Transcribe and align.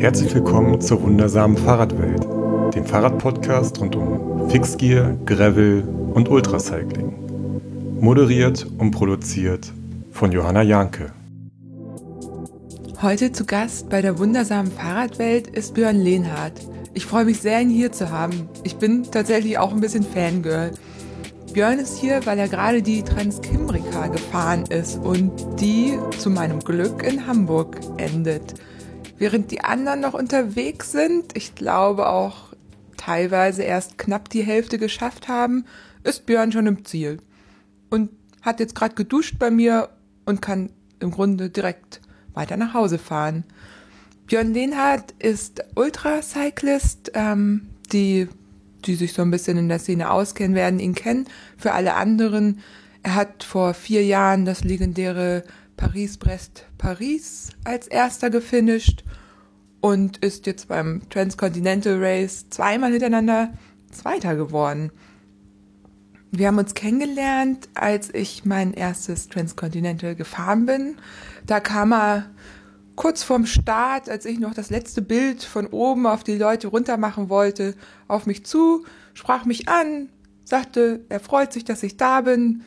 Herzlich 0.00 0.34
willkommen 0.34 0.80
zur 0.80 1.02
wundersamen 1.02 1.56
Fahrradwelt, 1.56 2.24
dem 2.74 2.86
Fahrradpodcast 2.86 3.80
rund 3.80 3.96
um 3.96 4.48
Fixgear, 4.48 5.16
Gravel 5.26 5.82
und 6.14 6.30
Ultracycling. 6.30 7.12
Moderiert 8.00 8.66
und 8.78 8.92
produziert 8.92 9.72
von 10.12 10.32
Johanna 10.32 10.62
Janke. 10.62 11.12
Heute 13.02 13.32
zu 13.32 13.44
Gast 13.44 13.90
bei 13.90 14.00
der 14.00 14.18
wundersamen 14.18 14.72
Fahrradwelt 14.72 15.48
ist 15.48 15.74
Björn 15.74 16.00
Lehnhardt. 16.00 16.60
Ich 16.94 17.06
freue 17.06 17.24
mich 17.24 17.40
sehr, 17.40 17.60
ihn 17.60 17.70
hier 17.70 17.92
zu 17.92 18.10
haben. 18.10 18.48
Ich 18.64 18.76
bin 18.76 19.04
tatsächlich 19.04 19.58
auch 19.58 19.72
ein 19.72 19.80
bisschen 19.80 20.02
Fangirl. 20.02 20.72
Björn 21.58 21.80
ist 21.80 21.98
hier, 21.98 22.24
weil 22.24 22.38
er 22.38 22.46
gerade 22.46 22.82
die 22.82 23.02
Transkimbrika 23.02 24.06
gefahren 24.06 24.62
ist 24.66 24.96
und 24.96 25.32
die 25.60 25.98
zu 26.16 26.30
meinem 26.30 26.60
Glück 26.60 27.02
in 27.02 27.26
Hamburg 27.26 27.80
endet. 27.96 28.54
Während 29.16 29.50
die 29.50 29.62
anderen 29.62 29.98
noch 29.98 30.14
unterwegs 30.14 30.92
sind, 30.92 31.36
ich 31.36 31.56
glaube 31.56 32.10
auch 32.10 32.54
teilweise 32.96 33.64
erst 33.64 33.98
knapp 33.98 34.28
die 34.28 34.44
Hälfte 34.44 34.78
geschafft 34.78 35.26
haben, 35.26 35.64
ist 36.04 36.26
Björn 36.26 36.52
schon 36.52 36.68
im 36.68 36.84
Ziel. 36.84 37.18
Und 37.90 38.10
hat 38.40 38.60
jetzt 38.60 38.76
gerade 38.76 38.94
geduscht 38.94 39.40
bei 39.40 39.50
mir 39.50 39.88
und 40.26 40.40
kann 40.40 40.70
im 41.00 41.10
Grunde 41.10 41.50
direkt 41.50 42.00
weiter 42.34 42.56
nach 42.56 42.72
Hause 42.72 42.98
fahren. 42.98 43.42
Björn 44.28 44.54
Lehnhardt 44.54 45.12
ist 45.18 45.64
Ultracyclist, 45.74 47.10
ähm, 47.14 47.66
die 47.90 48.28
die 48.88 48.96
sich 48.96 49.12
so 49.12 49.22
ein 49.22 49.30
bisschen 49.30 49.56
in 49.58 49.68
der 49.68 49.78
Szene 49.78 50.10
auskennen, 50.10 50.56
werden 50.56 50.80
ihn 50.80 50.94
kennen. 50.94 51.26
Für 51.56 51.72
alle 51.72 51.94
anderen, 51.94 52.60
er 53.02 53.14
hat 53.14 53.44
vor 53.44 53.74
vier 53.74 54.04
Jahren 54.04 54.44
das 54.44 54.64
legendäre 54.64 55.44
Paris-Brest-Paris 55.76 57.50
als 57.64 57.86
erster 57.86 58.30
gefinisht 58.30 59.04
und 59.80 60.18
ist 60.18 60.46
jetzt 60.46 60.68
beim 60.68 61.02
Transcontinental 61.10 62.02
Race 62.02 62.46
zweimal 62.50 62.90
hintereinander 62.90 63.52
Zweiter 63.92 64.34
geworden. 64.34 64.90
Wir 66.30 66.48
haben 66.48 66.58
uns 66.58 66.74
kennengelernt, 66.74 67.68
als 67.74 68.12
ich 68.12 68.44
mein 68.44 68.74
erstes 68.74 69.28
Transcontinental 69.28 70.14
gefahren 70.14 70.66
bin. 70.66 70.96
Da 71.46 71.60
kam 71.60 71.92
er 71.92 72.26
kurz 72.98 73.22
vorm 73.22 73.46
Start, 73.46 74.10
als 74.10 74.26
ich 74.26 74.40
noch 74.40 74.54
das 74.54 74.70
letzte 74.70 75.02
Bild 75.02 75.44
von 75.44 75.68
oben 75.68 76.04
auf 76.04 76.24
die 76.24 76.36
Leute 76.36 76.66
runter 76.66 76.96
machen 76.96 77.28
wollte, 77.28 77.76
auf 78.08 78.26
mich 78.26 78.44
zu, 78.44 78.84
sprach 79.14 79.44
mich 79.44 79.68
an, 79.68 80.08
sagte, 80.42 81.04
er 81.08 81.20
freut 81.20 81.52
sich, 81.52 81.64
dass 81.64 81.84
ich 81.84 81.96
da 81.96 82.22
bin. 82.22 82.64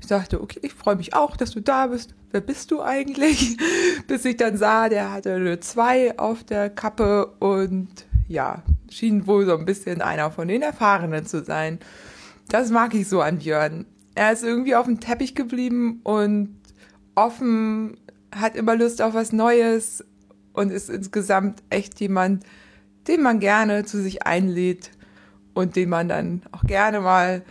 Ich 0.00 0.06
sagte, 0.06 0.40
okay, 0.40 0.58
ich 0.62 0.72
freue 0.72 0.96
mich 0.96 1.12
auch, 1.12 1.36
dass 1.36 1.50
du 1.50 1.60
da 1.60 1.88
bist. 1.88 2.14
Wer 2.30 2.40
bist 2.40 2.70
du 2.70 2.80
eigentlich? 2.80 3.58
Bis 4.06 4.24
ich 4.24 4.38
dann 4.38 4.56
sah, 4.56 4.88
der 4.88 5.12
hatte 5.12 5.34
eine 5.34 5.60
2 5.60 6.18
auf 6.18 6.44
der 6.44 6.70
Kappe 6.70 7.26
und 7.38 7.90
ja, 8.26 8.62
schien 8.90 9.26
wohl 9.26 9.44
so 9.44 9.54
ein 9.54 9.66
bisschen 9.66 10.00
einer 10.00 10.30
von 10.30 10.48
den 10.48 10.62
Erfahrenen 10.62 11.26
zu 11.26 11.44
sein. 11.44 11.78
Das 12.48 12.70
mag 12.70 12.94
ich 12.94 13.06
so 13.06 13.20
an 13.20 13.36
Björn. 13.36 13.84
Er 14.14 14.32
ist 14.32 14.44
irgendwie 14.44 14.76
auf 14.76 14.86
dem 14.86 14.98
Teppich 14.98 15.34
geblieben 15.34 16.00
und 16.04 16.56
offen 17.14 17.98
hat 18.34 18.56
immer 18.56 18.76
Lust 18.76 19.02
auf 19.02 19.14
was 19.14 19.32
Neues 19.32 20.04
und 20.52 20.70
ist 20.70 20.90
insgesamt 20.90 21.62
echt 21.70 22.00
jemand, 22.00 22.44
den 23.08 23.22
man 23.22 23.40
gerne 23.40 23.84
zu 23.84 24.00
sich 24.00 24.26
einlädt 24.26 24.90
und 25.52 25.76
den 25.76 25.88
man 25.88 26.08
dann 26.08 26.42
auch 26.52 26.62
gerne 26.62 27.00
mal 27.00 27.42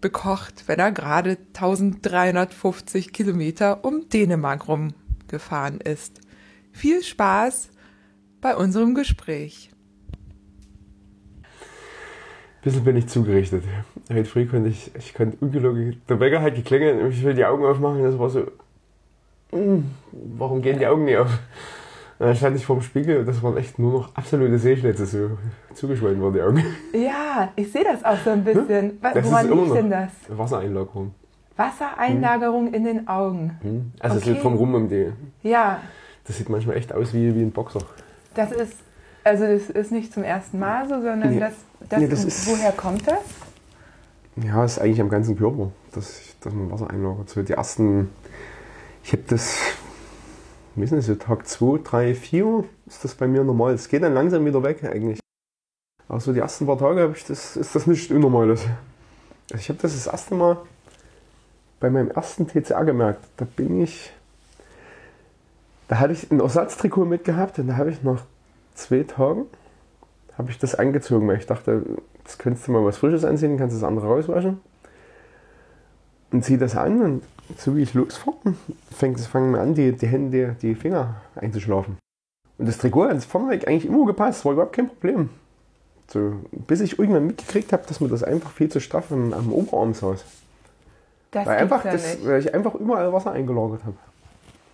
bekocht, 0.00 0.64
wenn 0.66 0.78
er 0.78 0.92
gerade 0.92 1.38
1350 1.54 3.12
Kilometer 3.12 3.84
um 3.84 4.08
Dänemark 4.08 4.68
rumgefahren 4.68 5.80
ist. 5.80 6.20
Viel 6.72 7.02
Spaß 7.02 7.70
bei 8.40 8.56
unserem 8.56 8.94
Gespräch. 8.94 9.70
Ein 11.44 12.64
bisschen 12.64 12.84
bin 12.84 12.96
ich 12.96 13.08
zugerichtet. 13.08 13.64
Heute 14.10 14.24
früh 14.24 14.46
konnte 14.46 14.68
ich, 14.68 14.92
ich 14.96 15.14
konnte 15.14 15.36
ungelogen, 15.40 16.00
der 16.08 16.20
Wecker 16.20 16.42
hat 16.42 16.54
geklingelt 16.54 17.02
und 17.02 17.10
ich 17.10 17.22
will 17.24 17.34
die 17.34 17.44
Augen 17.44 17.64
aufmachen, 17.64 18.02
das 18.02 18.18
war 18.18 18.30
so, 18.30 18.50
warum 20.12 20.62
gehen 20.62 20.78
die 20.78 20.86
Augen 20.86 21.04
nicht 21.04 21.18
auf? 21.18 21.28
Und 22.18 22.26
dann 22.28 22.36
stand 22.36 22.56
ich 22.56 22.64
vorm 22.64 22.82
Spiegel 22.82 23.18
und 23.18 23.26
das 23.26 23.42
waren 23.42 23.56
echt 23.56 23.78
nur 23.78 23.92
noch 23.92 24.14
absolute 24.14 24.58
Sehschnitze, 24.58 25.06
so 25.06 25.30
zugeschwollen 25.74 26.20
wurden 26.20 26.34
die 26.34 26.42
Augen. 26.42 26.64
Ja, 26.92 27.50
ich 27.56 27.70
sehe 27.72 27.84
das 27.84 28.04
auch 28.04 28.16
so 28.24 28.30
ein 28.30 28.44
bisschen. 28.44 29.00
Das 29.02 29.24
Woran 29.24 29.50
liegt 29.50 29.74
denn 29.74 29.90
das? 29.90 30.10
Wassereinlagerung. 30.28 31.14
Wassereinlagerung 31.56 32.72
in 32.72 32.84
den 32.84 33.08
Augen. 33.08 33.58
Hm. 33.62 33.92
Also 34.00 34.16
es 34.16 34.22
Okay. 34.22 34.30
liegt 34.32 34.42
vom 34.42 34.54
Rum 34.54 34.74
um 34.74 34.88
die. 34.88 35.12
Ja, 35.42 35.80
Das 36.24 36.36
sieht 36.38 36.48
manchmal 36.48 36.76
echt 36.76 36.92
aus 36.94 37.12
wie, 37.12 37.34
wie 37.34 37.42
ein 37.42 37.50
Boxer. 37.50 37.80
das 38.34 38.52
ist, 38.52 38.74
also 39.24 39.44
das 39.44 39.68
ist 39.70 39.90
nicht 39.90 40.12
zum 40.12 40.22
ersten 40.22 40.58
Mal 40.60 40.84
so, 40.88 40.94
sondern 41.02 41.30
Nee. 41.30 41.40
das, 41.40 41.54
das, 41.88 42.00
Nee, 42.00 42.06
das 42.08 42.24
ist- 42.24 42.46
woher 42.48 42.70
kommt 42.72 43.06
das? 43.08 43.18
Ja, 44.36 44.64
ist 44.64 44.78
eigentlich 44.78 45.00
am 45.00 45.08
ganzen 45.10 45.36
Körper, 45.36 45.70
dass, 45.92 46.20
dass 46.40 46.54
man 46.54 46.70
Wasser 46.70 46.88
einlagert. 46.88 47.28
So 47.28 47.42
die 47.42 47.52
ersten, 47.52 48.10
ich 49.04 49.12
habe 49.12 49.22
das, 49.28 49.56
wie 50.74 50.84
ist 50.84 50.92
das, 50.92 51.06
so 51.06 51.14
Tag 51.14 51.46
2, 51.46 51.80
3, 51.82 52.14
4 52.14 52.64
ist 52.86 53.04
das 53.04 53.14
bei 53.14 53.26
mir 53.26 53.44
normal. 53.44 53.74
Es 53.74 53.88
geht 53.88 54.02
dann 54.02 54.14
langsam 54.14 54.44
wieder 54.44 54.62
weg 54.62 54.84
eigentlich. 54.84 55.20
Aber 56.08 56.20
so 56.20 56.32
die 56.32 56.40
ersten 56.40 56.66
paar 56.66 56.78
Tage 56.78 57.12
ich 57.14 57.24
das, 57.24 57.56
ist 57.56 57.74
das 57.74 57.86
nichts 57.86 58.10
Unnormales. 58.10 58.62
Also 59.50 59.60
ich 59.60 59.68
habe 59.68 59.78
das 59.80 59.94
das 59.94 60.06
erste 60.06 60.34
Mal 60.34 60.58
bei 61.80 61.90
meinem 61.90 62.10
ersten 62.10 62.46
TCR 62.46 62.84
gemerkt. 62.84 63.24
Da 63.36 63.44
bin 63.44 63.82
ich, 63.82 64.12
da 65.88 65.98
hatte 65.98 66.12
ich 66.12 66.30
ein 66.30 66.40
Ersatztrikot 66.40 67.04
mitgehabt 67.04 67.58
und 67.58 67.68
da 67.68 67.76
habe 67.76 67.90
ich 67.90 68.02
nach 68.02 68.22
zwei 68.74 69.02
Tagen 69.02 69.46
habe 70.38 70.50
ich 70.50 70.58
das 70.58 70.74
angezogen, 70.74 71.28
weil 71.28 71.38
ich 71.38 71.46
dachte, 71.46 71.82
das 72.24 72.38
könntest 72.38 72.66
du 72.66 72.72
mal 72.72 72.84
was 72.84 72.98
Frisches 72.98 73.24
anziehen, 73.24 73.58
kannst 73.58 73.76
das 73.76 73.84
andere 73.84 74.06
rauswaschen. 74.06 74.60
Und 76.30 76.44
zieh 76.44 76.56
das 76.56 76.76
an 76.76 77.02
und 77.02 77.22
so 77.58 77.76
wie 77.76 77.82
ich 77.82 77.94
losfahre, 77.94 78.54
fängt 78.90 79.20
fangen 79.20 79.52
mir 79.52 79.60
an, 79.60 79.74
die, 79.74 79.92
die 79.92 80.06
Hände, 80.06 80.56
die 80.62 80.74
Finger 80.74 81.16
einzuschlafen. 81.34 81.98
Und 82.58 82.68
das 82.68 82.78
Trikot 82.78 83.08
hat 83.08 83.24
vorneweg 83.24 83.66
eigentlich 83.66 83.86
immer 83.86 84.06
gepasst, 84.06 84.44
war 84.44 84.52
überhaupt 84.52 84.74
kein 84.74 84.88
Problem. 84.88 85.30
So, 86.08 86.34
bis 86.52 86.80
ich 86.80 86.98
irgendwann 86.98 87.26
mitgekriegt 87.26 87.72
habe, 87.72 87.84
dass 87.86 88.00
mir 88.00 88.08
das 88.08 88.22
einfach 88.22 88.50
viel 88.50 88.68
zu 88.68 88.80
straff 88.80 89.10
am, 89.10 89.32
am 89.32 89.52
Oberarm 89.52 89.94
saß. 89.94 90.24
Das 91.30 91.46
Weil, 91.46 91.58
einfach 91.58 91.84
ja 91.84 91.92
das, 91.92 92.24
weil 92.24 92.40
ich 92.40 92.52
einfach 92.54 92.74
überall 92.74 93.12
Wasser 93.12 93.32
eingelagert 93.32 93.84
habe. 93.84 93.96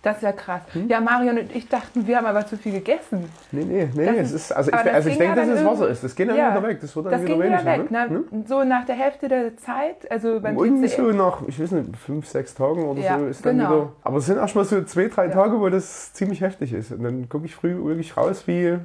Das 0.01 0.15
ist 0.17 0.23
ja 0.23 0.31
krass. 0.31 0.61
Hm? 0.71 0.87
Ja, 0.87 1.01
Marion 1.01 1.37
und 1.39 1.53
ich 1.53 1.67
dachten, 1.67 2.07
wir 2.07 2.15
haben 2.17 2.25
aber 2.25 2.45
zu 2.47 2.55
viel 2.55 2.71
gegessen. 2.71 3.29
Nee, 3.51 3.65
nee, 3.65 3.89
nee, 3.93 4.05
Das 4.05 4.15
nee. 4.29 4.35
ist- 4.35 4.51
also 4.53 4.71
ich, 4.71 4.77
also 4.77 5.09
ich 5.09 5.17
denke, 5.17 5.35
dass 5.35 5.47
es 5.49 5.65
Wasser 5.65 5.89
ist. 5.89 6.03
Das 6.05 6.15
geht 6.15 6.29
dann 6.29 6.37
Ja, 6.37 6.51
wieder 6.51 6.63
weg. 6.67 6.79
Das 6.79 6.95
wird 6.95 7.05
dann 7.07 7.11
Das 7.11 7.21
wieder 7.23 7.33
ging 7.33 7.43
wieder 7.43 7.65
weniger. 7.65 7.83
weg. 7.83 7.91
Ne? 7.91 8.23
Hm? 8.31 8.45
So 8.47 8.63
nach 8.63 8.85
der 8.85 8.95
Hälfte 8.95 9.27
der 9.27 9.57
Zeit, 9.57 10.09
also 10.09 10.39
beim 10.39 10.57
Irgendwie 10.57 10.87
so 10.87 11.01
nach, 11.11 11.41
ich 11.47 11.61
weiß 11.61 11.71
nicht, 11.71 11.97
fünf, 11.97 12.27
sechs 12.29 12.55
Tagen 12.55 12.85
oder 12.85 13.01
Ja, 13.01 13.19
so 13.19 13.25
ist 13.27 13.45
dann 13.45 13.57
genau. 13.57 13.69
wieder. 13.71 13.91
Aber 14.03 14.17
es 14.19 14.25
sind 14.27 14.37
erstmal 14.37 14.63
so 14.63 14.81
zwei, 14.83 15.09
drei 15.09 15.25
Ja. 15.25 15.31
Tage, 15.31 15.59
wo 15.59 15.67
das 15.67 16.13
ziemlich 16.13 16.39
heftig 16.39 16.71
ist. 16.71 16.93
Und 16.93 17.03
dann 17.03 17.27
gucke 17.27 17.45
ich 17.45 17.55
früh 17.55 17.75
wirklich 17.83 18.15
raus 18.15 18.43
wie 18.47 18.77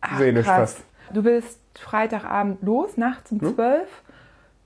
Ach, 0.00 0.18
krass. 0.20 0.44
fast. 0.46 0.78
Du 1.12 1.24
bist 1.24 1.58
Freitagabend 1.76 2.62
los, 2.62 2.96
nachts 2.96 3.32
um 3.32 3.40
Hm? 3.40 3.54
12. 3.56 3.88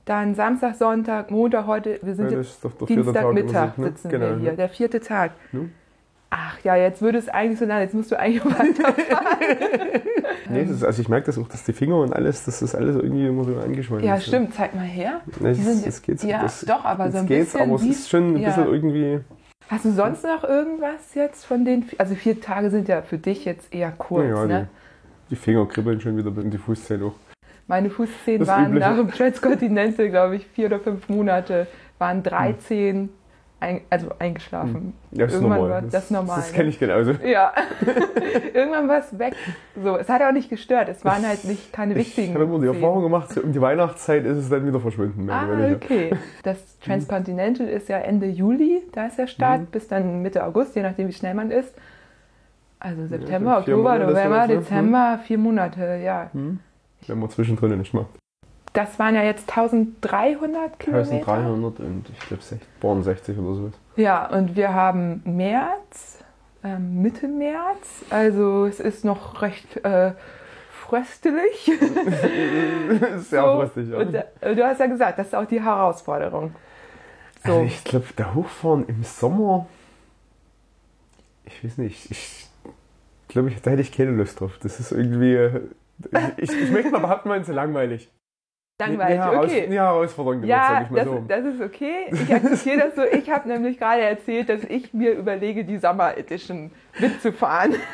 Dann 0.04 0.34
Samstag, 0.34 0.74
Sonntag, 0.74 1.30
Montag, 1.30 1.66
heute, 1.66 1.98
wir 2.02 2.14
sind 2.14 2.30
Ja, 2.30 2.38
jetzt 2.38 2.62
ist 2.64 2.88
Dienstagmittag 2.88 3.78
ne? 3.78 3.86
sitzen 3.86 4.08
Genau, 4.10 4.26
wir 4.30 4.36
hier, 4.36 4.50
ne? 4.50 4.56
der 4.56 4.68
vierte 4.68 5.00
Tag. 5.00 5.32
Ne? 5.52 5.70
Ach 6.28 6.58
ja, 6.62 6.76
jetzt 6.76 7.00
würde 7.00 7.16
es 7.18 7.28
eigentlich 7.28 7.58
so 7.58 7.64
lange, 7.64 7.82
jetzt 7.82 7.94
musst 7.94 8.10
du 8.10 8.18
eigentlich 8.18 8.44
weiterfahren. 8.44 9.38
Nee, 10.50 10.62
ist, 10.62 10.84
also 10.84 11.00
ich 11.00 11.08
merke 11.08 11.26
das 11.26 11.38
auch, 11.38 11.48
dass 11.48 11.64
die 11.64 11.72
Finger 11.72 11.96
und 12.00 12.12
alles, 12.12 12.44
dass 12.44 12.60
das 12.60 12.74
alles 12.74 12.96
irgendwie 12.96 13.26
immer 13.26 13.44
so 13.44 13.56
angeschwollen 13.56 14.04
ja, 14.04 14.16
ist. 14.16 14.26
stimmt, 14.26 14.52
zeig 14.54 14.74
mal 14.74 14.82
her. 14.84 15.20
Nee, 15.40 15.48
Das, 15.54 15.58
sind- 15.58 15.86
das 15.86 16.02
geht, 16.02 16.22
ja, 16.24 16.42
das, 16.42 16.60
doch, 16.62 16.84
aber 16.84 17.10
so 17.10 17.18
ein 17.18 17.26
geht's, 17.26 17.52
bisschen 17.52 17.70
aber 17.70 17.76
es 17.80 17.86
ist 17.86 18.10
schon 18.10 18.34
ein 18.34 18.38
ja. 18.38 18.48
bisschen 18.48 18.66
irgendwie. 18.66 19.20
Hast 19.70 19.84
du 19.86 19.92
sonst 19.92 20.22
noch 20.24 20.44
irgendwas 20.44 21.14
jetzt 21.14 21.46
von 21.46 21.64
den, 21.64 21.86
also 21.96 22.14
vier 22.14 22.38
Tage 22.40 22.68
sind 22.68 22.88
ja 22.88 23.00
für 23.00 23.16
dich 23.16 23.46
jetzt 23.46 23.72
eher 23.72 23.92
kurz, 23.92 24.28
ja, 24.28 24.44
ne? 24.44 24.68
die, 25.30 25.36
die 25.36 25.40
Finger 25.40 25.64
kribbeln 25.66 25.98
schon 26.02 26.16
wieder 26.18 26.28
und 26.28 26.50
die 26.50 26.58
Fußzähne 26.58 27.06
auch. 27.06 27.14
Meine 27.66 27.88
Fußzehen 27.90 28.46
waren 28.46 28.66
Übliche. 28.72 28.88
nach 28.90 28.96
dem 28.96 29.10
Transcontinental, 29.10 30.10
glaube 30.10 30.36
ich, 30.36 30.46
vier 30.46 30.66
oder 30.66 30.80
fünf 30.80 31.08
Monate, 31.08 31.66
waren 31.98 32.22
13, 32.22 33.08
ein, 33.60 33.80
also 33.88 34.08
eingeschlafen. 34.18 34.92
Ja, 35.12 35.24
das 35.24 35.28
ist 35.34 35.40
Irgendwann 35.40 35.58
normal. 35.60 35.82
war 35.82 35.88
das 35.90 36.10
normal, 36.10 36.36
Das 36.36 36.50
ne? 36.50 36.56
kenne 36.58 36.68
ich 36.68 36.78
genauso. 36.78 37.12
Ja, 37.24 37.52
irgendwann 38.52 38.88
war 38.88 38.98
es 38.98 39.18
weg. 39.18 39.34
So, 39.82 39.96
es 39.96 40.08
hat 40.10 40.20
auch 40.20 40.32
nicht 40.32 40.50
gestört. 40.50 40.90
Es 40.90 41.02
waren 41.06 41.26
halt 41.26 41.44
nicht 41.44 41.72
keine 41.72 41.92
Ich 41.94 41.98
wichtigen. 42.08 42.34
habe 42.34 42.44
immer 42.44 42.58
die. 42.60 42.66
Erfahrung 42.66 43.02
gemacht, 43.02 43.38
um 43.38 43.52
die 43.52 43.60
Weihnachtszeit 43.60 44.26
ist 44.26 44.36
es 44.36 44.50
dann 44.50 44.66
wieder 44.66 44.84
oder 44.84 45.32
Ah, 45.32 45.72
okay. 45.74 46.10
Das 46.42 46.78
Transcontinental 46.80 47.66
ist 47.68 47.88
ja 47.88 47.96
Ende 47.98 48.26
Juli, 48.26 48.82
da 48.92 49.06
ist 49.06 49.16
der 49.18 49.26
Start, 49.28 49.60
Mhm. 49.62 49.66
bis 49.66 49.88
dann 49.88 50.20
Mitte 50.20 50.44
August, 50.44 50.76
je 50.76 50.82
nachdem 50.82 51.08
wie 51.08 51.12
schnell 51.14 51.32
man 51.34 51.50
ist. 51.50 51.74
Also 52.78 53.06
September, 53.06 53.62
vier 53.62 53.74
Oktober, 53.76 53.92
Monate, 53.94 54.06
November, 54.12 54.46
ne? 54.46 54.56
Dezember, 54.58 55.18
vier 55.24 55.38
Monate, 55.38 56.00
ja. 56.04 56.28
Hm? 56.34 56.58
Wenn 57.06 57.18
man 57.18 57.30
zwischendrin 57.30 57.78
nicht 57.78 57.94
macht. 57.94 58.06
Das 58.72 58.98
waren 58.98 59.14
ja 59.14 59.22
jetzt 59.22 59.48
1300 59.48 60.78
Kilometer. 60.80 61.12
1300 61.12 61.78
und 61.80 62.04
ich 62.10 62.18
glaube 62.26 62.42
60 63.02 63.38
oder 63.38 63.54
so. 63.54 63.72
Ja, 63.96 64.26
und 64.30 64.56
wir 64.56 64.74
haben 64.74 65.22
März, 65.24 66.18
ähm, 66.64 67.00
Mitte 67.00 67.28
März. 67.28 68.04
Also 68.10 68.66
es 68.66 68.80
ist 68.80 69.04
noch 69.04 69.42
recht 69.42 69.76
äh, 69.84 70.12
fröstelig. 70.70 71.70
Sehr 73.18 73.42
So, 73.42 73.60
fröstig, 73.60 73.90
ja. 73.90 73.98
Und, 73.98 74.14
äh, 74.14 74.56
du 74.56 74.66
hast 74.66 74.80
ja 74.80 74.86
gesagt, 74.86 75.18
das 75.20 75.28
ist 75.28 75.34
auch 75.34 75.46
die 75.46 75.62
Herausforderung. 75.62 76.54
So. 77.44 77.52
Also 77.52 77.64
ich 77.66 77.84
glaube, 77.84 78.06
der 78.18 78.34
Hochfahren 78.34 78.88
im 78.88 79.04
Sommer, 79.04 79.66
ich 81.44 81.62
weiß 81.62 81.78
nicht, 81.78 82.10
ich 82.10 82.48
glaube, 83.28 83.50
ich, 83.50 83.62
da 83.62 83.70
hätte 83.70 83.82
ich 83.82 83.92
keine 83.92 84.10
Lust 84.12 84.40
drauf. 84.40 84.58
Das 84.62 84.80
ist 84.80 84.90
irgendwie, 84.90 85.34
äh, 85.34 85.60
ich, 86.36 86.50
ich 86.50 86.70
möchte 86.70 86.90
mal 86.90 86.98
behaupten, 87.00 87.28
man 87.28 87.40
ist 87.40 87.48
langweilig. 87.48 88.10
Langweilig, 88.80 89.20
Eine 89.20 89.30
Heraus- 89.30 89.44
okay. 89.46 89.66
Eine 89.66 89.74
Herausforderung, 89.76 90.42
Ja, 90.42 90.66
sag 90.68 90.82
ich 90.86 90.90
mal 90.90 90.96
das, 90.96 91.06
so. 91.06 91.24
das 91.28 91.44
ist 91.44 91.60
okay. 91.60 91.94
Ich 92.10 92.34
akzeptiere 92.34 92.78
das 92.78 92.96
so. 92.96 93.02
Ich 93.04 93.30
habe 93.30 93.48
nämlich 93.48 93.78
gerade 93.78 94.02
erzählt, 94.02 94.48
dass 94.48 94.64
ich 94.64 94.92
mir 94.92 95.12
überlege, 95.12 95.64
die 95.64 95.78
Summer 95.78 96.16
Edition 96.18 96.72
mitzufahren. 96.98 97.74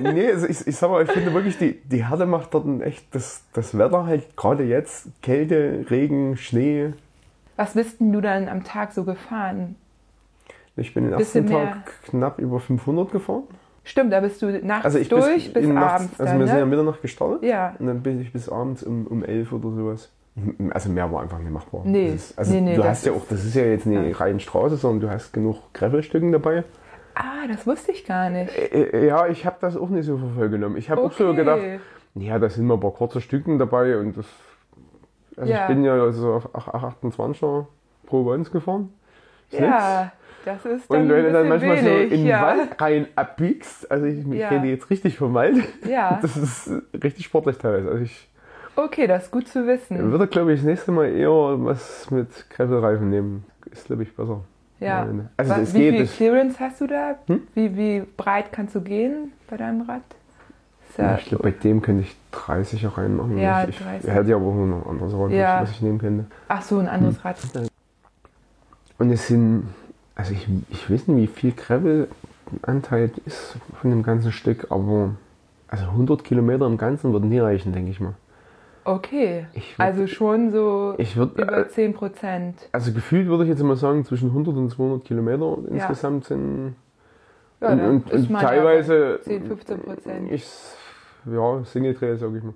Nee, 0.00 0.26
also 0.30 0.46
ich, 0.46 0.66
ich 0.66 0.76
sag 0.76 0.90
mal, 0.90 1.02
ich 1.04 1.10
finde 1.10 1.32
wirklich, 1.32 1.56
die, 1.58 1.80
die 1.80 2.04
Härte 2.04 2.26
macht 2.26 2.52
dort 2.52 2.66
ein 2.66 2.82
echt 2.82 3.06
das, 3.14 3.44
das 3.54 3.78
Wetter 3.78 4.04
halt 4.04 4.36
gerade 4.36 4.64
jetzt, 4.64 5.08
Kälte, 5.22 5.86
Regen, 5.90 6.36
Schnee. 6.36 6.92
Was 7.56 7.72
bist 7.74 8.00
denn 8.00 8.12
du 8.12 8.20
dann 8.20 8.48
am 8.48 8.62
Tag 8.62 8.92
so 8.92 9.04
gefahren? 9.04 9.76
Ich 10.76 10.92
bin 10.92 11.04
den 11.04 11.14
ersten. 11.14 11.46
Tag 11.46 12.02
knapp 12.02 12.38
über 12.38 12.60
500 12.60 13.10
gefahren. 13.10 13.44
Stimmt, 13.88 14.12
da 14.12 14.18
bist 14.20 14.42
du 14.42 14.50
nachts 14.66 14.84
Also 14.84 14.98
ich 14.98 15.08
durch 15.08 15.52
bis, 15.52 15.64
nachts- 15.66 15.94
abends. 15.94 16.20
Also 16.20 16.32
dann, 16.32 16.40
wir 16.40 16.46
sind 16.48 16.56
ja 16.56 16.64
ne? 16.64 16.70
Mitternacht 16.70 17.02
gestartet. 17.02 17.42
Ja. 17.44 17.76
Und 17.78 17.86
dann 17.86 18.02
bin 18.02 18.20
ich 18.20 18.32
bis 18.32 18.48
abends 18.48 18.82
um, 18.82 19.06
um 19.06 19.24
11 19.24 19.52
oder 19.52 19.70
sowas. 19.70 20.10
Also 20.70 20.90
mehr 20.90 21.10
war 21.12 21.22
einfach 21.22 21.38
nicht 21.38 21.52
machbar. 21.52 21.82
Nee. 21.84 22.08
Ist, 22.08 22.36
also 22.36 22.52
Nee, 22.52 22.60
nee, 22.62 22.74
du 22.74 22.82
das 22.82 22.90
hast 22.90 23.06
ja 23.06 23.12
ist- 23.12 23.18
auch, 23.18 23.24
das 23.30 23.44
ist 23.44 23.54
ja 23.54 23.62
jetzt 23.62 23.86
eine 23.86 24.10
Ja. 24.10 24.16
reine 24.16 24.40
Straße, 24.40 24.76
sondern 24.76 25.08
du 25.08 25.10
hast 25.14 25.32
genug 25.32 25.72
Gravelstücken 25.72 26.32
dabei. 26.32 26.64
Ah, 27.14 27.46
das 27.48 27.64
wusste 27.66 27.92
ich 27.92 28.04
gar 28.04 28.28
nicht. 28.28 28.50
Ja, 28.92 29.28
ich 29.28 29.46
habe 29.46 29.56
das 29.60 29.76
auch 29.76 29.88
nicht 29.88 30.04
so 30.04 30.18
für 30.18 30.28
voll 30.34 30.48
genommen. 30.50 30.76
Ich 30.76 30.90
habe 30.90 31.00
auch 31.02 31.12
so 31.12 31.28
Okay. 31.28 31.36
gedacht, 31.36 31.60
ja, 32.16 32.38
da 32.40 32.50
sind 32.50 32.66
mal 32.66 32.74
ein 32.74 32.80
paar 32.80 32.90
kurze 32.90 33.20
Stücken 33.20 33.58
dabei 33.58 33.96
und 33.98 34.16
das. 34.18 34.26
Also 35.36 35.52
Ja. 35.52 35.62
ich 35.62 35.68
bin 35.68 35.84
ja 35.84 36.10
so 36.12 36.34
auf 36.34 36.54
28er 36.54 37.66
pro 38.04 38.26
Once 38.26 38.50
gefahren. 38.50 38.92
Ist 39.50 39.60
Ja, 39.60 40.10
das 40.46 40.64
ist 40.64 40.90
dann 40.90 41.02
Und 41.02 41.08
wenn 41.10 41.24
du 41.24 41.32
dann 41.32 41.48
manchmal 41.48 41.76
wenig. 41.84 41.84
so 41.84 42.14
in 42.14 42.20
den 42.22 42.26
ja. 42.26 42.42
Wald 42.42 42.80
rein 42.80 43.06
abbiegst, 43.16 43.90
also 43.90 44.06
ich 44.06 44.24
Ja. 44.26 44.48
rede 44.48 44.68
jetzt 44.68 44.88
richtig 44.88 45.18
vermalt, 45.18 45.56
Ja, 45.86 46.18
das 46.22 46.36
ist 46.36 46.70
richtig 47.04 47.26
sportlich 47.26 47.58
teilweise. 47.58 47.90
Also 47.90 48.02
ich 48.04 48.28
okay, 48.76 49.06
das 49.06 49.24
ist 49.24 49.30
gut 49.30 49.48
zu 49.48 49.66
wissen. 49.66 50.10
würde, 50.12 50.26
glaube 50.26 50.52
ich, 50.52 50.60
das 50.60 50.66
nächste 50.66 50.92
Mal 50.92 51.06
eher 51.08 51.30
was 51.30 52.10
mit 52.10 52.28
Gravelreifen 52.50 53.10
nehmen. 53.10 53.44
Ist, 53.70 53.86
glaube 53.86 54.04
ich, 54.04 54.14
besser. 54.16 54.40
Ja. 54.80 55.06
Also 55.36 55.50
Was, 55.52 55.58
es 55.60 55.74
wie 55.74 55.90
geht. 55.90 55.94
viel 55.96 56.06
Clearance 56.30 56.60
hast 56.60 56.80
du 56.80 56.86
da? 56.86 57.16
Hm? 57.26 57.42
Wie, 57.54 57.76
wie 57.76 58.02
breit 58.16 58.52
kannst 58.52 58.74
du 58.74 58.80
gehen 58.82 59.32
bei 59.50 59.56
deinem 59.56 59.82
Rad? 59.82 60.02
Ja, 60.98 61.16
Ich 61.18 61.26
glaube, 61.26 61.42
bei 61.44 61.50
dem 61.50 61.82
könnte 61.82 62.02
ich 62.02 62.16
30 62.32 62.86
reinmachen. 62.96 63.36
Ja, 63.38 63.66
ich, 63.68 63.76
30. 63.78 64.08
Ich 64.08 64.14
hätte 64.14 64.30
ja 64.30 64.36
aber 64.36 64.46
auch 64.46 64.54
noch 64.54 64.82
ein 64.84 64.90
anderes 64.90 65.12
Rad, 65.14 65.30
Ja. 65.30 65.60
was 65.62 65.70
ich 65.72 65.80
nehmen 65.82 65.98
könnte. 65.98 66.26
ach 66.48 66.62
so, 66.62 66.78
ein 66.78 66.88
anderes 66.88 67.22
Rad. 67.24 67.36
Und 68.98 69.10
es 69.10 69.26
sind, 69.26 69.64
also 70.16 70.32
ich, 70.32 70.48
ich 70.70 70.90
weiß 70.90 71.06
nicht, 71.08 71.16
wie 71.22 71.26
viel 71.40 71.52
Gravel-Anteil 71.52 73.10
ist 73.24 73.56
von 73.80 73.90
dem 73.90 74.02
ganzen 74.02 74.32
Stück, 74.32 74.66
aber 74.70 75.10
also 75.68 75.84
100 75.86 76.24
Kilometer 76.24 76.66
im 76.66 76.76
Ganzen 76.78 77.12
würden 77.12 77.28
nie 77.28 77.38
reichen, 77.38 77.72
denke 77.72 77.90
ich 77.90 78.00
mal. 78.00 78.14
Okay, 78.84 79.46
würd- 79.54 79.74
also 79.78 80.06
schon 80.06 80.50
so 80.52 80.94
Ich 80.98 81.16
würde, 81.16 81.42
über 81.42 81.68
10 81.68 81.92
Prozent. 81.94 82.68
also 82.72 82.92
gefühlt 82.92 83.26
würde 83.26 83.42
ich 83.44 83.50
jetzt 83.50 83.62
mal 83.62 83.76
sagen, 83.76 84.04
zwischen 84.04 84.28
100 84.30 84.56
und 84.56 84.70
200 84.70 85.04
Kilometer 85.04 85.58
Ja. 85.68 85.74
insgesamt 85.74 86.24
sind. 86.24 86.76
Ja, 87.60 87.68
und 87.70 87.80
und, 87.80 88.12
und 88.12 88.30
ja 88.30 88.38
teilweise. 88.40 89.18
bei 89.24 89.30
10, 89.30 89.46
15 89.46 89.80
Prozent. 89.80 90.30
Ich, 90.32 90.46
ja, 91.32 91.64
Single-Dreh, 91.64 92.16
sag 92.16 92.30
ich 92.36 92.42
mal. 92.42 92.54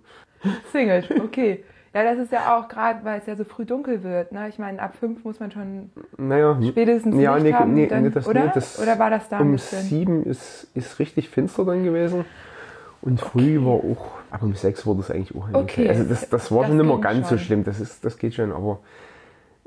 Single, 0.73 1.05
okay. 1.25 1.65
Ja, 1.93 2.05
das 2.05 2.19
ist 2.19 2.31
ja 2.31 2.57
auch 2.57 2.69
gerade, 2.69 3.05
weil 3.05 3.19
es 3.19 3.27
ja 3.27 3.35
so 3.35 3.43
früh 3.45 3.65
dunkel 3.65 4.05
wird. 4.05 4.31
Ne? 4.31 4.49
Ich 4.49 4.59
meine, 4.61 4.81
ab 4.81 4.95
5 4.95 5.25
muss 5.25 5.41
man 5.41 5.51
schon 5.51 5.91
Naja, 6.17 6.57
spätestens 6.63 7.17
ja, 7.21 7.35
Licht 7.35 7.47
nee, 7.47 7.53
haben. 7.53 7.75
nee, 7.75 7.87
dann, 7.89 8.03
nee, 8.05 8.11
das, 8.11 8.29
oder? 8.29 8.45
nee, 8.45 8.51
das, 8.55 8.81
oder 8.81 8.99
war 8.99 9.11
das 9.11 9.29
da 9.29 9.41
um? 9.41 9.59
7 9.59 10.23
ist, 10.25 10.69
ist 10.75 10.99
richtig 11.01 11.29
finster 11.31 11.65
dann 11.65 11.83
gewesen. 11.83 12.25
Und 13.03 13.21
früh 13.21 13.65
war 13.65 13.73
auch, 13.73 14.11
aber 14.31 14.45
um 14.45 14.55
6 14.55 14.87
wurde 14.87 15.01
es 15.01 15.11
eigentlich 15.11 15.35
auch 15.35 15.49
hell. 15.49 15.57
Okay. 15.57 15.89
Also 15.89 16.05
das, 16.05 16.29
das 16.29 16.53
war 16.53 16.61
Das 16.61 16.69
schon 16.69 16.77
nicht 16.77 16.87
mehr 16.87 16.99
ganz 16.99 17.29
so 17.29 17.37
schon. 17.37 17.45
schlimm, 17.47 17.65
das, 17.65 17.81
ist, 17.81 18.05
das 18.05 18.19
geht 18.19 18.35
schon, 18.35 18.53
aber 18.53 18.79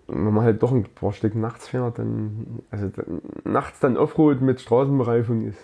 wenn 0.07 0.33
man 0.33 0.43
halt 0.45 0.61
doch 0.63 0.71
ein 0.71 0.83
paar 0.83 1.11
Stück 1.11 1.35
nachts 1.35 1.67
fährt, 1.67 1.97
dann, 1.99 2.59
also 2.71 2.87
dann, 2.87 3.21
nachts 3.43 3.79
dann 3.79 3.97
Offroad 3.97 4.41
mit 4.41 4.61
Straßenbereifung 4.61 5.47
ist. 5.47 5.59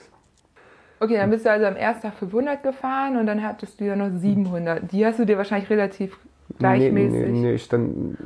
Okay, 0.99 1.15
dann 1.15 1.29
bist 1.29 1.45
du 1.45 1.51
also 1.51 1.65
am 1.65 1.77
ersten 1.77 2.01
Tag 2.03 2.15
500 2.15 2.63
gefahren 2.63 3.15
und 3.17 3.25
dann 3.27 3.41
hattest 3.43 3.79
du 3.79 3.85
ja 3.85 3.95
noch 3.95 4.09
700. 4.17 4.91
Die 4.91 5.05
hast 5.05 5.19
du 5.19 5.25
dir 5.25 5.37
wahrscheinlich 5.37 5.69
relativ 5.69 6.17
gleichmäßig. 6.57 7.11
Nee, 7.19 7.27
nee, 7.27 7.39
nee, 7.41 7.53
ich 7.53 7.67
dann 7.69 8.17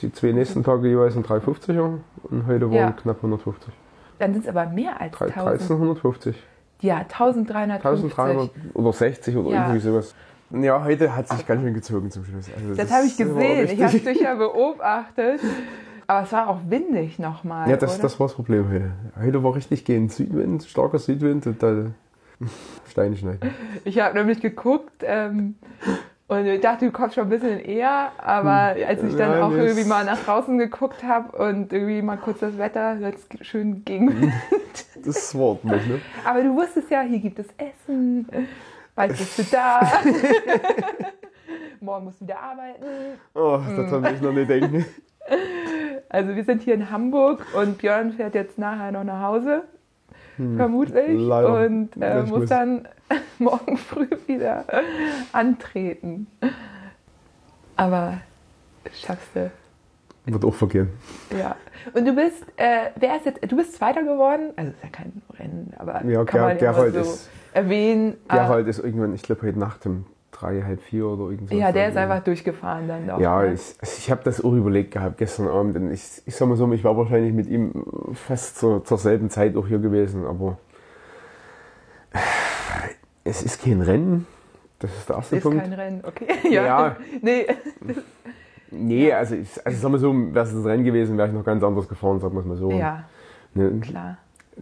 die 0.00 0.12
zwei 0.12 0.32
nächsten 0.32 0.62
Tage 0.62 0.88
jeweils 0.88 1.16
ein 1.16 1.24
350er 1.24 1.98
und 2.24 2.46
heute 2.46 2.66
waren 2.70 2.74
Ja. 2.74 2.90
knapp 2.92 3.16
150. 3.22 3.72
Dann 4.18 4.32
sind 4.32 4.42
es 4.44 4.48
aber 4.48 4.66
mehr 4.66 5.00
als 5.00 5.12
Drei- 5.16 5.26
1000. 5.26 5.70
1350. 5.70 6.36
Ja, 6.80 6.98
1350. 6.98 7.84
1300 8.18 8.50
oder 8.74 8.92
60 8.92 9.36
oder 9.36 9.50
Ja. 9.50 9.62
irgendwie 9.66 9.80
sowas. 9.80 10.14
Ja, 10.50 10.82
heute 10.82 11.14
hat 11.14 11.28
sich 11.28 11.46
ganz 11.46 11.62
schön 11.62 11.74
gezogen 11.74 12.10
zum 12.10 12.24
Schluss. 12.24 12.46
Also 12.56 12.74
Das 12.74 12.90
habe 12.90 13.06
ich 13.06 13.16
gesehen. 13.16 13.68
Ich 13.68 13.82
habe 13.82 13.98
dich 13.98 14.20
ja 14.20 14.34
beobachtet. 14.34 15.40
Aber 16.06 16.22
es 16.22 16.32
war 16.32 16.48
auch 16.48 16.60
windig 16.68 17.18
nochmal. 17.18 17.68
Ja, 17.68 17.76
das, 17.76 17.94
oder? 17.96 18.02
das 18.04 18.18
war 18.18 18.28
das 18.28 18.34
Problem 18.34 18.66
heute. 18.70 18.92
Heute 19.20 19.44
war 19.44 19.54
richtig 19.54 19.84
gehend 19.84 20.10
Südwind, 20.10 20.64
starker 20.64 20.98
Südwind 20.98 21.46
und 21.46 21.62
da 21.62 21.86
Steine 22.90 23.14
schneiden. 23.16 23.50
Ich 23.84 24.00
habe 24.00 24.16
nämlich 24.16 24.40
geguckt 24.40 25.02
ähm, 25.02 25.56
und 26.28 26.46
ich 26.46 26.60
dachte, 26.60 26.86
du 26.86 26.92
kommst 26.92 27.14
schon 27.16 27.24
ein 27.24 27.30
bisschen 27.30 27.58
eher. 27.60 28.12
Aber 28.18 28.74
als 28.86 29.02
ich 29.02 29.16
dann 29.16 29.34
Hm. 29.34 29.42
Auch 29.42 29.50
irgendwie 29.52 29.84
mal 29.84 30.04
nach 30.04 30.18
draußen 30.22 30.58
geguckt 30.58 31.02
habe 31.02 31.36
und 31.36 31.72
irgendwie 31.72 32.02
mal 32.02 32.16
kurz 32.18 32.40
das 32.40 32.56
Wetter 32.58 32.96
jetzt 33.00 33.44
schön 33.44 33.84
ging. 33.84 34.32
Das 35.04 35.34
Wort 35.34 35.64
nicht, 35.64 35.86
ne? 35.88 36.00
Aber 36.24 36.42
du 36.42 36.54
wusstest 36.54 36.90
ja, 36.90 37.00
hier 37.02 37.18
gibt 37.20 37.38
es 37.38 37.46
Essen. 37.56 38.28
Bald 38.94 39.16
bist 39.16 39.38
du 39.38 39.42
da. 39.50 39.80
Morgen 41.80 42.04
musst 42.06 42.20
du 42.20 42.24
wieder 42.24 42.40
arbeiten. 42.40 42.84
Oh, 43.34 43.58
Hm. 43.64 43.76
das 43.76 43.90
kann 43.90 44.14
ich 44.14 44.20
noch 44.20 44.32
nicht 44.32 44.50
denken. 44.50 44.84
Also 46.08 46.34
wir 46.34 46.44
sind 46.44 46.62
hier 46.62 46.74
in 46.74 46.90
Hamburg 46.90 47.44
und 47.54 47.78
Björn 47.78 48.12
fährt 48.12 48.34
jetzt 48.34 48.58
nachher 48.58 48.92
noch 48.92 49.04
nach 49.04 49.22
Hause. 49.22 49.62
Vermutlich. 50.56 51.06
Hm. 51.08 51.28
Leider. 51.28 51.66
Und 51.66 51.90
äh, 52.00 52.20
muss 52.22 52.30
muss- 52.30 52.48
dann 52.48 52.88
morgen 53.38 53.76
früh 53.76 54.08
wieder 54.26 54.64
antreten. 55.32 56.26
Aber 57.76 58.18
schaffst 58.92 59.28
du. 59.34 59.50
Wird 60.26 60.44
auch 60.44 60.54
vergehen. 60.54 60.90
Ja. 61.38 61.56
Und 61.94 62.04
du 62.06 62.14
bist, 62.14 62.44
äh, 62.56 62.90
wer 62.96 63.16
ist 63.16 63.24
jetzt, 63.26 63.50
du 63.50 63.56
bist 63.56 63.74
Zweiter 63.74 64.02
geworden? 64.02 64.50
Also 64.56 64.72
ist 64.72 64.82
ja 64.82 64.88
kein 64.90 65.22
Rennen, 65.38 65.72
aber 65.78 66.04
Ja, 66.04 66.24
kann 66.24 66.40
Ger 66.40 66.46
man 66.48 66.58
Gerhold 66.58 66.94
so 66.94 67.00
ist, 67.00 67.30
erwähnen. 67.54 68.16
Gerhold 68.28 68.66
ist 68.68 68.78
irgendwann, 68.78 69.14
ich 69.14 69.22
glaube 69.22 69.46
heute 69.46 69.58
Nacht 69.58 69.86
um 69.86 70.04
drei, 70.30 70.62
halb 70.62 70.80
vier 70.82 71.06
oder 71.06 71.30
irgendwas. 71.30 71.56
ja, 71.58 71.72
der 71.72 71.88
ist 71.88 71.96
einfach 71.96 72.22
durgefahren 72.22 72.86
dann 72.88 73.06
doch. 73.06 73.20
Ja, 73.20 73.42
ne? 73.42 73.54
ich, 73.54 73.74
also 73.80 73.94
ich 73.98 74.10
habe 74.10 74.22
das 74.24 74.42
auch 74.44 74.52
überlegt 74.52 74.92
gehabt 74.92 75.18
gestern 75.18 75.48
Abend. 75.48 75.76
Und 75.76 75.92
ich, 75.92 76.22
ich 76.26 76.34
sag 76.36 76.48
mal 76.48 76.56
so, 76.56 76.70
ich 76.72 76.84
war 76.84 76.96
wahrscheinlich 76.96 77.32
mit 77.32 77.46
ihm 77.46 77.72
fast 78.14 78.58
zur, 78.58 78.84
zur 78.84 78.98
selben 78.98 79.30
Zeit 79.30 79.56
auch 79.56 79.66
hier 79.66 79.78
gewesen, 79.78 80.26
aber 80.26 80.58
es 83.24 83.42
ist 83.42 83.62
kein 83.62 83.80
Rennen. 83.82 84.26
Das 84.78 84.92
ist 84.96 85.08
der 85.08 85.16
erste 85.16 85.36
ist 85.36 85.42
Punkt. 85.42 85.60
kein 85.60 85.72
Rennen, 85.72 86.02
okay. 86.04 86.26
Ja. 86.50 86.96
Nee, 87.20 87.46
Nee, 88.70 89.12
also, 89.12 89.34
ich, 89.34 89.48
also 89.64 89.78
sag 89.78 89.90
mal 89.90 89.98
so, 89.98 90.12
wäre 90.12 90.44
es 90.44 90.52
ein 90.52 90.62
Rennen 90.64 90.84
gewesen, 90.84 91.16
wäre 91.16 91.28
ich 91.28 91.34
noch 91.34 91.44
ganz 91.44 91.62
anders 91.64 91.88
gefahren, 91.88 92.20
sagen 92.20 92.34
wir 92.34 92.40
es 92.40 92.46
mal 92.46 92.56
so. 92.56 92.70
ja, 92.70 93.04
Ne, 93.54 93.80
klar. 93.80 94.18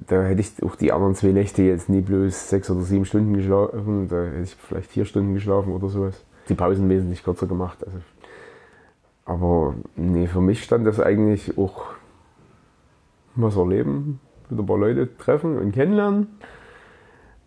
Da 0.06 0.22
hätte 0.22 0.40
ich 0.40 0.62
auch 0.62 0.76
die 0.76 0.92
anderen 0.92 1.14
zwei 1.14 1.32
Nächte 1.32 1.62
jetzt 1.62 1.88
nie 1.88 2.00
bloß 2.00 2.50
sechs 2.50 2.70
oder 2.70 2.82
sieben 2.82 3.04
Stunden 3.04 3.34
geschlafen, 3.34 4.08
da 4.08 4.24
hätte 4.24 4.42
ich 4.42 4.54
vielleicht 4.54 4.90
vier 4.90 5.04
Stunden 5.04 5.34
geschlafen 5.34 5.72
oder 5.72 5.88
sowas. 5.88 6.22
Die 6.48 6.54
Pausen 6.54 6.88
wesentlich 6.88 7.24
kürzer 7.24 7.46
gemacht. 7.46 7.78
Also. 7.84 7.98
Aber 9.24 9.74
nee, 9.96 10.26
für 10.26 10.40
mich 10.40 10.62
stand 10.62 10.86
das 10.86 11.00
eigentlich 11.00 11.58
auch 11.58 11.86
was 13.34 13.56
erleben, 13.56 14.20
wieder 14.48 14.62
ein 14.62 14.66
paar 14.66 14.78
Leute 14.78 15.16
treffen 15.16 15.58
und 15.58 15.72
kennenlernen. 15.72 16.28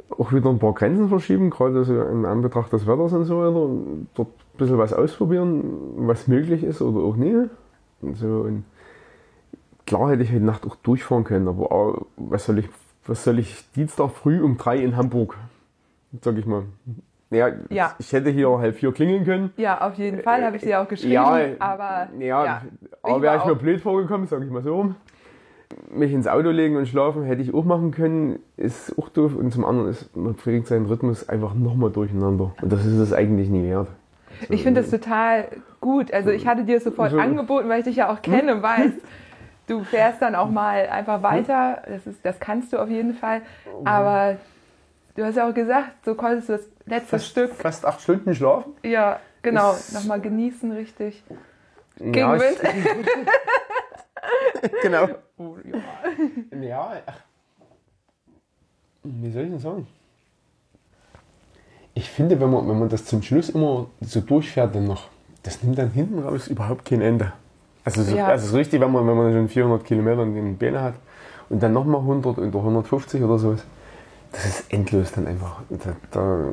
Auch 0.09 0.33
wieder 0.33 0.49
ein 0.49 0.59
paar 0.59 0.73
Grenzen 0.73 1.07
verschieben, 1.07 1.51
gerade 1.51 1.83
so 1.83 2.01
in 2.01 2.25
Anbetracht 2.25 2.73
des 2.73 2.87
Wetters 2.87 3.13
und 3.13 3.25
so 3.25 3.37
weiter. 3.37 3.69
Dort 4.15 4.27
ein 4.27 4.57
bisschen 4.57 4.77
was 4.77 4.91
ausprobieren, 4.91 5.63
was 5.97 6.27
möglich 6.27 6.63
ist 6.63 6.81
oder 6.81 6.99
auch 6.99 7.15
nie. 7.15 7.47
Und 8.01 8.17
so, 8.17 8.41
und 8.41 8.63
klar 9.89 10.11
hätte 10.11 10.23
ich 10.23 10.31
heute 10.31 10.43
Nacht 10.45 10.65
auch 10.65 10.75
durchfahren 10.75 11.23
können, 11.23 11.47
aber 11.47 11.71
auch, 11.71 12.05
was 12.15 12.45
soll 12.45 12.59
ich, 12.59 12.69
was 13.05 13.23
soll 13.23 13.39
ich 13.39 13.69
Dienstag 13.71 14.11
früh 14.11 14.39
um 14.41 14.57
drei 14.57 14.77
in 14.77 14.95
Hamburg? 14.95 15.35
Sag 16.21 16.37
ich 16.37 16.45
mal. 16.45 16.63
Ja, 17.31 17.49
Ja. 17.69 17.93
ich 17.99 18.11
hätte 18.13 18.29
hier 18.29 18.49
halb 18.59 18.75
vier 18.75 18.91
klingeln 18.91 19.25
können. 19.25 19.51
Ja, 19.57 19.81
auf 19.87 19.95
jeden 19.95 20.21
Fall, 20.21 20.43
habe 20.45 20.55
ich 20.57 20.61
dir 20.63 20.79
auch 20.81 20.87
geschrieben. 20.87 21.13
Ja, 21.13 21.39
aber 21.59 22.07
Ja, 22.19 22.45
ja, 22.45 22.61
aber 23.03 23.21
wäre 23.21 23.37
ich 23.37 23.45
mir 23.45 23.55
blöd 23.55 23.81
vorgekommen, 23.81 24.27
sage 24.27 24.45
ich 24.45 24.51
mal 24.51 24.63
so 24.63 24.75
rum. 24.75 24.95
Mich 25.91 26.11
ins 26.11 26.27
Auto 26.27 26.49
legen 26.49 26.77
und 26.77 26.87
schlafen 26.87 27.23
hätte 27.23 27.41
ich 27.43 27.53
auch 27.53 27.63
machen 27.65 27.91
können, 27.91 28.39
ist 28.57 28.97
auch 28.97 29.09
doof. 29.09 29.35
Und 29.35 29.51
zum 29.53 29.65
anderen 29.65 29.89
ist, 29.89 30.15
man 30.15 30.33
pflegt 30.35 30.65
seinen 30.67 30.87
Rhythmus 30.87 31.29
einfach 31.29 31.53
nochmal 31.53 31.91
durcheinander. 31.91 32.51
Und 32.61 32.71
das 32.71 32.85
ist 32.85 32.97
es 32.97 33.13
eigentlich 33.13 33.49
nie 33.49 33.63
wert. 33.63 33.87
Ich 34.49 34.63
finde 34.63 34.81
das 34.81 34.89
total 34.89 35.47
gut. 35.81 36.11
Also 36.11 36.31
ich 36.31 36.47
hatte 36.47 36.63
dir 36.63 36.77
es 36.77 36.83
sofort 36.83 37.11
So. 37.11 37.19
angeboten, 37.19 37.69
weil 37.69 37.79
ich 37.79 37.85
dich 37.85 37.97
ja 37.97 38.11
auch 38.11 38.21
kenne 38.23 38.55
und 38.55 38.63
weiß, 38.63 38.91
du 39.69 39.83
fährst 39.83 40.21
dann 40.21 40.35
auch 40.35 40.49
mal 40.49 40.87
einfach 40.89 41.21
weiter. 41.23 41.83
Das, 41.87 42.05
ist, 42.07 42.25
das 42.25 42.39
kannst 42.39 42.73
du 42.73 42.77
auf 42.79 42.89
jeden 42.89 43.13
Fall. 43.13 43.41
Aber 43.85 44.37
du 45.15 45.23
hast 45.23 45.35
ja 45.35 45.47
auch 45.49 45.53
gesagt, 45.53 46.03
so 46.03 46.15
konntest 46.15 46.49
du 46.49 46.53
das 46.53 46.65
letzte 46.85 47.19
Stück, 47.19 47.53
Fast 47.55 47.85
acht 47.85 48.01
Stunden 48.01 48.33
schlafen? 48.35 48.73
ja, 48.83 49.19
genau, 49.41 49.73
Ist- 49.73 49.93
nochmal 49.93 50.19
genießen, 50.19 50.71
richtig. 50.71 51.23
Ja, 51.99 52.11
Gegenwind. 52.11 52.57
ich- 54.63 54.71
genau. 54.81 55.07
Oh, 55.37 55.55
ja. 55.63 56.59
Ja, 56.61 56.91
ach. 57.05 57.19
wie 59.03 59.31
soll 59.31 59.43
ich 59.43 59.49
denn 59.49 59.59
sagen? 59.59 59.87
Ich 61.93 62.09
finde, 62.09 62.39
wenn 62.39 62.49
man, 62.51 62.67
wenn 62.67 62.79
man 62.79 62.89
das 62.89 63.05
zum 63.05 63.21
Schluss 63.21 63.49
immer 63.49 63.87
so 64.01 64.21
durchfährt, 64.21 64.73
dann 64.75 64.85
noch, 64.85 65.07
das 65.43 65.61
nimmt 65.63 65.77
dann 65.77 65.91
hinten 65.91 66.19
raus 66.19 66.47
überhaupt 66.47 66.85
kein 66.85 67.01
Ende. 67.01 67.33
Also, 67.85 68.03
so, 68.03 68.15
Ja. 68.15 68.33
es 68.33 68.45
ist 68.45 68.53
richtig, 68.53 68.81
wenn 68.81 68.91
man, 68.91 69.07
wenn 69.07 69.15
man 69.17 69.31
schon 69.33 69.47
400 69.49 69.83
Kilometer 69.85 70.23
in 70.23 70.35
den 70.35 70.57
Beine 70.57 70.81
hat 70.81 70.93
und 71.49 71.61
dann 71.63 71.73
nochmal 71.73 72.01
100 72.01 72.37
oder 72.37 72.59
150 72.59 73.23
oder 73.23 73.39
sowas, 73.39 73.63
das 74.31 74.45
ist 74.45 74.73
endlos 74.73 75.11
dann 75.13 75.27
einfach. 75.27 75.61
Da, 75.69 75.95
da, 76.11 76.43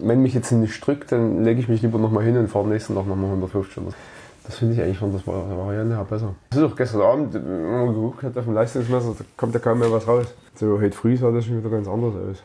wenn 0.00 0.22
mich 0.22 0.34
jetzt 0.34 0.50
nicht 0.52 0.84
drückt, 0.86 1.12
dann 1.12 1.44
lege 1.44 1.60
ich 1.60 1.68
mich 1.68 1.82
lieber 1.82 1.98
nochmal 1.98 2.24
hin 2.24 2.36
und 2.36 2.48
fahre 2.48 2.64
am 2.64 2.70
nächsten 2.70 2.94
Tag 2.94 3.06
nochmal 3.06 3.26
150 3.26 3.78
oder 3.78 3.90
so. 3.90 3.96
Das 4.44 4.58
finde 4.58 4.74
ich 4.74 4.80
eigentlich 4.80 4.98
von 4.98 5.10
der 5.12 5.26
Variante 5.26 5.96
her 5.96 6.04
besser. 6.08 6.34
Das 6.50 6.60
ist 6.60 6.64
auch 6.64 6.76
gestern 6.76 7.00
Abend, 7.02 7.34
wenn 7.34 7.70
man 7.86 7.88
geguckt 7.88 8.22
hat 8.22 8.36
auf 8.38 8.44
dem 8.44 8.54
Leistungsmesser, 8.54 9.14
da 9.18 9.24
kommt 9.36 9.54
ja 9.54 9.60
kaum 9.60 9.80
mehr 9.80 9.90
was 9.90 10.06
raus. 10.06 10.26
So, 10.54 10.80
heute 10.80 10.96
früh 10.96 11.16
sah 11.16 11.32
das 11.32 11.44
schon 11.46 11.58
wieder 11.58 11.70
ganz 11.70 11.88
anders 11.88 12.14
aus. 12.14 12.42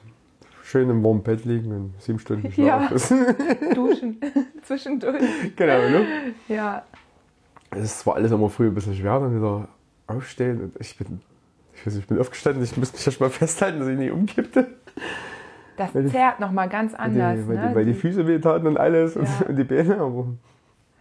Schön 0.63 0.89
im 0.89 1.03
warmen 1.03 1.21
Bett 1.21 1.45
liegen 1.45 1.71
und 1.71 1.93
sieben 1.99 2.17
Stunden 2.19 2.47
Ja. 2.55 2.87
schlafen. 2.87 3.25
Duschen 3.75 4.17
zwischendurch. 4.63 5.21
genau, 5.55 5.77
ne? 5.89 6.05
Ja. 6.47 6.83
Es 7.71 7.99
zwar 7.99 8.15
alles 8.15 8.31
immer 8.31 8.49
früh 8.49 8.67
ein 8.67 8.73
bisschen 8.73 8.95
schwer, 8.95 9.19
dann 9.19 9.35
wieder 9.35 9.67
aufstehen. 10.07 10.61
Und 10.61 10.75
ich 10.79 10.97
bin, 10.97 11.21
ich 11.73 11.85
weiß 11.85 11.93
nicht, 11.93 12.03
ich 12.03 12.07
bin 12.07 12.19
aufgestanden, 12.19 12.63
ich 12.63 12.75
musste 12.77 12.97
mich 12.97 13.07
erst 13.07 13.19
mal 13.21 13.29
festhalten, 13.31 13.79
dass 13.79 13.87
ich 13.87 13.97
nicht 13.97 14.11
umkippte. 14.11 14.67
Das 15.77 15.95
Weil 15.95 16.07
zerrt 16.07 16.39
nochmal 16.39 16.69
ganz 16.69 16.93
Weil 16.93 17.11
die, 17.11 17.21
anders. 17.21 17.47
weil, 17.47 17.55
ne? 17.55 17.69
die, 17.69 17.75
weil 17.75 17.85
die 17.85 17.93
Füße 17.93 18.27
wehtaten 18.27 18.67
und 18.67 18.77
alles 18.77 19.15
und, 19.15 19.25
Ja. 19.25 19.45
und 19.47 19.55
die 19.55 19.63
Beine, 19.63 19.97
aber 19.97 20.27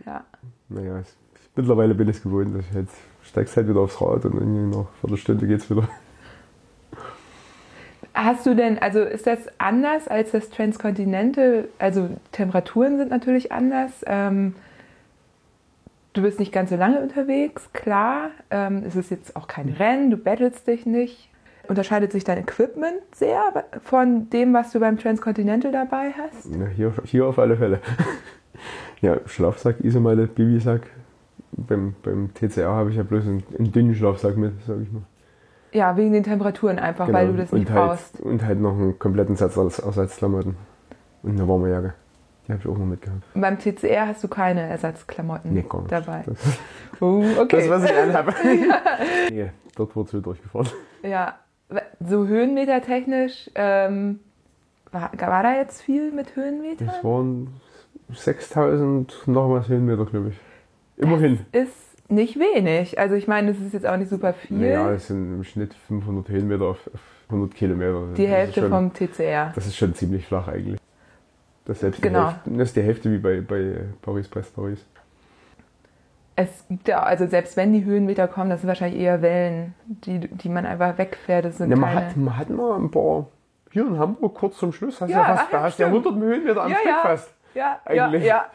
ja. 0.07 0.25
naja, 0.69 1.01
ich, 1.01 1.09
mittlerweile 1.57 1.95
bin 1.95 2.09
ich 2.09 2.17
es 2.17 2.23
gewohnt. 2.23 2.57
Ich 2.59 2.75
halt, 2.75 2.89
steigst 3.25 3.57
halt 3.57 3.69
wieder 3.69 3.81
aufs 3.81 4.01
Rad 4.01 4.25
und 4.25 4.35
irgendwie 4.35 4.61
nach 4.61 4.77
einer 4.77 4.89
Viertelstunde 5.01 5.47
geht's 5.47 5.69
wieder. 5.69 5.89
Hast 8.15 8.45
du 8.45 8.55
denn, 8.55 8.79
also 8.79 9.01
ist 9.01 9.27
das 9.27 9.39
anders 9.59 10.09
als 10.09 10.33
das 10.33 10.51
Transcontinental? 10.51 11.69
Also 11.79 12.09
Temperaturen 12.33 12.99
sind 12.99 13.11
natürlich 13.11 13.53
anders. 13.53 13.91
Ähm, 14.07 14.55
du 16.21 16.27
bist 16.27 16.39
nicht 16.39 16.53
ganz 16.53 16.71
so 16.71 16.77
lange 16.77 17.01
unterwegs, 17.01 17.73
klar. 17.73 18.31
Ähm, 18.51 18.83
es 18.87 18.95
ist 18.95 19.11
jetzt 19.11 19.37
auch 19.37 19.47
kein 19.47 19.69
Rennen, 19.69 20.11
du 20.11 20.17
battlest 20.17 20.67
dich 20.67 20.87
nicht. 20.87 21.31
Unterscheidet 21.69 22.13
sich 22.13 22.25
dein 22.25 22.39
Equipment 22.39 23.01
sehr 23.15 23.43
von 23.83 24.29
dem, 24.31 24.53
was 24.53 24.73
du 24.73 24.81
beim 24.81 24.99
Transcontinental 24.99 25.73
dabei 25.73 26.13
hast? 26.19 26.47
Ja, 26.47 26.67
hier, 26.67 26.93
hier 27.05 27.27
auf 27.27 27.39
alle 27.39 27.57
Fälle. 27.57 27.81
ja, 29.01 29.19
Schlafsack, 29.27 29.77
Isomatte, 29.81 30.27
Bibisack. 30.27 30.83
Beim, 31.53 31.95
beim 32.03 32.31
TCR 32.35 32.71
habe 32.71 32.91
ich 32.91 32.97
ja 32.97 33.03
bloß 33.03 33.25
einen, 33.25 33.43
einen 33.57 33.73
dünnen 33.73 33.95
Schlafsack 33.95 34.37
mit, 34.37 34.53
sag 34.67 34.81
ich 34.83 34.91
mal. 34.93 35.03
Ja, 35.73 35.97
wegen 35.97 36.13
den 36.13 36.25
Temperaturen 36.25 36.79
einfach, 36.79 37.13
weil 37.13 37.29
du 37.29 37.37
das 37.37 37.53
nicht 37.53 37.69
und 37.69 37.75
halt, 37.75 37.89
brauchst. 37.89 38.21
Und 38.21 38.45
halt 38.45 38.61
noch 38.61 38.73
einen 38.73 38.99
kompletten 38.99 39.37
Satz 39.37 39.57
aus 39.57 39.79
Ersatzklamotten. 39.79 40.57
Und 41.23 41.31
eine 41.31 41.47
warme 41.47 41.71
Jacke. 41.71 41.95
Die 42.51 42.55
habe 42.55 42.63
ich 42.65 42.69
auch 42.69 42.79
noch 42.79 42.87
mitgehabt. 42.87 43.23
Und 43.33 43.41
beim 43.43 43.59
TCR 43.61 44.09
hast 44.09 44.25
du 44.25 44.29
keine 44.29 44.63
Ersatzklamotten 44.63 45.53
Nee, 45.55 45.61
nicht. 45.63 45.73
dabei. 45.93 46.25
Das, 46.27 46.39
Oh, 47.01 47.23
okay. 47.39 47.57
das 47.59 47.69
was 47.71 47.85
ich 47.85 47.97
anhabe. 47.97 48.35
nee, 49.31 49.51
dort 49.77 49.95
wurde 49.95 50.11
so 50.11 50.21
durchgefahren. 50.21 50.69
Ja, 51.05 51.39
so 52.05 52.27
höhenmetertechnisch, 52.27 53.51
ähm, 53.55 54.19
war, 54.91 55.13
war 55.17 55.43
da 55.45 55.57
jetzt 55.57 55.81
viel 55.83 56.11
mit 56.11 56.35
Höhenmeter? 56.35 56.85
Das 56.87 57.05
waren 57.05 57.55
6000 58.13 59.29
noch 59.29 59.49
was 59.51 59.69
Höhenmeter, 59.69 60.05
glaube 60.07 60.31
ich. 60.31 61.03
Immerhin. 61.03 61.39
Ist 61.53 62.11
nicht 62.11 62.37
wenig. 62.39 62.99
Also 62.99 63.15
ich 63.15 63.29
meine, 63.29 63.53
es 63.53 63.61
ist 63.61 63.73
jetzt 63.73 63.87
auch 63.87 63.97
nicht 63.97 64.11
super 64.11 64.33
viel. 64.33 64.61
Ja, 64.63 64.91
es 64.93 65.07
sind 65.07 65.33
im 65.37 65.45
Schnitt 65.45 65.75
500 65.87 66.29
Höhenmeter 66.29 66.65
auf, 66.65 66.79
auf 66.93 67.01
100 67.29 67.55
Kilometer. 67.55 68.09
die 68.17 68.25
Das 68.25 68.33
Hälfte 68.33 68.61
schon, 68.63 68.71
vom 68.71 68.93
TCR. 68.93 69.53
Das 69.55 69.67
ist 69.67 69.77
schon 69.77 69.95
ziemlich 69.95 70.27
flach 70.27 70.49
eigentlich. 70.49 70.80
Das 71.71 71.77
ist 71.77 71.81
selbst 71.83 72.03
Genau. 72.03 72.19
die 72.19 72.25
Hälfte, 72.27 72.51
das 72.51 72.69
ist 72.69 72.77
die 72.77 72.83
Hälfte 72.83 73.13
wie 73.13 73.19
bei, 73.19 73.41
bei 73.43 73.77
Paris 74.03 74.27
Brest 74.27 74.57
Paris. 74.57 74.85
Es 76.35 76.65
gibt 76.69 76.89
ja, 76.89 77.01
also 77.05 77.29
selbst 77.29 77.57
wenn 77.57 77.73
die 77.73 77.85
Höhenmeter 77.85 78.27
kommen, 78.27 78.51
das 78.51 78.63
sind 78.63 78.67
wahrscheinlich 78.67 79.01
eher 79.01 79.23
Wellen, 79.23 79.75
die, 79.87 80.19
die 80.19 80.49
man 80.49 80.67
einfach 80.67 80.99
wegfährt. 80.99 81.45
Das 81.45 81.59
sind 81.59 81.71
Ja, 81.71 81.77
man, 81.77 81.95
keine... 81.95 82.07
hat, 82.07 82.17
man 82.17 82.37
hat 82.37 82.51
mal 82.51 82.77
ein 82.77 82.91
paar 82.91 83.29
hier 83.71 83.87
in 83.87 83.97
Hamburg 84.01 84.35
kurz 84.35 84.57
zum 84.59 84.73
Schluss, 84.73 85.01
hast 85.01 85.11
Ja, 85.11 85.19
ja, 85.19 85.25
fast, 85.27 85.43
ach, 85.45 85.51
da 85.53 85.57
ja, 85.59 85.63
hast 85.63 85.79
du 85.79 85.83
ja 85.85 85.89
stimmt. 85.91 86.07
100 86.07 86.25
Höhenmeter 86.29 86.63
am 86.65 86.71
Ja, 86.73 86.77
Stück 86.79 86.91
ja. 86.91 86.99
fast. 87.03 87.35
ja, 87.55 87.81
ja, 87.95 88.07
eigentlich. 88.07 88.25
ja. 88.25 88.47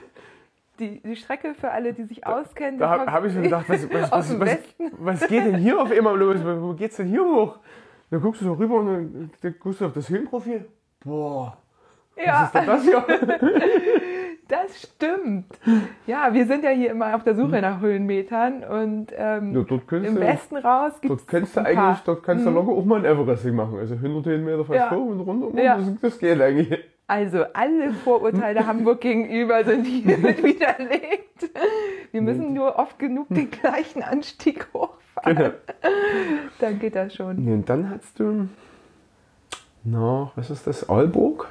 Die, 0.79 1.00
die 1.01 1.15
Strecke 1.15 1.53
für 1.55 1.72
alle, 1.72 1.93
die 1.93 2.03
sich 2.03 2.27
auskennen. 2.27 2.77
Da 2.81 2.89
habe 2.89 3.10
hab 3.10 3.24
ich 3.24 3.34
mir 3.34 3.41
gedacht, 3.43 3.69
was, 3.69 3.89
was, 3.93 4.12
was, 4.12 4.39
was, 4.41 4.57
was 4.98 5.27
geht 5.29 5.45
denn 5.45 5.55
hier 5.55 5.81
auf 5.81 5.89
einmal 5.89 6.17
los? 6.17 6.36
Wo 6.43 6.74
geht's 6.74 6.98
denn 6.98 7.07
hier 7.07 7.24
hoch? 7.24 7.60
Dann 8.12 8.19
guckst 8.22 8.41
du 8.41 8.45
so 8.45 8.53
rüber 8.55 8.75
und 8.75 8.88
dann, 8.88 9.31
dann 9.41 9.55
guckst 9.57 9.79
du 9.79 9.86
auf 9.86 9.93
das 9.93 10.10
Höhenprofil. 10.10 10.65
Boah, 11.00 11.55
Ja. 12.24 12.51
das 12.53 12.84
hier? 12.84 13.03
Das 14.48 14.79
stimmt. 14.79 15.45
Ja, 16.05 16.31
wir 16.31 16.45
sind 16.45 16.63
ja 16.63 16.69
hier 16.69 16.91
immer 16.91 17.15
auf 17.15 17.24
der 17.24 17.34
Suche 17.36 17.62
nach 17.62 17.81
Höhenmetern 17.81 18.63
und 18.63 19.07
ähm, 19.17 19.55
Ja, 19.55 19.98
im 19.98 20.19
Westen 20.19 20.57
raus 20.57 20.93
gibt 21.01 21.12
Dort 21.12 21.27
kannst 21.27 21.57
du 21.57 21.65
eigentlich, 21.65 22.00
dort 22.05 22.24
kannst 22.24 22.45
du 22.45 22.51
locker 22.51 22.72
auch 22.74 22.86
mal 22.86 23.00
ein 23.00 23.05
Everesting 23.05 23.55
machen. 23.55 23.79
Also 23.79 23.95
100 23.95 24.25
Höhenmeter 24.27 24.63
fast 24.65 24.79
Ja. 24.79 24.91
hoch 24.91 25.07
und 25.07 25.19
runter. 25.22 25.60
Ja. 25.62 25.77
Das, 25.77 25.88
das 26.00 26.19
geht 26.19 26.39
eigentlich. 26.39 26.77
Also 27.07 27.43
alle 27.53 27.91
Vorurteile 27.93 28.65
Hamburg 28.67 29.01
gegenüber 29.01 29.63
sind 29.63 29.86
hiermit 29.86 30.43
widerlegt. 30.43 31.50
Wir 32.12 32.22
müssen 32.22 32.53
nur 32.53 32.77
oft 32.77 33.00
genug 33.00 33.27
den 33.29 33.50
gleichen 33.50 34.03
Anstieg 34.03 34.67
hochfahren. 34.74 35.36
Genau. 35.36 35.50
Dann 36.60 36.79
geht 36.79 36.95
das 36.95 37.15
schon. 37.15 37.45
Ja, 37.48 37.53
Und 37.53 37.67
dann 37.69 37.89
hast 37.89 38.19
du 38.19 38.48
nach, 39.84 40.31
was 40.36 40.51
ist 40.51 40.67
das, 40.67 40.88
Aalborg? 40.88 41.48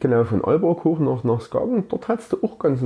Genau, 0.00 0.24
von 0.24 0.44
Aalborg 0.44 0.84
hoch 0.84 0.98
nach, 0.98 1.24
nach 1.24 1.40
Skagen. 1.40 1.84
Dort 1.88 2.08
hast 2.08 2.32
du 2.32 2.38
auch 2.42 2.58
ganz, 2.58 2.80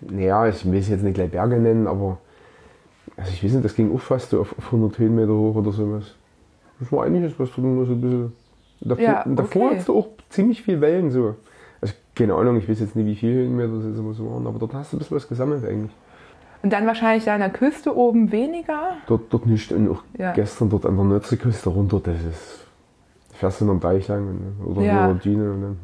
naja, 0.00 0.48
ich 0.48 0.64
will 0.70 0.78
es 0.78 0.88
jetzt 0.88 1.02
nicht 1.02 1.14
gleich 1.14 1.30
Berge 1.30 1.56
nennen, 1.58 1.86
aber 1.86 2.18
also 3.16 3.30
ich 3.32 3.44
weiß 3.44 3.52
nicht, 3.52 3.64
das 3.64 3.74
ging 3.74 3.94
auch 3.94 4.00
fast 4.00 4.30
so 4.30 4.40
auf, 4.40 4.56
auf 4.56 4.66
100 4.66 4.98
Höhenmeter 4.98 5.32
hoch 5.32 5.54
oder 5.56 5.70
sowas. 5.72 6.14
Das 6.80 6.90
war 6.90 7.04
eigentlich 7.04 7.38
was 7.38 7.50
dort 7.50 7.58
nur 7.58 7.86
so 7.86 7.92
ein 7.92 8.00
bisschen. 8.00 8.32
Davor, 8.80 9.04
Ja, 9.04 9.24
davor 9.26 9.66
okay. 9.66 9.76
hast 9.76 9.88
du 9.88 9.98
auch 9.98 10.08
ziemlich 10.28 10.62
viel 10.62 10.80
Wellen 10.80 11.10
so. 11.10 11.36
Also 11.80 11.94
keine 12.16 12.34
Ahnung, 12.34 12.56
ich 12.56 12.68
weiß 12.68 12.80
jetzt 12.80 12.96
nicht, 12.96 13.06
wie 13.06 13.14
viele 13.14 13.34
Höhenmeter 13.34 13.76
das 13.76 13.84
jetzt 13.84 13.98
immer 13.98 14.12
so 14.14 14.28
waren, 14.30 14.46
aber 14.46 14.58
dort 14.58 14.74
hast 14.74 14.92
du 14.92 14.96
ein 14.96 14.98
bisschen 14.98 15.16
was 15.16 15.28
gesammelt 15.28 15.64
eigentlich. 15.64 15.92
Und 16.64 16.72
dann 16.72 16.86
wahrscheinlich 16.86 17.24
da 17.24 17.34
an 17.34 17.40
der 17.40 17.50
Küste 17.50 17.94
oben 17.96 18.32
weniger. 18.32 18.92
Dort, 19.06 19.32
dort 19.32 19.46
nicht. 19.46 19.70
Und 19.72 19.88
auch 19.90 20.02
Ja. 20.18 20.32
gestern 20.32 20.70
dort 20.70 20.86
an 20.86 20.96
der 20.96 21.04
Nordseeküste 21.04 21.68
runter, 21.70 22.00
das 22.02 22.16
ist. 22.24 22.66
Fährst 23.42 23.60
du 23.60 23.64
noch 23.64 23.72
am 23.72 23.80
Deich 23.80 24.06
lang 24.06 24.28
und- 24.28 24.66
oder 24.66 24.82
Ja. 24.82 25.06
nur 25.08 25.10
und 25.14 25.24
dann. 25.26 25.80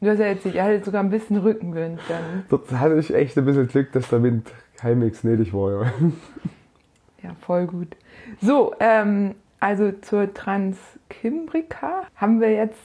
Du 0.00 0.10
hast 0.10 0.18
ja 0.18 0.26
jetzt 0.26 0.44
ihr 0.44 0.60
hattet 0.60 0.84
sogar 0.84 1.04
ein 1.04 1.08
bisschen 1.10 1.36
Rückenwind 1.36 2.00
dann. 2.08 2.42
Dort 2.48 2.68
hatte 2.72 2.96
ich 2.98 3.14
echt 3.14 3.38
ein 3.38 3.44
bisschen 3.44 3.68
Glück, 3.68 3.92
dass 3.92 4.08
der 4.08 4.24
Wind 4.24 4.50
halbwegs 4.82 5.20
gnädig 5.22 5.54
war. 5.54 5.84
Ja. 5.84 5.92
Ja, 7.22 7.30
voll 7.40 7.66
gut. 7.66 7.96
So, 8.42 8.74
ähm, 8.80 9.34
also 9.60 9.92
zur 10.02 10.34
Transkimbrika 10.34 12.02
haben 12.16 12.40
wir 12.40 12.52
jetzt 12.52 12.78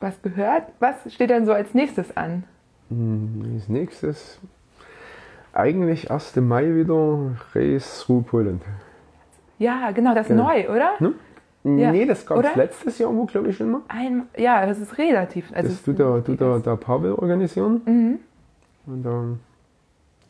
was 0.00 0.22
gehört. 0.22 0.62
Was 0.78 0.94
steht 1.12 1.28
denn 1.30 1.44
so 1.44 1.52
als 1.52 1.74
nächstes 1.74 2.16
an? 2.16 2.44
Hm, 2.88 3.56
Als 3.56 3.68
nächstes 3.68 4.38
eigentlich 5.52 6.10
1. 6.10 6.36
Mai 6.40 6.74
wieder 6.76 7.32
Race 7.54 8.04
through 8.06 8.22
Poland. 8.22 8.62
Ja, 9.58 9.90
genau, 9.90 10.14
das 10.14 10.26
ist 10.26 10.28
Genau. 10.36 10.44
neu, 10.48 10.68
oder? 10.70 10.92
Hm? 10.98 11.14
Ja. 11.64 11.92
Nee, 11.92 12.06
das 12.06 12.24
gab 12.24 12.42
es 12.42 12.54
letztes 12.56 12.98
Jahr, 12.98 13.14
wo 13.14 13.24
glaube 13.26 13.48
ich 13.48 13.56
schon 13.56 13.70
mal. 13.70 13.80
Ein, 13.88 14.22
ja, 14.36 14.64
das 14.64 14.78
ist 14.78 14.96
relativ. 14.96 15.50
Also 15.52 15.68
Das 15.68 15.82
tut 15.82 15.98
der, 15.98 16.24
tut 16.24 16.40
der, 16.40 16.60
der 16.60 16.76
Pavel 16.76 17.12
organisieren. 17.12 17.82
Mhm. 17.84 18.18
Und 18.86 19.04
ähm, 19.04 19.40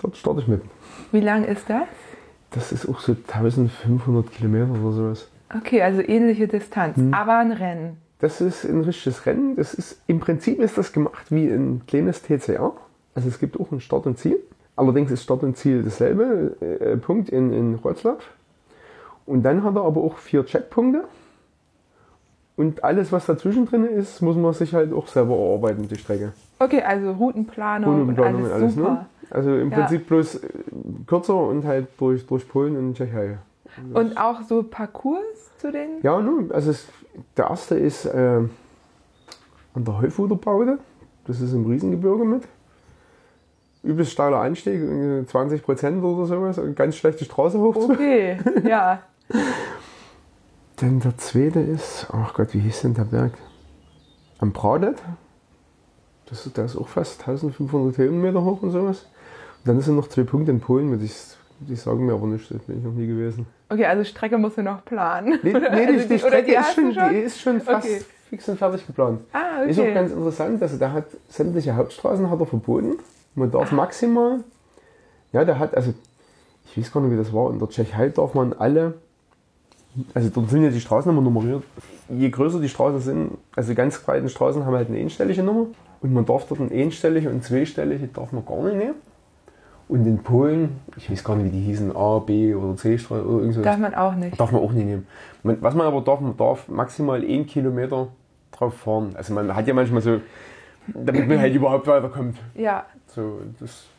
dort 0.03 0.17
starte 0.17 0.41
ich 0.41 0.49
mit. 0.49 0.63
Wie 1.13 1.21
lang 1.21 1.45
ist 1.45 1.69
das? 1.69 1.83
Das 2.51 2.73
ist 2.73 2.89
auch 2.89 2.99
so 3.01 3.13
1500 3.13 4.31
Kilometer 4.33 4.71
oder 4.83 4.93
sowas. 4.93 5.29
Okay, 5.55 5.83
also 5.83 6.01
ähnliche 6.03 6.49
Distanz, 6.49 6.97
Hm. 6.97 7.13
aber 7.15 7.39
ein 7.39 7.53
Rennen. 7.53 7.99
Das 8.21 8.41
ist 8.41 8.65
ein 8.65 8.81
richtiges 8.81 9.25
Rennen. 9.27 9.55
Das 9.55 9.75
ist, 9.75 10.01
Im 10.07 10.19
Prinzip 10.21 10.59
ist 10.61 10.77
das 10.77 10.93
gemacht 10.93 11.31
wie 11.31 11.47
ein 11.47 11.83
kleines 11.87 12.23
TCR. 12.23 12.73
Also 13.15 13.29
es 13.29 13.39
gibt 13.39 13.61
auch 13.61 13.71
ein 13.71 13.81
Start 13.81 14.07
und 14.07 14.19
Ziel. 14.19 14.39
Allerdings 14.77 15.11
ist 15.11 15.23
Start 15.23 15.43
und 15.43 15.57
Ziel 15.57 15.83
dasselbe 15.83 16.57
äh, 16.61 16.97
Punkt 16.97 17.29
in, 17.29 17.53
in 17.53 17.83
Wroclaw. 17.83 18.17
Und 19.29 19.43
dann 19.43 19.63
hat 19.63 19.77
er 19.77 19.83
aber 19.83 20.01
auch 20.01 20.17
vier 20.17 20.45
Checkpunkte. 20.47 21.05
Und 22.57 22.83
alles, 22.83 23.13
was 23.13 23.27
dazwischen 23.27 23.67
drin 23.67 23.85
ist, 23.85 24.23
muss 24.23 24.37
man 24.37 24.53
sich 24.55 24.75
halt 24.75 24.93
auch 24.93 25.07
selber 25.07 25.37
erarbeiten, 25.37 25.87
die 25.87 25.97
Strecke. 25.97 26.33
Okay, 26.59 26.83
also 26.83 27.13
Routenplanung, 27.13 28.01
Routenplanung 28.01 28.45
und 28.45 28.51
alles, 28.51 28.75
super. 28.75 28.91
Ne? 28.91 29.07
Also 29.31 29.55
im 29.55 29.71
Ja. 29.71 29.77
Prinzip 29.79 30.09
bloß 30.09 30.37
äh, 30.37 30.49
kürzer 31.07 31.37
und 31.37 31.65
halt 31.67 31.87
durch, 31.99 32.27
durch 32.27 32.49
Polen 32.49 32.77
und 32.77 32.97
Tschechei. 32.97 33.39
Und 33.93 34.17
auch 34.17 34.43
so 34.43 34.63
Parcours 34.63 35.21
zu 35.59 35.71
den? 35.71 36.03
Ja, 36.03 36.19
nun, 36.21 36.51
also 36.51 36.71
es, 36.71 36.89
der 37.37 37.49
erste 37.51 37.77
ist 37.77 38.07
äh, 38.07 38.41
an 39.75 39.85
der 39.85 40.01
Heufuderbaude. 40.01 40.79
Das 41.27 41.41
ist 41.43 41.53
im 41.53 41.67
Riesengebirge 41.67 42.25
mit. 42.25 42.43
Übelst 43.83 44.11
steiler 44.13 44.39
Anstieg, 44.41 44.81
irgendwie 44.81 45.27
20 45.27 45.63
Prozent 45.63 46.03
oder 46.03 46.27
sowas. 46.27 46.59
Und 46.59 46.75
ganz 46.75 46.97
schlechte 46.97 47.25
Straße 47.27 47.59
hoch. 47.61 47.77
Okay, 47.77 48.39
ja. 48.67 49.03
Dann 50.77 51.01
der 51.01 51.17
zweite 51.19 51.61
ist, 51.61 52.07
ach 52.13 52.35
Gott, 52.35 52.55
wie 52.55 52.61
hieß 52.61 52.83
denn 52.83 52.95
der 52.95 53.05
Berg? 53.05 53.33
Am 54.39 54.53
Pradet. 54.53 54.99
Das 56.27 56.47
ist, 56.47 56.57
der 56.57 56.67
ist 56.67 56.77
auch 56.77 56.89
fast 56.89 57.21
1500 57.21 57.99
Höhenmeter 57.99 58.45
hoch 58.45 58.63
und 58.63 58.71
sowas. 58.71 59.07
Und 59.65 59.69
dann 59.69 59.81
sind 59.81 59.97
noch 59.97 60.09
zwei 60.09 60.23
Punkte 60.23 60.53
in 60.53 60.61
Polen, 60.61 60.89
mit 60.91 61.03
die, 61.03 61.11
die 61.61 61.75
sagen 61.75 62.07
mir 62.07 62.13
aber 62.13 62.27
nichts, 62.27 62.49
da 62.49 62.57
bin 62.67 62.79
ich 62.79 62.85
noch 62.85 62.93
nie 62.93 63.07
gewesen. 63.07 63.47
Okay, 63.71 63.87
also 63.87 64.05
Strecke 64.05 64.39
musst 64.39 64.57
du 64.59 64.63
noch 64.63 64.85
planen. 64.85 65.39
Nee, 65.43 65.55
Oder? 65.55 65.71
nee 65.71 65.87
Also 65.87 66.03
die, 66.03 66.09
die 66.09 66.19
Strecke 66.19 66.53
ist 66.53 66.59
hast 66.59 66.75
schon, 66.75 66.95
du 66.95 67.09
die 67.11 67.17
ist 67.17 67.41
schon 67.41 67.61
fast 67.61 67.87
Okay. 67.87 68.03
fix 68.31 68.49
und 68.49 68.59
fertig 68.59 68.87
geplant. 68.87 69.21
Ah, 69.33 69.63
Ist 69.63 69.79
auch 69.79 69.83
okay. 69.85 69.95
ganz 69.95 70.13
interessant, 70.13 70.63
also 70.63 70.77
der 70.79 70.93
hat 70.93 71.07
sämtliche 71.29 71.75
Hauptstraßen 71.75 72.31
hat 72.31 72.39
er 72.41 72.47
verboten. 72.47 72.99
Man 73.35 73.51
darf 73.51 73.73
maximal, 73.73 74.41
ja, 75.33 75.45
der 75.45 75.59
hat, 75.59 75.75
also 75.75 75.93
ich 76.67 76.79
weiß 76.79 76.93
gar 76.93 77.01
nicht, 77.01 77.13
wie 77.13 77.17
das 77.17 77.33
war, 77.33 77.51
in 77.51 77.59
der 77.59 77.69
Tschechei 77.69 78.11
darf 78.11 78.35
man 78.35 78.53
alle, 78.53 78.95
also 80.15 80.29
dort 80.31 80.51
sind 80.51 80.65
ja 80.65 80.71
die 80.71 80.81
Straßen 80.81 81.11
immer 81.11 81.21
nummeriert. 81.21 81.63
Je 82.09 82.31
größer 82.31 82.61
die 82.61 82.69
Straßen 82.69 83.01
sind, 83.01 83.31
also 83.55 83.71
die 83.71 83.75
ganz 83.75 83.99
breiten 83.99 84.29
Straßen 84.29 84.65
haben 84.65 84.75
halt 84.75 84.89
eine 84.89 84.99
einstellige 84.99 85.43
Nummer 85.43 85.67
und 86.01 86.13
man 86.13 86.25
darf 86.25 86.47
dort 86.47 86.61
eine 86.61 86.71
einstellige 86.71 87.31
und 87.31 87.45
zweistellige 87.45 88.07
darf 88.09 88.33
man 88.33 88.45
gar 88.45 88.63
nicht 88.63 88.77
nehmen. 88.77 88.95
Und 89.89 90.07
in 90.07 90.19
Polen, 90.19 90.81
ich 90.97 91.11
weiß 91.11 91.25
gar 91.25 91.37
nicht, 91.37 91.47
wie 91.47 91.59
die 91.59 91.65
hießen, 91.65 91.97
A, 91.97 92.19
B 92.19 92.55
oder 92.55 92.77
C 92.77 92.99
Straße 92.99 93.27
oder 93.27 93.39
irgend 93.39 93.55
so. 93.55 93.63
Darf 93.63 93.79
man 93.79 93.95
auch 93.95 94.15
nicht. 94.15 94.39
Darf 94.39 94.53
man 94.53 94.63
auch 94.63 94.73
nicht 94.73 94.85
nehmen. 94.85 95.07
Man, 95.43 95.57
was 95.63 95.75
man 95.75 95.87
aber 95.87 96.03
darf, 96.03 96.21
man 96.21 96.37
darf 96.37 96.69
maximal 96.69 97.23
einen 97.23 97.47
Kilometer 97.47 98.09
drauf 98.53 98.75
fahren. 98.75 99.15
Also 99.17 99.33
man 99.33 99.55
hat 99.55 99.67
ja 99.67 99.73
manchmal 99.73 100.03
so, 100.03 100.21
damit 100.89 101.27
man 101.27 101.39
halt 101.39 101.55
überhaupt 101.55 101.87
weiterkommt. 101.87 102.37
Ja. 102.55 102.85
So, 103.09 103.41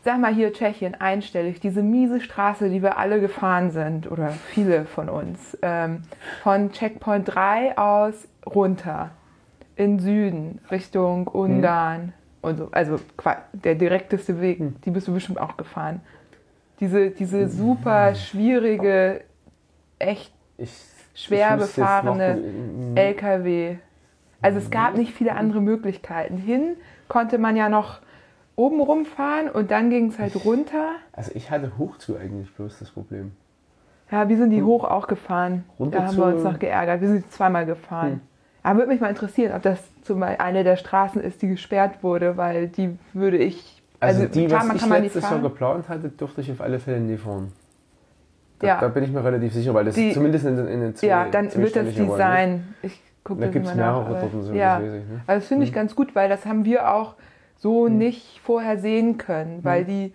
Sag 0.03 0.19
mal 0.19 0.33
hier 0.33 0.53
Tschechien, 0.53 0.95
einstellig, 0.95 1.59
diese 1.59 1.81
miese 1.81 2.21
Straße, 2.21 2.69
die 2.69 2.81
wir 2.83 2.97
alle 2.97 3.19
gefahren 3.19 3.71
sind, 3.71 4.09
oder 4.09 4.29
viele 4.29 4.85
von 4.85 5.09
uns, 5.09 5.57
ähm, 5.61 6.03
von 6.43 6.71
Checkpoint 6.71 7.33
3 7.33 7.77
aus 7.77 8.27
runter 8.45 9.09
in 9.75 9.99
Süden, 9.99 10.59
Richtung 10.69 11.27
Ungarn 11.27 12.13
und 12.41 12.57
so. 12.57 12.69
Also 12.71 12.99
der 13.53 13.75
direkteste 13.75 14.41
Weg, 14.41 14.61
die 14.83 14.91
bist 14.91 15.07
du 15.07 15.13
bestimmt 15.13 15.39
auch 15.39 15.57
gefahren. 15.57 16.01
Diese, 16.79 17.09
diese 17.09 17.49
super 17.49 18.13
schwierige, 18.15 19.21
echt 19.97 20.33
ich, 20.57 20.71
schwer 21.13 21.55
ich 21.55 21.61
befahrene 21.75 22.35
noch- 22.35 22.95
LKW. 22.97 23.75
Also 24.41 24.59
es 24.59 24.71
gab 24.71 24.95
nicht 24.95 25.13
viele 25.13 25.35
andere 25.35 25.59
Möglichkeiten. 25.61 26.37
Hin 26.37 26.77
konnte 27.09 27.37
man 27.37 27.57
ja 27.57 27.67
noch 27.67 27.99
oben 28.59 28.81
rumfahren 28.81 29.49
und 29.49 29.71
dann 29.71 29.89
ging 29.89 30.09
es 30.09 30.19
halt 30.19 30.43
runter. 30.45 30.91
Also 31.13 31.31
ich 31.33 31.49
hatte 31.49 31.71
hoch 31.77 31.97
zu 31.97 32.17
eigentlich 32.17 32.53
bloß 32.53 32.79
das 32.79 32.91
Problem. 32.91 33.31
Ja, 34.11 34.27
wir 34.27 34.37
sind 34.37 34.49
die 34.49 34.63
hoch 34.63 34.83
auch 34.83 35.07
gefahren. 35.07 35.63
Runter 35.79 35.99
da 35.99 36.07
haben 36.07 36.17
wir 36.17 36.25
uns 36.25 36.43
noch 36.43 36.59
geärgert. 36.59 36.99
Wir 36.99 37.07
sind 37.07 37.31
zweimal 37.31 37.65
gefahren. 37.65 38.11
Hm. 38.13 38.21
Aber 38.63 38.79
würde 38.79 38.91
mich 38.91 38.99
mal 38.99 39.07
interessieren, 39.09 39.55
ob 39.55 39.61
das 39.61 39.81
zum 40.01 40.19
Beispiel 40.19 40.43
eine 40.43 40.63
der 40.65 40.75
Straßen 40.75 41.21
ist, 41.21 41.41
die 41.41 41.47
gesperrt 41.47 42.03
wurde, 42.03 42.35
weil 42.35 42.67
die 42.67 42.97
würde 43.13 43.37
ich. 43.37 43.81
Also, 44.01 44.25
die, 44.25 44.47
klar, 44.47 44.61
was 44.67 44.85
man 44.85 44.97
ich 45.03 45.13
letztes 45.13 45.29
Jahr 45.29 45.39
geplant 45.39 45.87
hatte, 45.87 46.09
durfte 46.09 46.41
ich 46.41 46.51
auf 46.51 46.59
alle 46.61 46.79
Fälle 46.79 46.99
nie 46.99 47.17
fahren. 47.17 47.51
Da, 48.59 48.67
Ja. 48.67 48.79
da 48.81 48.87
bin 48.89 49.03
ich 49.05 49.11
mir 49.11 49.23
relativ 49.23 49.53
sicher, 49.53 49.73
weil 49.73 49.85
das 49.85 49.95
Die- 49.95 50.11
zumindest 50.13 50.45
in, 50.45 50.57
in 50.67 50.81
den 50.81 50.93
Ja, 51.01 51.27
dann 51.31 51.53
wird 51.55 51.75
das 51.75 51.85
ne? 51.85 51.91
Design. 51.91 52.75
Ich 52.81 53.01
gucke 53.23 53.41
Da 53.41 53.47
gibt 53.47 53.67
es 53.67 53.75
mehrere 53.75 54.19
dort 54.19 54.43
so, 54.43 54.53
ja. 54.53 54.79
das 54.79 54.87
weiß 54.87 54.93
ich. 54.95 55.09
Ne? 55.09 55.21
Also 55.27 55.39
das 55.39 55.47
finde 55.47 55.63
ich 55.65 55.73
ganz 55.73 55.95
gut, 55.95 56.15
weil 56.15 56.27
das 56.27 56.45
haben 56.45 56.65
wir 56.65 56.93
auch 56.93 57.15
so 57.59 57.87
nicht 57.89 58.39
vorher 58.41 58.79
sehen 58.79 59.17
können, 59.17 59.63
weil 59.63 59.85
die, 59.85 60.13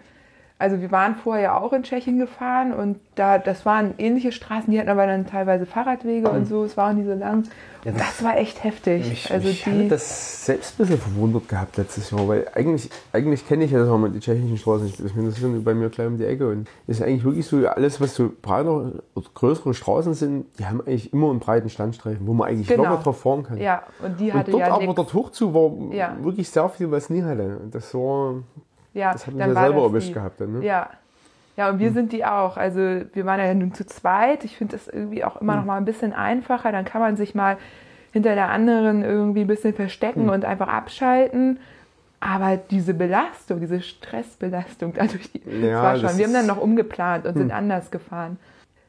also 0.65 0.81
wir 0.81 0.91
waren 0.91 1.15
vorher 1.15 1.43
ja 1.45 1.59
auch 1.61 1.73
in 1.75 1.83
Tschechien 1.83 2.19
gefahren 2.19 2.73
und 2.73 2.99
da, 3.17 3.37
das 3.39 3.67
waren 3.67 3.93
ähnliche 3.99 4.33
Straßen, 4.33 4.71
die 4.73 4.79
hatten 4.81 4.89
aber 4.89 5.07
dann 5.07 5.27
teilweise 5.27 5.67
Fahrradwege 5.67 6.29
und 6.31 6.47
so, 6.47 6.65
es 6.65 6.77
war 6.79 6.89
auch 6.91 6.95
nicht 6.95 7.07
so 7.07 7.13
lang. 7.13 7.45
Ja, 7.85 7.91
Und 7.93 8.01
das- 8.01 8.07
das 8.17 8.25
war 8.25 8.39
echt 8.39 8.65
heftig. 8.65 9.07
Mich, 9.11 9.31
also 9.31 9.47
mich 9.49 9.63
die, 9.63 9.89
das 9.89 10.47
selbst 10.47 10.73
ein 10.75 10.77
bisschen 10.87 10.99
verwundert 10.99 11.49
gehabt 11.51 11.77
letztes 11.77 12.11
Jahr, 12.11 12.27
weil 12.27 12.47
eigentlich, 12.55 12.89
eigentlich 13.13 13.47
kenne 13.47 13.65
ich 13.65 13.73
ja 13.73 13.79
das 13.79 13.91
auch 13.91 13.99
mit 13.99 14.15
die 14.15 14.21
tschechischen 14.21 14.57
Straßen. 14.57 14.87
Ich, 14.87 15.05
ich 15.05 15.15
meine, 15.15 15.29
das 15.29 15.37
sind 15.39 15.63
bei 15.65 15.75
mir 15.75 15.91
gleich 15.91 16.07
um 16.07 16.17
die 16.17 16.25
Ecke 16.25 16.49
und 16.49 16.67
ist 16.87 17.03
eigentlich 17.03 17.25
wirklich 17.25 17.47
so, 17.47 17.67
alles 17.69 18.01
was 18.01 18.15
so 18.15 18.31
breiter 18.41 18.71
oder 19.15 19.27
größere 19.35 19.75
Straßen 19.75 20.15
sind, 20.15 20.47
die 20.59 20.65
haben 20.65 20.81
eigentlich 20.81 21.13
immer 21.13 21.29
einen 21.31 21.41
breiten 21.41 21.69
Standstreifen, 21.69 22.27
wo 22.27 22.33
man 22.33 22.49
eigentlich 22.49 22.69
Genau. 22.69 22.85
locker 22.85 23.03
drauf 23.03 23.21
fahren 23.21 23.43
kann. 23.43 23.59
ja, 23.59 23.83
und 24.03 24.19
die 24.19 24.31
und 24.31 24.39
hatte 24.39 24.51
dort 24.53 24.61
ja 24.63 24.73
aber 24.73 24.83
nix. 24.83 24.95
dort 24.95 25.13
hoch 25.13 25.31
zu 25.31 25.53
war 25.53 25.95
Ja. 25.95 26.17
wirklich 26.23 26.49
sehr 26.49 26.69
viel, 26.71 26.91
was 26.91 27.11
nie 27.11 27.23
hatte. 27.23 27.59
Und 27.63 27.75
das 27.75 27.93
war, 27.95 28.37
ja, 28.95 29.13
das 29.13 29.27
hat 29.27 29.35
mich 29.35 29.45
ja 29.47 29.53
selber 29.53 29.83
erwischt 29.83 30.15
gehabt 30.15 30.41
dann, 30.41 30.61
ne? 30.61 30.65
Ja. 30.65 30.91
Ja, 31.57 31.71
und 31.71 31.79
wir 31.79 31.93
sind 31.93 32.13
die 32.13 32.25
auch. 32.25 32.57
Also 32.57 32.81
wir 32.81 33.27
waren 33.27 33.39
ja 33.39 33.55
nun 33.55 33.73
zu 33.75 33.87
zweit. 33.87 34.45
Ich 34.45 34.57
finde 34.57 34.77
das 34.77 34.89
irgendwie 34.89 35.23
auch 35.23 35.41
immer 35.41 35.55
noch 35.55 35.65
mal 35.65 35.77
ein 35.77 35.85
bisschen 35.85 36.13
einfacher. 36.13 36.73
Dann 36.73 36.85
kann 36.85 37.01
man 37.01 37.17
sich 37.17 37.35
mal 37.37 37.59
hinter 38.13 38.35
der 38.35 38.49
anderen 38.49 39.05
irgendwie 39.05 39.43
ein 39.43 39.47
bisschen 39.47 39.73
verstecken 39.73 40.31
und 40.31 40.45
einfach 40.45 40.67
abschalten. 40.67 41.61
Aber 42.19 42.57
diese 42.57 42.95
Belastung, 42.95 43.61
diese 43.61 43.83
Stressbelastung 43.83 44.95
dadurch, 44.95 45.31
die, 45.31 45.41
das 45.45 45.55
Ja, 45.55 45.83
war 45.83 45.97
schon. 45.97 46.19
Wir 46.19 46.25
haben 46.27 46.33
dann 46.33 46.47
noch 46.47 46.61
umgeplant 46.61 47.27
und 47.27 47.37
sind 47.37 47.53
anders 47.53 47.91
gefahren. 47.91 48.39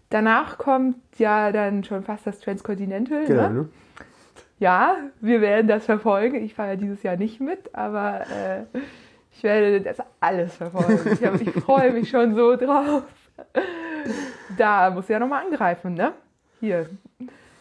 Danach 0.10 0.58
kommt 0.58 0.96
ja 1.18 1.52
dann 1.52 1.84
schon 1.84 2.04
fast 2.04 2.26
das 2.26 2.40
Transcontinental. 2.40 3.26
Genau, 3.26 3.50
ne? 3.50 3.54
ne? 3.54 3.70
Ja, 4.60 4.96
wir 5.20 5.42
werden 5.42 5.68
das 5.68 5.86
verfolgen. 5.86 6.44
Ich 6.44 6.54
fahre 6.54 6.70
ja 6.70 6.76
dieses 6.78 7.04
Jahr 7.04 7.18
nicht 7.18 7.42
mit, 7.42 7.76
aber 7.76 8.22
äh, 8.22 8.80
ich 9.36 9.44
werde 9.44 9.82
das 9.82 9.98
alles 10.20 10.56
verfolgen. 10.56 11.00
Ich, 11.12 11.24
hab, 11.24 11.40
ich 11.40 11.52
freue 11.52 11.92
mich 11.92 12.10
schon 12.10 12.36
so 12.36 12.56
drauf. 12.56 13.04
Da 14.58 14.90
muss 14.92 15.08
ja 15.08 15.20
nochmal 15.20 15.46
angreifen, 15.46 15.94
ne? 15.94 16.14
Hier. 16.60 16.90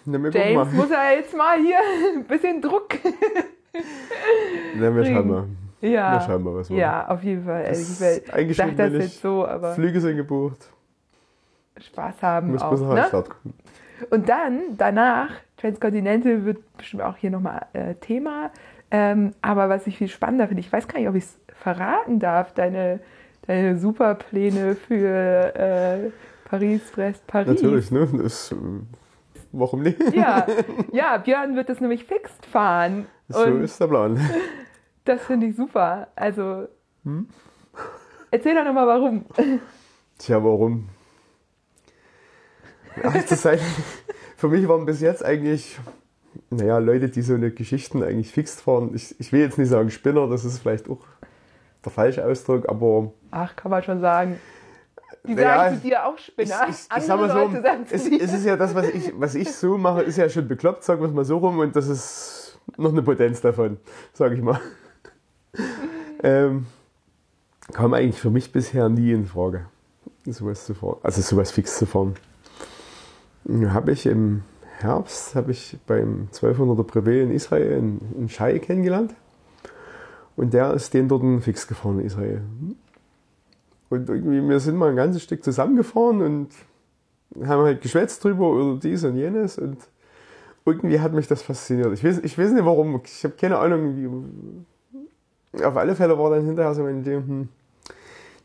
James 0.06 0.72
muss 0.72 0.90
ja 0.90 1.12
jetzt 1.12 1.36
mal 1.36 1.58
hier 1.58 1.78
ein 2.14 2.24
bisschen 2.24 2.60
Druck. 2.60 2.94
Na, 4.76 4.94
wir 4.94 5.04
schauen 5.04 5.28
mal. 5.28 5.44
Ja. 5.80 6.12
Wir 6.12 6.20
schauen 6.20 6.42
mal, 6.44 6.54
was 6.54 6.70
wir 6.70 6.76
Ja, 6.76 7.08
auf 7.08 7.22
jeden 7.22 7.44
Fall. 7.44 7.64
Das 7.64 8.00
ich 8.00 8.50
ich 8.50 8.56
schon 8.56 8.76
das 8.76 8.92
jetzt 8.92 9.20
so, 9.20 9.46
aber 9.46 9.74
Flüge 9.74 10.00
sind 10.00 10.16
gebucht. 10.16 10.68
Spaß 11.80 12.22
haben 12.22 12.52
Muss 12.52 12.62
auch. 12.62 12.94
Ne? 12.94 13.04
Start 13.08 13.30
kommen. 13.30 13.54
Und 14.10 14.28
dann, 14.28 14.76
danach, 14.76 15.30
Transcontinental 15.56 16.44
wird 16.44 16.76
bestimmt 16.76 17.02
auch 17.02 17.16
hier 17.16 17.30
nochmal 17.30 17.66
äh, 17.72 17.94
Thema. 17.94 18.50
Ähm, 18.90 19.32
aber 19.40 19.68
was 19.68 19.86
ich 19.86 19.98
viel 19.98 20.08
spannender 20.08 20.46
finde, 20.46 20.60
ich 20.60 20.72
weiß 20.72 20.86
gar 20.86 20.98
nicht, 20.98 21.08
ob 21.08 21.14
ich 21.14 21.24
es 21.24 21.40
verraten 21.60 22.18
darf, 22.20 22.52
deine, 22.54 23.00
deine 23.46 23.78
Superpläne 23.78 24.76
für 24.76 25.54
äh, 25.54 26.10
Paris, 26.48 26.82
Brest, 26.94 27.26
Paris. 27.26 27.48
Natürlich, 27.48 27.90
ne? 27.90 28.08
Das, 28.22 28.52
äh, 28.52 28.56
warum 29.52 29.82
nicht? 29.82 29.98
Ja, 30.14 30.46
ja, 30.92 31.16
Björn 31.18 31.56
wird 31.56 31.70
es 31.70 31.80
nämlich 31.80 32.04
fixt 32.04 32.44
fahren. 32.46 33.06
So 33.28 33.44
ist 33.44 33.80
der 33.80 33.86
Plan. 33.88 34.20
das 35.04 35.22
finde 35.22 35.46
ich 35.46 35.56
super. 35.56 36.08
Also, 36.16 36.68
Hm? 37.04 37.28
erzähl 38.30 38.54
doch 38.54 38.64
nochmal 38.64 38.86
warum. 38.86 39.26
Tja, 40.18 40.42
warum? 40.42 40.88
Ehrlich 43.02 43.26
zu 43.26 43.34
sein, 43.34 43.58
für 44.36 44.48
mich 44.48 44.68
waren 44.68 44.86
bis 44.86 45.00
jetzt 45.00 45.24
eigentlich, 45.24 45.78
naja, 46.50 46.78
Leute, 46.78 47.08
die 47.08 47.22
so 47.22 47.34
eine 47.34 47.50
Geschichten 47.50 48.02
eigentlich 48.02 48.30
fixt 48.30 48.60
fahren. 48.62 48.92
Ich, 48.94 49.18
ich 49.18 49.32
will 49.32 49.40
jetzt 49.40 49.58
nicht 49.58 49.68
sagen 49.68 49.90
Spinner, 49.90 50.28
das 50.28 50.44
ist 50.44 50.60
vielleicht 50.60 50.88
auch 50.88 51.00
der 51.84 51.92
falsche 51.92 52.24
Ausdruck, 52.24 52.68
aber 52.68 53.12
Ach, 53.30 53.54
kann 53.56 53.70
man 53.70 53.82
schon 53.82 54.00
sagen. 54.00 54.40
Die 55.26 55.34
sagen 55.34 55.76
zu 55.76 55.80
dir 55.82 56.06
auch 56.06 56.16
ich, 56.16 56.26
Spinner. 56.26 56.66
ich, 56.68 56.74
ich 56.74 56.90
Andere 56.90 57.06
sag 57.06 57.20
mal 57.20 57.30
so, 57.30 57.38
Leute 57.38 57.62
sagen 57.62 57.86
zu 57.86 57.94
es, 57.94 58.06
es 58.06 58.34
ist 58.34 58.44
ja 58.44 58.56
das, 58.56 58.74
was 58.74 58.88
ich, 58.88 59.12
was 59.16 59.34
ich 59.34 59.52
so 59.52 59.78
mache, 59.78 60.02
ist 60.02 60.16
ja 60.16 60.28
schon 60.28 60.46
bekloppt, 60.48 60.84
sagen 60.84 61.00
wir 61.00 61.08
es 61.08 61.14
mal 61.14 61.24
so 61.24 61.38
rum, 61.38 61.58
und 61.58 61.74
das 61.76 61.88
ist 61.88 62.58
noch 62.76 62.92
eine 62.92 63.02
Potenz 63.02 63.40
davon, 63.40 63.78
sage 64.12 64.34
ich 64.34 64.42
mal. 64.42 64.60
ähm, 66.22 66.66
kam 67.72 67.94
eigentlich 67.94 68.20
für 68.20 68.30
mich 68.30 68.52
bisher 68.52 68.88
nie 68.88 69.12
in 69.12 69.26
Frage, 69.26 69.66
sowas 70.26 70.66
zu 70.66 70.74
fahren, 70.74 70.98
also 71.02 71.22
sowas 71.22 71.50
fix 71.50 71.78
zu 71.78 71.86
fahren. 71.86 72.14
Habe 73.72 73.92
ich 73.92 74.06
im 74.06 74.42
Herbst 74.78 75.34
habe 75.34 75.52
ich 75.52 75.78
beim 75.86 76.28
1200er 76.32 76.82
Brevet 76.82 77.22
in 77.22 77.30
Israel 77.30 77.72
einen 77.72 78.28
Schei 78.28 78.58
kennengelernt. 78.58 79.14
Und 80.36 80.52
der 80.52 80.74
ist 80.74 80.92
den 80.94 81.08
dort 81.08 81.22
fix 81.42 81.66
gefahren 81.66 82.00
in 82.00 82.06
Israel. 82.06 82.42
Und 83.90 84.08
irgendwie, 84.08 84.46
wir 84.48 84.60
sind 84.60 84.76
mal 84.76 84.90
ein 84.90 84.96
ganzes 84.96 85.22
Stück 85.22 85.44
zusammengefahren 85.44 86.22
und 86.22 86.48
haben 87.46 87.62
halt 87.64 87.80
geschwätzt 87.80 88.24
drüber 88.24 88.50
oder 88.50 88.78
dies 88.80 89.04
und 89.04 89.16
jenes. 89.16 89.58
Und 89.58 89.78
irgendwie 90.64 90.98
hat 91.00 91.12
mich 91.12 91.28
das 91.28 91.42
fasziniert. 91.42 91.92
Ich 91.92 92.02
weiß, 92.02 92.20
ich 92.20 92.36
weiß 92.36 92.52
nicht 92.52 92.64
warum, 92.64 93.00
ich 93.04 93.24
habe 93.24 93.34
keine 93.34 93.58
Ahnung, 93.58 93.96
wie. 93.96 95.62
Auf 95.62 95.76
alle 95.76 95.94
Fälle 95.94 96.18
war 96.18 96.30
dann 96.30 96.44
hinterher 96.44 96.74
so 96.74 96.82
mein 96.82 97.00
Idee, 97.00 97.14
hm, 97.14 97.48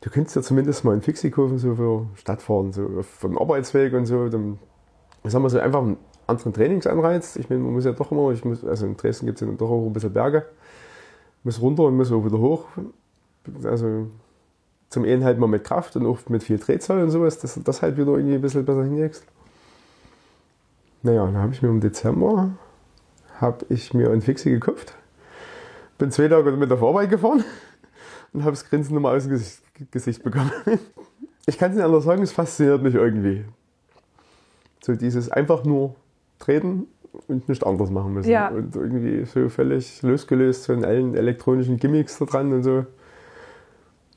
du 0.00 0.10
könntest 0.10 0.36
ja 0.36 0.42
zumindest 0.42 0.84
mal 0.84 0.94
in 0.94 1.02
Fixie 1.02 1.32
kaufen, 1.32 1.58
so 1.58 1.74
für 1.74 2.06
Stadtfahren, 2.14 2.72
so 2.72 3.02
vom 3.02 3.36
Arbeitsweg 3.36 3.92
und 3.94 4.06
so. 4.06 4.28
Dann 4.28 4.60
sagen 5.24 5.42
wir 5.42 5.50
so 5.50 5.58
einfach 5.58 5.82
einen 5.82 5.96
anderen 6.28 6.52
Trainingsanreiz. 6.52 7.34
Ich 7.34 7.50
meine, 7.50 7.62
man 7.62 7.72
muss 7.72 7.84
ja 7.84 7.92
doch 7.92 8.12
immer, 8.12 8.30
ich 8.30 8.44
muss, 8.44 8.64
also 8.64 8.86
in 8.86 8.96
Dresden 8.96 9.26
gibt 9.26 9.42
es 9.42 9.48
ja 9.48 9.52
doch 9.52 9.70
auch 9.70 9.86
ein 9.86 9.92
bisschen 9.92 10.12
Berge 10.12 10.46
muss 11.42 11.60
runter 11.60 11.84
und 11.84 11.96
muss 11.96 12.12
auch 12.12 12.24
wieder 12.24 12.38
hoch. 12.38 12.66
Also 13.64 14.08
zum 14.90 15.04
einen 15.04 15.24
halt 15.24 15.38
mal 15.38 15.46
mit 15.46 15.64
Kraft 15.64 15.96
und 15.96 16.06
auch 16.06 16.18
mit 16.28 16.42
viel 16.42 16.58
Drehzahl 16.58 17.02
und 17.02 17.10
sowas, 17.10 17.38
dass 17.38 17.54
du 17.54 17.60
das 17.60 17.82
halt 17.82 17.96
wieder 17.96 18.12
irgendwie 18.12 18.34
ein 18.34 18.40
bisschen 18.40 18.64
besser 18.64 18.84
hinkriegst. 18.84 19.24
Naja, 21.02 21.24
dann 21.24 21.38
habe 21.38 21.52
ich 21.52 21.62
mir 21.62 21.68
im 21.68 21.80
Dezember 21.80 22.50
habe 23.40 23.64
ich 23.70 23.94
mir 23.94 24.10
ein 24.10 24.20
Fixie 24.20 24.50
gekauft. 24.50 24.94
Bin 25.96 26.10
zwei 26.10 26.28
Tage 26.28 26.52
mit 26.52 26.70
auf 26.72 26.82
Arbeit 26.82 27.10
gefahren 27.10 27.44
und 28.32 28.42
habe 28.42 28.52
das 28.52 28.68
Grinsen 28.68 28.94
nochmal 28.94 29.16
aus 29.16 29.24
dem 29.24 29.32
Gesicht, 29.32 29.62
Gesicht 29.90 30.22
bekommen. 30.22 30.52
Ich 31.46 31.58
kann 31.58 31.70
es 31.70 31.76
nicht 31.78 31.84
anders 31.84 32.04
sagen, 32.04 32.22
es 32.22 32.32
fasziniert 32.32 32.80
mich 32.82 32.94
irgendwie. 32.94 33.44
So 34.84 34.94
dieses 34.94 35.30
einfach 35.30 35.64
nur 35.64 35.96
treten 36.38 36.86
und 37.28 37.48
nicht 37.48 37.66
anders 37.66 37.90
machen 37.90 38.14
müssen. 38.14 38.30
Ja. 38.30 38.48
Und 38.48 38.74
irgendwie 38.76 39.24
so 39.24 39.48
völlig 39.48 40.02
losgelöst 40.02 40.66
von 40.66 40.84
allen 40.84 41.14
elektronischen 41.14 41.76
Gimmicks 41.78 42.18
da 42.18 42.24
dran 42.24 42.52
und 42.52 42.62
so. 42.62 42.86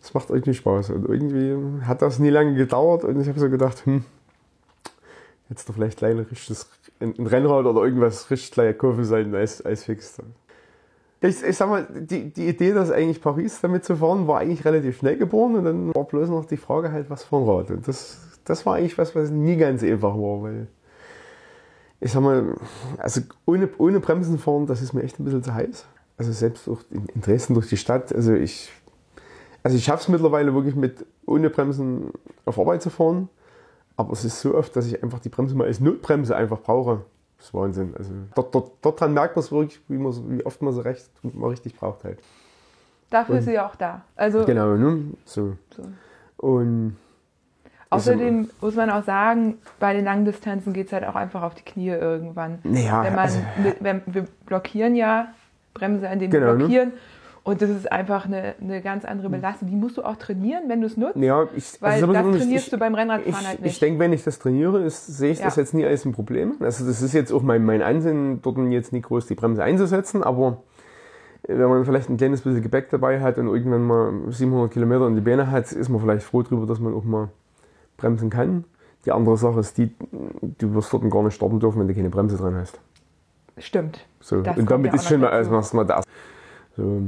Das 0.02 0.14
macht 0.14 0.30
irgendwie 0.30 0.54
Spaß. 0.54 0.92
Und 0.92 1.08
irgendwie 1.08 1.86
hat 1.86 2.02
das 2.02 2.20
nie 2.20 2.30
lange 2.30 2.56
gedauert 2.56 3.04
und 3.04 3.20
ich 3.20 3.28
habe 3.28 3.40
so 3.40 3.50
gedacht, 3.50 3.86
hm, 3.86 4.04
jetzt 5.50 5.68
doch 5.68 5.76
vielleicht 5.76 5.98
gleich 5.98 6.12
ein 6.12 6.20
richtiges 6.20 6.70
ein 7.00 7.28
Rennrad 7.28 7.66
oder 7.66 7.84
irgendwas 7.84 8.30
richtig 8.32 8.52
gleich 8.52 8.78
kaufen 8.78 9.04
sollen 9.04 9.36
als, 9.36 9.62
als 9.62 9.84
fix. 9.84 10.18
Ich, 11.22 11.44
ich 11.44 11.56
sag 11.56 11.70
mal, 11.70 11.88
die, 11.90 12.32
die 12.32 12.48
Idee, 12.48 12.74
dass 12.74 12.92
eigentlich 12.92 13.22
Paris 13.22 13.60
damit 13.62 13.86
zu 13.86 13.96
fahren, 13.96 14.28
war 14.28 14.40
eigentlich 14.40 14.66
relativ 14.66 14.98
schnell 14.98 15.18
geboren 15.18 15.56
und 15.56 15.66
dann 15.66 15.96
war 15.96 16.04
bloß 16.04 16.30
noch 16.30 16.46
die 16.46 16.58
Frage 16.58 16.92
halt, 16.92 17.10
was 17.10 17.24
für 17.24 17.38
ein 17.38 17.44
Rad. 17.44 17.72
Und 17.72 17.88
das, 17.88 18.20
das 18.44 18.66
war 18.66 18.76
eigentlich 18.76 18.98
was, 18.98 19.16
was 19.16 19.30
nie 19.30 19.56
ganz 19.56 19.84
einfach 19.84 20.16
war, 20.16 20.44
weil 20.44 20.68
ich 22.04 22.12
sag 22.12 22.22
mal, 22.22 22.56
also 22.98 23.22
ohne, 23.46 23.70
ohne 23.78 24.00
Bremsen 24.00 24.38
fahren, 24.38 24.68
das 24.68 24.82
ist 24.82 24.94
mir 24.94 25.04
echt 25.04 25.20
ein 25.20 25.24
bisschen 25.24 25.44
zu 25.44 25.54
heiß. 25.54 25.86
Also 26.18 26.32
selbst 26.32 26.68
durch, 26.68 26.84
in, 26.92 27.22
Dresden 27.22 27.54
durch 27.54 27.70
die 27.70 27.78
Stadt, 27.78 28.14
also 28.14 28.34
ich, 28.34 28.72
also 29.64 29.78
ich 29.78 29.86
schaffe 29.86 30.04
es 30.04 30.08
mittlerweile 30.10 30.54
wirklich 30.54 30.76
mit 30.76 31.06
ohne 31.26 31.50
Bremsen 31.50 32.12
auf 32.46 32.60
Arbeit 32.60 32.82
zu 32.82 32.90
fahren. 32.90 33.30
Aber 33.96 34.12
es 34.12 34.26
ist 34.26 34.42
so 34.42 34.56
oft, 34.56 34.76
dass 34.76 34.86
ich 34.88 35.02
einfach 35.02 35.20
die 35.20 35.30
Bremse 35.30 35.56
mal 35.56 35.68
als 35.68 35.80
Notbremse 35.80 36.36
einfach 36.36 36.60
brauche. 36.60 37.06
Das 37.38 37.48
ist 37.48 37.54
Wahnsinn. 37.54 37.94
Also 37.98 38.12
dort, 38.36 38.54
dort, 38.54 38.72
dort 38.82 39.00
dran 39.00 39.14
merkt 39.14 39.36
man 39.36 39.46
es 39.46 39.52
wirklich, 39.52 39.80
wie, 39.88 40.00
wie 40.00 40.46
oft 40.46 40.62
man 40.62 40.74
sie 40.74 40.84
recht, 40.84 41.10
man 41.22 41.50
richtig 41.50 41.76
braucht 41.76 42.04
halt. 42.04 42.20
Dafür 43.10 43.38
ist 43.38 43.46
sie 43.46 43.54
ja 43.54 43.68
auch 43.68 43.76
da. 43.76 44.04
Also, 44.16 44.44
Genau, 44.46 44.76
ne? 44.76 45.04
So. 45.26 45.56
so. 45.76 45.84
Und 46.38 46.98
Außerdem 47.96 48.50
muss 48.62 48.76
man 48.76 48.90
auch 48.90 49.04
sagen, 49.04 49.56
bei 49.80 49.94
den 49.94 50.06
langen 50.06 50.26
Distanzen 50.26 50.74
geht 50.74 50.88
es 50.88 50.94
halt 50.94 51.06
auch 51.06 51.16
einfach 51.16 51.42
auf 51.44 51.54
die 51.56 51.64
Knie 51.64 51.90
irgendwann. 51.90 52.60
Naja, 52.64 53.04
wenn 53.04 53.14
man, 53.16 53.20
also- 53.20 53.40
wenn, 53.80 54.02
wir 54.06 54.26
blockieren 54.46 54.96
ja 54.96 55.28
Bremse, 55.74 56.08
indem 56.08 56.30
Genau, 56.32 56.46
wir 56.48 56.52
ne? 56.54 56.58
blockieren. 56.60 56.92
Und 57.46 57.62
das 57.62 57.70
ist 57.72 57.92
einfach 57.92 58.26
eine, 58.26 58.56
eine 58.62 58.82
ganz 58.82 59.04
andere 59.04 59.30
Belastung. 59.30 59.68
Die 59.70 59.76
musst 59.76 59.98
du 59.98 60.04
auch 60.04 60.16
trainieren, 60.16 60.64
wenn 60.70 60.80
du 60.80 60.88
es 60.88 60.96
nutzt. 60.96 61.18
ja, 61.18 61.46
ich, 61.54 61.82
Weil 61.82 61.92
also 62.02 62.08
das 62.14 62.22
trainierst 62.24 62.66
ich, 62.68 62.70
du 62.70 62.78
beim 62.78 62.96
Rennradfahren 62.96 63.30
ich, 63.42 63.48
halt 63.48 63.58
Ich 63.60 63.64
nicht. 63.66 63.82
denke, 63.82 64.00
wenn 64.00 64.14
ich 64.14 64.24
das 64.24 64.40
trainiere, 64.40 64.82
ist, 64.82 65.08
sehe 65.08 65.32
ich 65.32 65.42
das 65.42 65.58
Ja. 65.58 65.62
jetzt 65.64 65.74
nie 65.74 65.86
als 65.86 66.06
ein 66.06 66.14
Problem. 66.14 66.54
Also 66.62 66.86
das 66.86 67.02
ist 67.02 67.12
jetzt 67.12 67.34
auch 67.34 67.42
mein, 67.42 67.66
mein 67.66 67.82
Ansinnen, 67.82 68.42
dort 68.42 68.58
jetzt 68.70 68.94
nie 68.94 69.02
groß 69.02 69.28
die 69.28 69.36
Bremse 69.36 69.62
einzusetzen, 69.62 70.24
aber 70.24 70.64
wenn 71.46 71.68
man 71.68 71.84
vielleicht 71.84 72.10
ein 72.10 72.16
kleines 72.16 72.40
bisschen 72.42 72.62
Gepäck 72.62 72.90
dabei 72.92 73.20
hat 73.20 73.38
und 73.38 73.48
irgendwann 73.48 73.84
mal 73.84 74.14
700 74.30 74.72
Kilometer 74.72 75.08
in 75.08 75.16
die 75.16 75.22
Beine 75.22 75.52
hat, 75.52 75.70
ist 75.74 75.90
man 75.90 76.00
vielleicht 76.00 76.24
froh 76.26 76.44
darüber, 76.44 76.66
dass 76.66 76.80
man 76.80 76.94
auch 76.94 77.04
mal 77.04 77.28
bremsen 77.98 78.30
kann. 78.30 78.66
Die 79.06 79.12
andere 79.12 79.38
Sache 79.38 79.60
ist 79.60 79.78
die, 79.78 79.94
du 80.60 80.74
wirst 80.74 80.94
dort 80.94 81.10
gar 81.12 81.24
nicht 81.24 81.36
starten 81.36 81.60
dürfen, 81.60 81.80
wenn 81.80 81.88
du 81.88 81.94
keine 81.94 82.10
Bremse 82.10 82.38
dran 82.38 82.56
hast. 82.56 82.80
Stimmt. 83.58 84.06
So. 84.20 84.38
Und 84.38 84.70
damit 84.72 84.94
ja 84.94 84.96
ist 84.96 85.08
schon 85.08 85.22
mal 85.22 85.32
erstmal 85.32 85.86
das. 85.86 86.06
So. 86.76 87.04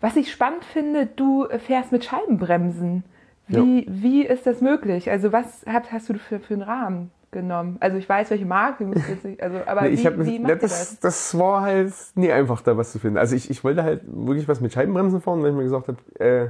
Was 0.00 0.16
ich 0.16 0.30
spannend 0.30 0.64
finde, 0.64 1.06
du 1.06 1.46
fährst 1.66 1.90
mit 1.90 2.04
Scheibenbremsen. 2.04 3.02
Wie, 3.48 3.86
wie 3.88 4.26
ist 4.26 4.46
das 4.46 4.60
möglich? 4.60 5.10
Also 5.10 5.32
was 5.32 5.64
hast, 5.66 5.90
hast 5.90 6.08
du 6.10 6.18
für, 6.18 6.38
für 6.38 6.54
einen 6.54 6.62
Rahmen 6.62 7.10
genommen? 7.30 7.78
Also 7.80 7.96
ich 7.96 8.06
weiß, 8.06 8.30
welche 8.30 8.44
Marke, 8.44 8.84
nicht, 8.84 9.42
also, 9.42 9.58
aber 9.66 9.82
Nee, 9.82 9.90
wie, 9.90 9.94
ich 9.94 10.06
hab, 10.06 10.18
wie 10.18 10.38
ne, 10.38 10.56
das, 10.56 10.60
das? 10.60 11.00
das 11.00 11.38
war 11.38 11.62
halt 11.62 11.92
nie 12.14 12.30
einfach, 12.30 12.60
da 12.60 12.76
was 12.76 12.92
zu 12.92 12.98
finden. 12.98 13.16
Also 13.16 13.34
ich, 13.34 13.48
ich 13.50 13.64
wollte 13.64 13.82
halt 13.82 14.02
wirklich 14.04 14.46
was 14.48 14.60
mit 14.60 14.72
Scheibenbremsen 14.74 15.22
fahren, 15.22 15.42
weil 15.42 15.50
ich 15.50 15.56
mir 15.56 15.62
gesagt 15.62 15.88
habe, 15.88 16.22
äh, 16.22 16.48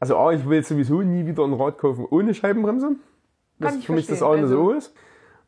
also 0.00 0.16
A, 0.16 0.32
ich 0.32 0.48
will 0.48 0.62
sowieso 0.64 1.02
nie 1.02 1.26
wieder 1.26 1.44
ein 1.44 1.54
Rad 1.54 1.78
kaufen 1.78 2.06
ohne 2.10 2.34
Scheibenbremse. 2.34 2.96
Das 3.58 3.68
Kann 3.70 3.74
ist 3.74 3.80
ich 3.80 3.86
für 3.86 3.92
mich 3.92 4.06
das 4.06 4.22
A 4.22 4.28
und 4.28 4.42
das 4.42 4.50
also- 4.50 4.62
O 4.62 4.70
ist. 4.70 4.94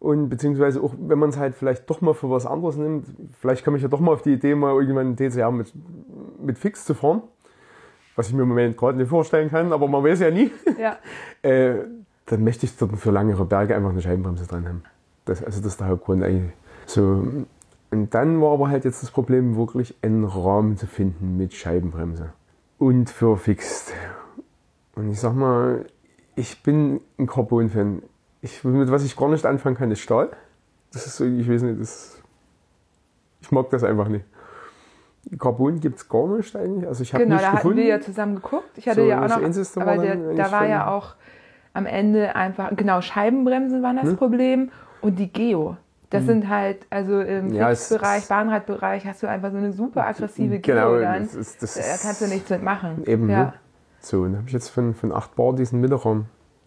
Und 0.00 0.30
beziehungsweise 0.30 0.82
auch, 0.82 0.94
wenn 0.98 1.18
man 1.18 1.28
es 1.28 1.36
halt 1.36 1.54
vielleicht 1.54 1.88
doch 1.90 2.00
mal 2.00 2.14
für 2.14 2.30
was 2.30 2.46
anderes 2.46 2.76
nimmt, 2.76 3.06
vielleicht 3.38 3.64
komme 3.66 3.76
ich 3.76 3.82
ja 3.82 3.88
doch 3.90 4.00
mal 4.00 4.12
auf 4.12 4.22
die 4.22 4.32
Idee, 4.32 4.54
mal 4.54 4.72
irgendwann 4.72 5.08
einen 5.08 5.16
TCR 5.16 5.50
mit, 5.50 5.72
mit 6.42 6.58
Fix 6.58 6.86
zu 6.86 6.94
fahren. 6.94 7.20
Was 8.16 8.28
ich 8.28 8.34
mir 8.34 8.42
im 8.42 8.48
Moment 8.48 8.78
gerade 8.78 8.96
nicht 8.96 9.08
vorstellen 9.08 9.50
kann, 9.50 9.74
aber 9.74 9.88
man 9.88 10.02
weiß 10.02 10.20
ja 10.20 10.30
nie. 10.30 10.50
Ja. 10.78 10.96
Äh, 11.42 11.84
dann 12.26 12.44
möchte 12.44 12.64
ich 12.66 12.76
dort 12.76 12.96
für 12.98 13.10
langere 13.10 13.44
Berge 13.44 13.74
einfach 13.74 13.90
eine 13.90 14.00
Scheibenbremse 14.02 14.46
dran 14.46 14.66
haben. 14.68 14.82
Das, 15.24 15.42
also 15.42 15.60
das 15.60 15.72
ist 15.72 15.80
der 15.80 15.88
Hauptgrund 15.88 16.22
eigentlich. 16.22 16.52
So, 16.86 17.22
und 17.90 18.14
dann 18.14 18.40
war 18.40 18.52
aber 18.52 18.68
halt 18.68 18.84
jetzt 18.84 19.02
das 19.02 19.10
Problem, 19.10 19.56
wirklich 19.56 19.94
einen 20.02 20.24
Rahmen 20.24 20.76
zu 20.76 20.86
finden 20.86 21.36
mit 21.36 21.54
Scheibenbremse. 21.54 22.32
Und 22.78 23.10
für 23.10 23.36
Fixed. 23.36 23.92
Und 25.00 25.10
ich 25.10 25.18
sag 25.20 25.34
mal, 25.34 25.86
ich 26.36 26.62
bin 26.62 27.00
ein 27.18 27.26
Carbon-Fan. 27.26 28.02
Ich, 28.42 28.62
mit 28.64 28.90
was 28.90 29.02
ich 29.04 29.16
gar 29.16 29.28
nicht 29.28 29.46
anfangen 29.46 29.76
kann, 29.76 29.90
ist 29.90 30.00
Stahl. 30.00 30.28
Das 30.92 31.06
ist 31.06 31.16
so, 31.16 31.24
ich 31.24 31.48
weiß 31.48 31.62
nicht, 31.62 31.80
das, 31.80 32.20
ich 33.40 33.50
mag 33.50 33.70
das 33.70 33.82
einfach 33.82 34.08
nicht. 34.08 34.24
Carbon 35.38 35.80
gibt 35.80 35.96
es 35.98 36.08
gar 36.08 36.26
nicht 36.28 36.54
eigentlich. 36.56 36.86
Also 36.86 37.02
ich 37.02 37.14
habe 37.14 37.24
Genau, 37.24 37.36
nicht 37.36 37.44
da 37.44 37.48
hatten 37.52 37.56
gefunden. 37.58 37.78
wir 37.78 37.84
ja 37.86 38.00
zusammen 38.00 38.34
geguckt. 38.36 38.70
Ich 38.76 38.88
hatte 38.88 39.02
So, 39.02 39.06
ja 39.08 39.24
auch 39.24 39.28
noch, 39.28 39.42
Einzige 39.42 39.80
aber 39.80 39.98
der, 39.98 40.16
da 40.34 40.52
war 40.52 40.66
ja 40.66 40.88
auch 40.90 41.14
am 41.72 41.86
Ende 41.86 42.34
einfach, 42.36 42.70
genau, 42.76 43.00
Scheibenbremsen 43.00 43.82
waren 43.82 43.96
das 43.96 44.06
Hm? 44.06 44.16
Problem 44.16 44.70
und 45.00 45.18
die 45.18 45.32
Geo. 45.32 45.76
Das 46.10 46.24
sind 46.24 46.48
halt, 46.48 46.86
also 46.90 47.20
im 47.20 47.52
Ja, 47.54 47.70
es- 47.70 47.88
Bahnradbereich 48.28 49.06
hast 49.06 49.22
du 49.22 49.28
einfach 49.28 49.52
so 49.52 49.58
eine 49.58 49.72
super 49.72 50.06
aggressive 50.08 50.58
Genau, 50.58 50.92
Geo 50.94 51.00
dann. 51.02 51.22
das 51.22 51.34
ist- 51.36 51.62
das 51.62 51.74
da 51.74 51.82
kannst 52.02 52.20
du 52.20 52.26
nichts 52.26 52.50
mitmachen. 52.50 53.04
Eben, 53.06 53.30
ja. 53.30 53.44
ne? 53.44 53.52
So, 54.00 54.24
dann 54.24 54.36
habe 54.38 54.46
ich 54.46 54.52
jetzt 54.52 54.68
von, 54.70 54.94
von 54.94 55.12
8 55.12 55.36
Bar 55.36 55.54
diesen 55.54 55.80
Mittelraum. 55.80 56.26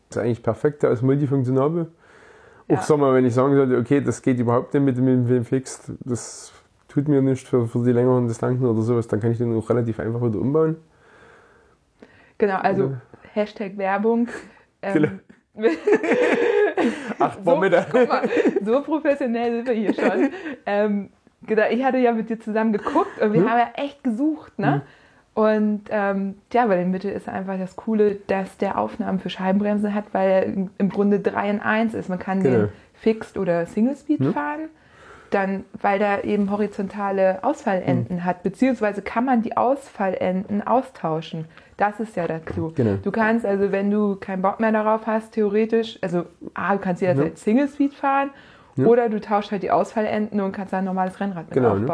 Das 0.09 0.17
ist 0.17 0.23
eigentlich 0.23 0.43
perfekt, 0.43 0.83
der 0.83 0.91
ist 0.91 1.01
multifunktionabel. 1.01 1.87
Auch 2.67 2.75
Ja. 2.75 2.81
sag 2.81 2.97
mal, 2.97 3.13
wenn 3.13 3.25
ich 3.25 3.33
sagen 3.33 3.55
sollte, 3.55 3.77
okay, 3.77 4.01
das 4.01 4.21
geht 4.21 4.39
überhaupt 4.39 4.73
nicht 4.73 4.83
mit, 4.83 4.97
mit 4.97 5.29
dem 5.29 5.43
Fixed, 5.43 5.91
das 6.05 6.53
tut 6.87 7.07
mir 7.07 7.21
nicht 7.21 7.47
für, 7.47 7.67
für 7.67 7.83
die 7.83 7.91
längeren 7.91 8.27
Distanzen 8.27 8.65
oder 8.65 8.81
sowas, 8.81 9.07
dann 9.07 9.19
kann 9.19 9.31
ich 9.31 9.37
den 9.39 9.53
auch 9.57 9.67
relativ 9.69 9.99
einfach 9.99 10.21
wieder 10.21 10.39
umbauen. 10.39 10.77
Genau, 12.37 12.57
also 12.57 12.83
Ja. 12.83 13.01
Hashtag 13.33 13.77
Werbung. 13.77 14.27
Ähm, 14.85 15.21
8 17.19 17.43
Bar 17.45 17.55
so, 17.91 17.97
mal, 18.05 18.29
so 18.65 18.81
professionell 18.81 19.55
sind 19.57 19.67
wir 19.67 19.73
hier 19.75 19.93
schon. 19.93 20.29
ähm, 20.65 21.09
genau, 21.47 21.63
ich 21.69 21.81
hatte 21.85 21.99
ja 21.99 22.11
mit 22.11 22.29
dir 22.29 22.37
zusammen 22.37 22.73
geguckt 22.73 23.21
und 23.21 23.31
wir 23.31 23.41
Hm? 23.41 23.49
haben 23.49 23.59
ja 23.59 23.69
echt 23.75 24.03
gesucht, 24.03 24.59
ne? 24.59 24.81
Und 25.33 25.81
ähm, 25.89 26.35
ja, 26.51 26.67
bei 26.67 26.75
den 26.77 26.91
Mitte 26.91 27.09
ist 27.09 27.27
einfach 27.27 27.57
das 27.57 27.75
Coole, 27.75 28.17
dass 28.27 28.57
der 28.57 28.77
Aufnahmen 28.77 29.19
für 29.19 29.29
Scheibenbremse 29.31 29.93
hat, 29.93 30.05
weil 30.11 30.29
er 30.29 30.43
im- 30.43 30.89
Grunde 30.89 31.19
3 31.19 31.49
in 31.49 31.59
1 31.59 31.95
ist. 31.95 32.07
Man 32.09 32.19
kann 32.19 32.43
Genau. 32.43 32.57
den 32.57 32.69
Fixed 32.93 33.37
oder 33.37 33.65
Single 33.65 33.95
Speed 33.95 34.19
Hm? 34.19 34.33
fahren. 34.33 34.59
Dann, 35.31 35.63
weil 35.81 35.97
der 35.97 36.25
eben 36.25 36.51
horizontale 36.51 37.43
Ausfallenden 37.43 38.17
Hm. 38.17 38.23
hat, 38.25 38.43
beziehungsweise 38.43 39.01
kann 39.01 39.25
man 39.25 39.41
die 39.41 39.57
Ausfallenden 39.57 40.61
austauschen. 40.67 41.45
Das 41.77 41.99
ist 41.99 42.15
ja 42.15 42.27
der 42.27 42.39
Clou. 42.39 42.71
Genau. 42.75 42.97
Du 43.01 43.09
kannst 43.11 43.43
also, 43.43 43.71
wenn 43.71 43.89
du 43.89 44.15
keinen 44.17 44.43
Bock 44.43 44.59
mehr 44.59 44.71
darauf 44.71 45.07
hast, 45.07 45.31
theoretisch, 45.33 45.97
also 46.03 46.25
A, 46.53 46.73
du 46.73 46.79
kannst 46.79 47.01
Ja. 47.01 47.09
als 47.13 47.43
Single 47.43 47.67
Speed 47.67 47.95
fahren 47.95 48.29
Ja. 48.75 48.85
oder 48.85 49.09
du 49.09 49.19
tauschst 49.19 49.51
halt 49.51 49.63
die 49.63 49.71
Ausfallenden 49.71 50.39
und 50.39 50.51
kannst 50.51 50.71
ein 50.75 50.85
normales 50.85 51.19
Rennrad 51.19 51.45
mit 51.45 51.53
Genau, 51.55 51.73
ne? 51.73 51.87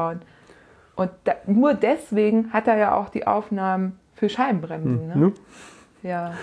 Und 1.00 1.12
da, 1.24 1.36
nur 1.46 1.74
deswegen 1.76 2.52
hat 2.52 2.68
er 2.68 2.78
ja 2.78 2.94
auch 2.96 3.08
die 3.08 3.26
Aufnahmen 3.26 3.98
für 4.16 4.28
Scheibenbremsen. 4.28 5.08
Ne? 5.08 5.16
Ne? 5.16 5.34
Ja. 6.04 6.34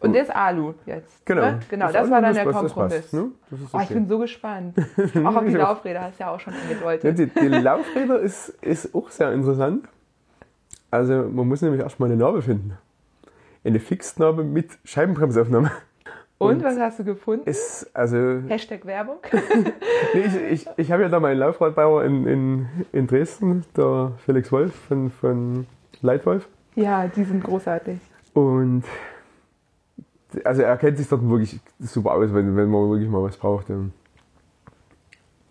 Und 0.00 0.12
der 0.12 0.22
ist 0.22 0.30
Alu 0.34 0.74
jetzt. 0.86 1.26
Genau. 1.26 1.42
Ne? 1.42 1.60
Genau, 1.68 1.86
das 1.86 1.96
Alu, 1.96 2.10
war 2.10 2.22
dann 2.22 2.34
das 2.34 2.44
der 2.44 2.44
das 2.44 2.54
Kompromiss. 2.54 2.94
passt, 2.94 3.14
ne? 3.14 3.26
Das 3.50 3.60
ist 3.60 3.74
Oh, 3.74 3.78
ich 3.78 3.84
okay. 3.84 3.94
bin 3.94 4.08
so 4.08 4.18
gespannt. 4.20 4.78
Auch 5.24 5.34
auf 5.36 5.44
die. 5.44 5.54
Laufräder 5.54 6.02
hast 6.02 6.20
du 6.20 6.24
ja 6.24 6.30
auch 6.30 6.38
schon 6.38 6.54
angedeutet. 6.54 7.18
die, 7.18 7.26
die 7.26 7.48
Laufräder 7.48 8.20
ist, 8.20 8.50
ist 8.62 8.94
auch 8.94 9.10
sehr 9.10 9.32
interessant. 9.32 9.88
Also 10.90 11.24
man 11.24 11.48
muss 11.48 11.60
nämlich 11.60 11.82
erstmal 11.82 12.10
eine 12.10 12.16
Narbe 12.16 12.42
finden. 12.42 12.78
Eine 13.64 13.80
Fixnarbe 13.80 14.44
mit 14.44 14.78
Scheibenbremsaufnahme. 14.84 15.70
Und 16.40 16.64
was 16.64 16.78
hast 16.78 16.98
du 16.98 17.04
gefunden? 17.04 17.46
Ist, 17.46 17.90
also, 17.92 18.16
Hashtag 18.48 18.86
Werbung. 18.86 19.18
nee, 20.14 20.20
ich, 20.20 20.64
ich, 20.64 20.68
ich 20.78 20.90
habe 20.90 21.02
ja 21.02 21.10
da 21.10 21.20
meinen 21.20 21.38
Laufradbauer 21.38 22.02
in, 22.04 22.26
in, 22.26 22.66
in 22.92 23.06
Dresden, 23.06 23.66
der 23.76 24.12
Felix 24.24 24.50
Wolf 24.50 24.74
von, 24.74 25.10
von 25.10 25.66
Leitwolf. 26.00 26.48
Ja, 26.76 27.08
die 27.08 27.24
sind 27.24 27.44
großartig. 27.44 27.98
Und 28.32 28.84
also 30.42 30.62
er 30.62 30.78
kennt 30.78 30.96
sich 30.96 31.08
dort 31.08 31.28
wirklich 31.28 31.60
super 31.78 32.12
aus, 32.12 32.32
wenn, 32.32 32.56
wenn 32.56 32.70
man 32.70 32.88
wirklich 32.88 33.10
mal 33.10 33.22
was 33.22 33.36
braucht. 33.36 33.66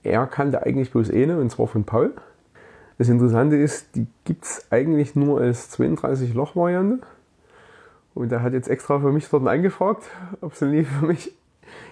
Er 0.02 0.26
kannte 0.26 0.64
eigentlich 0.64 0.90
bloß 0.90 1.12
eine, 1.12 1.38
und 1.38 1.52
zwar 1.52 1.68
von 1.68 1.84
Paul. 1.84 2.14
Das 2.98 3.10
Interessante 3.10 3.58
ist, 3.58 3.96
die 3.96 4.08
gibt 4.24 4.46
es 4.46 4.66
eigentlich 4.72 5.16
nur 5.16 5.40
als 5.40 5.72
32-Loch-Variante. 5.80 7.06
Und 8.20 8.34
er 8.34 8.44
hat 8.44 8.52
jetzt 8.52 8.68
extra 8.68 9.00
für 9.00 9.14
mich 9.14 9.30
dort 9.30 9.48
angefragt, 9.48 10.04
ob 10.42 10.54
sie 10.54 10.66
nie 10.68 10.84
für 10.84 11.06
mich 11.06 11.34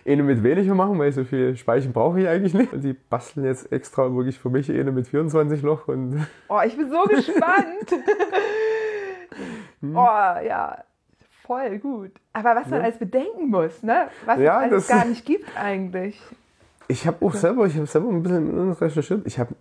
eine 0.06 0.24
mit 0.24 0.44
weniger 0.44 0.76
machen, 0.76 1.00
weil 1.00 1.13
so 1.13 1.24
viel 1.24 1.56
Speichen 1.56 1.94
brauche 1.94 2.20
ich 2.20 2.28
eigentlich 2.28 2.54
nicht. 2.54 2.74
Und 2.74 2.84
die 2.84 2.92
basteln 2.92 3.46
jetzt 3.46 3.72
extra 3.72 4.13
wirklich 4.13 4.38
für 4.38 4.50
mich 4.50 4.70
eine 4.70 4.92
mit 4.92 5.08
24 5.08 5.62
Loch 5.62 5.88
und 5.88 6.28
Oh, 6.50 6.60
ich 6.66 6.76
bin 6.76 6.90
so 6.90 7.02
gespannt. 7.04 7.92
Hm. 9.80 9.96
oh, 9.96 10.00
ja. 10.44 10.84
Voll 11.46 11.78
gut. 11.78 12.12
Aber 12.34 12.56
was 12.56 12.68
man 12.68 12.80
Ja. 12.80 12.86
alles 12.86 12.98
bedenken 12.98 13.48
muss, 13.50 13.84
ne? 13.84 14.08
Was 14.26 14.40
Ja, 14.40 14.66
es 14.66 14.72
alles 14.72 14.88
gar 14.88 15.06
nicht 15.10 15.24
gibt 15.24 15.46
eigentlich. 15.56 16.20
Ich 16.88 17.06
habe 17.06 17.24
auch 17.24 17.34
selber, 17.36 17.68
ich 17.68 17.76
habe 17.78 17.86
selber 17.86 18.10
ein 18.10 18.24
bisschen 18.24 18.72
recherchiert. 18.72 19.22
Ich 19.28 19.38
habe 19.38 19.54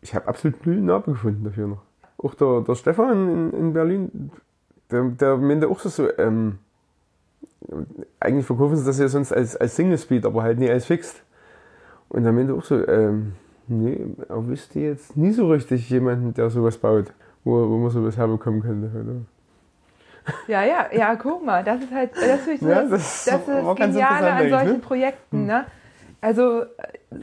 ich 0.00 0.14
hab 0.14 0.26
absolut 0.26 0.64
null 0.66 0.76
Narben 0.80 1.12
gefunden 1.12 1.44
dafür 1.44 1.66
noch. 1.68 1.82
Auch 2.16 2.34
der, 2.34 2.62
der 2.62 2.74
Stefan 2.76 3.28
in, 3.28 3.52
in 3.52 3.72
Berlin, 3.74 4.30
der, 4.90 5.04
der 5.04 5.36
meinte 5.36 5.68
auch 5.68 5.78
so, 5.80 5.88
so 5.88 6.08
ähm, 6.18 6.58
eigentlich 8.20 8.46
verkaufen 8.46 8.76
sie 8.76 8.84
das 8.84 8.98
ja 8.98 9.08
sonst 9.08 9.32
als, 9.32 9.56
als 9.56 9.76
Single 9.76 9.98
Speed, 9.98 10.24
aber 10.26 10.42
halt 10.42 10.58
nie 10.58 10.70
als 10.70 10.86
Fixed. 10.86 11.22
Und 12.08 12.24
der 12.24 12.32
meinte 12.32 12.54
auch 12.54 12.64
so, 12.64 12.86
ähm, 12.88 13.32
nee, 13.66 13.98
er 14.28 14.46
wüsste 14.46 14.80
jetzt 14.80 15.16
nie 15.16 15.32
so 15.32 15.50
richtig 15.50 15.88
jemanden, 15.90 16.32
der 16.34 16.50
sowas 16.50 16.78
baut, 16.78 17.12
wo, 17.44 17.68
wo 17.68 17.76
man 17.78 17.90
sowas 17.90 18.16
herbekommen 18.16 18.62
könnte. 18.62 18.88
Oder? 18.88 19.16
Ja, 20.46 20.62
ja, 20.62 20.86
ja, 20.92 21.14
guck 21.16 21.44
mal, 21.44 21.64
das 21.64 21.82
ist 21.82 21.92
halt, 21.92 22.10
das 22.14 22.44
so 22.60 22.68
Ja, 22.68 22.82
das, 22.82 23.24
das 23.24 23.48
ist 23.48 23.76
Geniale 23.76 24.32
an 24.32 24.50
solchen 24.50 24.72
ne? 24.74 24.78
Projekten, 24.78 25.46
ne? 25.46 25.64
Also 26.20 26.62
äh, 26.62 26.66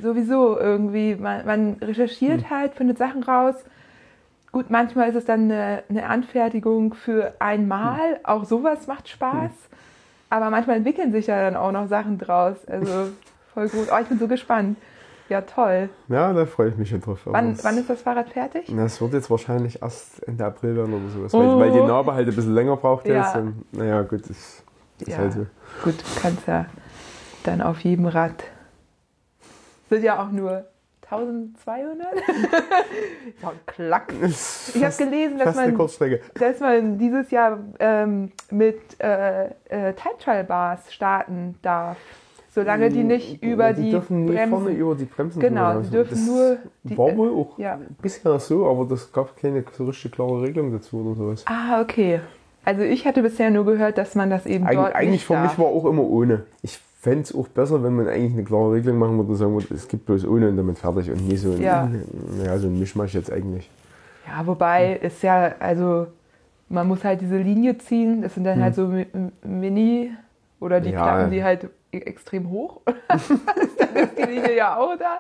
sowieso 0.02 0.58
irgendwie, 0.58 1.16
man, 1.16 1.46
man 1.46 1.74
recherchiert 1.82 2.50
Hm. 2.50 2.50
halt, 2.50 2.74
findet 2.74 2.98
Sachen 2.98 3.24
raus. 3.24 3.56
Gut, 4.56 4.70
manchmal 4.70 5.10
ist 5.10 5.16
es 5.16 5.26
dann 5.26 5.52
eine, 5.52 5.84
eine 5.90 6.08
Anfertigung 6.08 6.94
für 6.94 7.34
einmal, 7.40 8.12
Hm. 8.14 8.20
auch 8.24 8.46
sowas 8.46 8.88
macht 8.88 9.10
Spaß. 9.10 9.52
Aber 10.30 10.50
manchmal 10.50 10.78
entwickeln 10.78 11.12
sich 11.12 11.28
ja 11.28 11.42
dann 11.42 11.58
auch 11.58 11.74
noch 11.74 11.90
Sachen 11.90 12.18
draus. 12.18 12.56
Also 12.66 13.10
voll 13.54 13.68
gut. 13.68 13.90
Oh, 13.92 13.98
ich 14.02 14.08
bin 14.08 14.18
so 14.18 14.30
gespannt. 14.30 14.78
Ja, 15.28 15.42
toll. 15.42 15.90
Ja, 16.08 16.32
da 16.32 16.46
freue 16.46 16.70
ich 16.70 16.78
mich 16.78 16.88
schon 16.90 17.02
drauf. 17.02 17.20
Wann, 17.26 17.62
wann 17.66 17.78
ist 17.78 17.90
das 17.90 18.02
Fahrrad 18.04 18.30
fertig? 18.30 18.74
Das 18.74 19.02
wird 19.02 19.12
jetzt 19.12 19.30
wahrscheinlich 19.30 19.82
erst 19.82 20.26
Ende 20.26 20.46
April 20.46 20.78
werden 20.78 20.94
oder 20.94 21.10
sowas, 21.10 21.34
Oh. 21.34 21.60
weil, 21.60 21.72
die 21.74 21.82
Narbe 21.82 22.14
halt 22.14 22.30
ein 22.30 22.34
bisschen 22.34 22.54
länger 22.56 22.78
braucht 22.78 23.10
Ja. 23.10 23.16
jetzt. 23.26 23.36
Und, 23.36 23.74
naja, 23.74 24.04
gut, 24.04 24.22
das 24.22 24.30
ist 24.30 24.64
Ja. 25.10 25.18
halt 25.18 25.34
so. 25.34 25.46
Gut, 25.84 25.96
kannst 26.22 26.48
ja 26.48 26.68
dann 27.44 27.62
auf 27.62 27.82
jedem 27.82 28.06
Rad. 28.06 28.46
Sind 29.90 30.02
ja 30.02 30.24
auch 30.24 30.32
nur 30.32 30.64
1200? 31.10 32.08
ja, 33.42 33.52
Klack. 33.66 34.14
Ich 34.22 34.84
habe 34.84 34.96
gelesen, 34.98 35.38
dass 35.38 35.56
man, 35.56 35.78
dass 36.40 36.60
man 36.60 36.98
dieses 36.98 37.32
Jahr 37.32 37.60
ähm, 37.80 38.32
mit 38.52 38.80
äh, 39.00 39.46
äh, 39.46 39.94
Time 39.94 40.16
Trial 40.20 40.44
Bars 40.44 40.92
starten 40.94 41.56
darf. 41.62 41.98
Solange 42.54 42.90
die 42.90 43.04
nicht 43.04 43.44
über 43.44 43.74
die, 43.74 43.84
die 43.84 43.92
dürfen 43.92 44.26
Bremsen. 44.28 44.50
vorne 44.50 44.70
über 44.72 44.96
die 44.96 45.04
Bremsen 45.04 45.42
Genau, 45.42 45.74
drüber. 45.74 45.82
die 45.84 45.90
dürfen 45.90 46.12
das 46.12 46.26
nur 46.26 46.58
die- 46.84 46.98
war 46.98 47.18
wohl 47.18 47.30
auch 47.32 47.60
ja. 47.60 47.78
bisher 48.02 48.40
so, 48.40 48.66
aber 48.70 48.86
das 48.86 49.12
gab 49.12 49.36
keine 49.36 49.64
so 49.74 49.86
richtig 49.86 50.14
klare 50.14 50.42
Regelung 50.42 50.72
dazu 50.72 51.02
oder 51.02 51.16
sowas. 51.16 51.44
Ah, 51.48 51.82
okay. 51.82 52.22
Also 52.64 52.82
ich 52.82 53.06
hatte 53.06 53.22
bisher 53.22 53.52
nur 53.52 53.66
gehört, 53.66 53.98
dass 53.98 54.16
man 54.16 54.30
das 54.30 54.46
eben 54.46 54.66
Eig 54.66 54.76
dort 54.76 54.96
eigentlich 54.96 55.12
nicht 55.12 55.26
für 55.26 55.34
darf. 55.34 55.50
mich 55.52 55.60
war 55.60 55.66
auch 55.66 55.86
immer 55.86 56.04
ohne. 56.04 56.46
Ich 56.62 56.80
fände 57.06 57.22
es 57.22 57.34
auch 57.36 57.48
besser, 57.48 57.82
wenn 57.84 57.96
man 57.96 58.08
eigentlich 58.08 58.34
eine 58.34 58.44
klare 58.44 58.74
Regelung 58.74 58.98
machen 58.98 59.18
würde 59.18 59.30
und 59.30 59.36
sagen 59.38 59.54
würde, 59.54 59.74
es 59.74 59.88
gibt 59.88 60.06
bloß 60.08 60.26
ohne 60.26 60.50
und 60.50 60.58
damit 60.58 60.80
fertig 60.80 61.10
und 61.12 61.26
nie 61.28 61.38
so 61.38 61.52
ein, 61.52 61.62
Ja. 61.62 61.90
ja, 62.44 62.58
so 62.58 62.68
ein 62.68 62.78
Mischmasch 62.80 63.14
jetzt 63.14 63.32
eigentlich. 63.32 63.70
Ja, 64.28 64.46
wobei 64.48 64.96
ist 65.02 65.22
ja, 65.22 65.54
also 65.60 66.08
man 66.68 66.88
muss 66.88 67.04
halt 67.04 67.22
diese 67.22 67.38
Linie 67.38 67.78
ziehen. 67.78 68.24
Das 68.24 68.34
sind 68.34 68.44
dann 68.44 68.60
halt 68.62 68.74
so 68.74 68.92
Mini 69.44 70.12
oder 70.60 70.82
die 70.82 70.90
Hm. 70.90 70.96
Ja. 70.96 71.04
klappen 71.04 71.32
die 71.32 71.44
halt 71.44 71.70
e- 71.94 72.00
extrem 72.00 72.50
hoch. 72.50 72.82
dann 73.08 73.20
ist 73.20 74.18
die 74.18 74.24
Linie 74.24 74.56
ja 74.58 74.76
auch 74.78 74.98
da. 74.98 75.20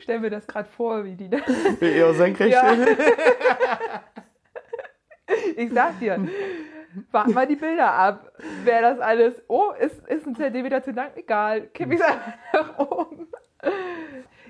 Stell 0.00 0.18
mir 0.18 0.30
das 0.30 0.44
gerade 0.48 0.68
vor, 0.76 1.04
wie 1.04 1.14
die 1.14 1.30
da. 1.30 1.38
Eher 1.80 2.12
senkrecht. 2.14 2.52
Ja. 2.52 2.74
Ich 5.56 5.70
sag 5.72 5.98
dir, 6.00 6.18
warte 7.10 7.30
mal 7.30 7.46
die 7.46 7.56
Bilder 7.56 7.92
ab. 7.92 8.32
Wer 8.64 8.82
das 8.82 9.00
alles. 9.00 9.34
Oh, 9.48 9.70
ist, 9.78 10.06
ist 10.08 10.26
ein 10.26 10.34
Zentimeter 10.34 10.82
zu 10.82 10.92
lang? 10.92 11.10
Egal. 11.16 11.62
Kipp 11.68 11.92
ich 11.92 12.00
einfach 12.02 12.32
nach. 12.52 13.06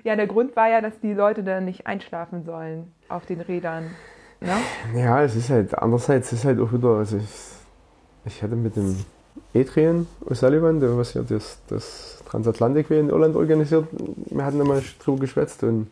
Ja, 0.03 0.15
der 0.15 0.27
Grund 0.27 0.55
war 0.55 0.69
ja, 0.69 0.81
dass 0.81 0.99
die 0.99 1.13
Leute 1.13 1.43
dann 1.43 1.65
nicht 1.65 1.85
einschlafen 1.85 2.43
sollen 2.43 2.91
auf 3.07 3.25
den 3.25 3.41
Rädern. 3.41 3.91
Ne? 4.39 4.55
Ja, 4.95 5.21
es 5.21 5.35
ist 5.35 5.49
halt, 5.49 5.77
andererseits 5.77 6.33
ist 6.33 6.45
halt 6.45 6.59
auch 6.59 6.73
wieder, 6.73 6.97
also 6.97 7.17
ich, 7.17 7.29
ich 8.25 8.41
hatte 8.41 8.55
mit 8.55 8.75
dem 8.75 8.97
Adrian 9.53 10.07
O'Sullivan, 10.25 10.79
der 10.79 10.97
was 10.97 11.13
ja 11.13 11.21
das, 11.21 11.61
das 11.67 12.23
Transatlantik 12.27 12.89
in 12.89 13.09
Irland 13.09 13.35
organisiert, 13.35 13.85
wir 13.91 14.43
hatten 14.43 14.57
da 14.57 14.65
mal 14.65 14.81
drüber 15.03 15.19
geschwätzt 15.19 15.63
und 15.63 15.87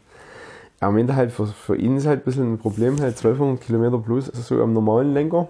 er 0.80 0.92
meinte 0.92 1.16
halt, 1.16 1.32
für, 1.32 1.46
für 1.46 1.76
ihn 1.76 1.98
ist 1.98 2.08
halt 2.08 2.22
ein 2.22 2.26
bisschen 2.26 2.54
ein 2.54 2.58
Problem, 2.58 3.00
halt 3.00 3.18
1200 3.18 3.62
Kilometer 3.62 4.00
plus, 4.00 4.30
also 4.30 4.42
so 4.42 4.64
am 4.64 4.74
normalen 4.74 5.14
Lenker, 5.14 5.48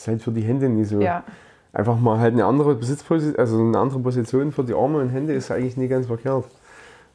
ist 0.00 0.08
halt 0.08 0.22
für 0.22 0.32
die 0.32 0.42
Hände 0.42 0.68
nicht 0.68 0.88
so. 0.88 1.00
Ja. 1.00 1.24
Einfach 1.72 1.98
mal 1.98 2.18
halt 2.18 2.32
eine 2.34 2.44
andere 2.44 2.74
Besitzposition, 2.74 3.36
also 3.38 3.60
eine 3.60 3.78
andere 3.78 4.00
Position 4.00 4.50
für 4.50 4.64
die 4.64 4.74
Arme 4.74 4.98
und 4.98 5.10
Hände 5.10 5.34
ist 5.34 5.50
eigentlich 5.50 5.76
nie 5.76 5.88
ganz 5.88 6.06
verkehrt. 6.06 6.44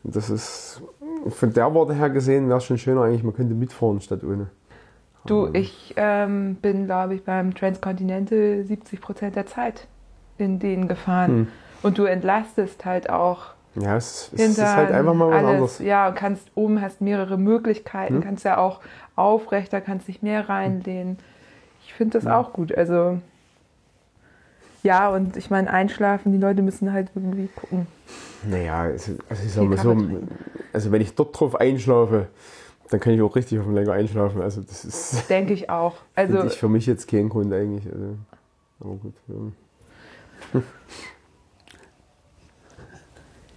Und 0.04 0.16
das 0.16 0.30
ist, 0.30 0.82
von 1.30 1.52
der 1.52 1.74
Warte 1.74 1.94
her 1.94 2.10
gesehen, 2.10 2.48
wäre 2.48 2.60
es 2.60 2.64
schon 2.64 2.78
schöner 2.78 3.02
eigentlich, 3.04 3.24
man 3.24 3.34
könnte 3.34 3.54
mitfahren 3.54 4.00
statt 4.00 4.24
ohne. 4.24 4.48
Du, 5.26 5.50
ich 5.54 5.94
ähm, 5.98 6.56
bin, 6.62 6.86
glaube 6.86 7.16
ich, 7.16 7.24
beim 7.24 7.56
Transcontinental 7.56 8.64
70 8.64 9.02
Prozent 9.02 9.36
der 9.36 9.48
Zeit 9.48 9.88
in 10.38 10.60
denen 10.60 10.88
gefahren. 10.88 11.32
Hm. 11.32 11.48
Und 11.82 11.98
du 11.98 12.04
entlastest 12.06 12.86
halt 12.86 13.10
auch 13.10 13.48
Ja, 13.76 13.98
es, 13.98 14.32
es 14.36 14.42
ist 14.58 14.64
halt 14.64 14.92
einfach 14.92 15.14
mal 15.16 15.30
was 15.30 15.36
alles. 15.38 15.50
anderes. 15.50 15.80
Ja, 15.80 16.08
und 16.10 16.16
kannst 16.16 16.48
oben 16.56 16.80
hast 16.82 17.02
mehrere 17.02 17.38
Möglichkeiten, 17.38 18.16
Hm. 18.16 18.22
kannst 18.24 18.46
ja 18.46 18.58
auch 18.58 18.80
aufrechter, 19.16 19.82
kannst 19.82 20.08
dich 20.08 20.22
mehr 20.22 20.48
reinlehnen. 20.48 21.18
Ich 21.18 21.35
finde 21.96 22.20
das 22.20 22.28
auch 22.28 22.54
gut. 22.54 22.76
Also 22.76 23.20
ja, 24.86 25.10
und 25.10 25.36
ich 25.36 25.50
meine, 25.50 25.72
einschlafen, 25.72 26.32
die 26.32 26.38
Leute 26.38 26.62
müssen 26.62 26.94
halt 26.94 27.10
irgendwie 27.16 27.48
gucken. 27.48 27.88
Naja, 28.48 28.82
also, 28.82 29.14
also 29.28 29.44
ich 29.44 29.52
sag 29.52 29.64
mal 29.64 29.78
so, 29.80 29.98
also 30.74 30.92
wenn 30.92 31.02
ich 31.02 31.16
dort 31.16 31.40
drauf 31.40 31.56
einschlafe, 31.56 32.28
dann 32.92 33.00
kann 33.00 33.14
ich 33.14 33.22
auch 33.24 33.36
richtig 33.36 33.58
auf 33.58 33.66
dem 33.66 33.74
Lenker 33.74 33.94
einschlafen. 33.94 34.42
Also 34.42 34.62
das 34.62 34.86
ist 34.86 35.28
Denke 35.30 35.54
ich 35.54 35.72
auch. 35.72 35.96
Also 36.14 36.44
ich 36.44 36.54
für 36.54 36.70
mich 36.70 36.86
jetzt 36.86 37.08
kein 37.08 37.30
Grund 37.30 37.52
eigentlich. 37.52 37.92
Also, 37.92 38.16
aber 38.80 38.94
gut. 38.94 39.14
Ja. 40.54 40.62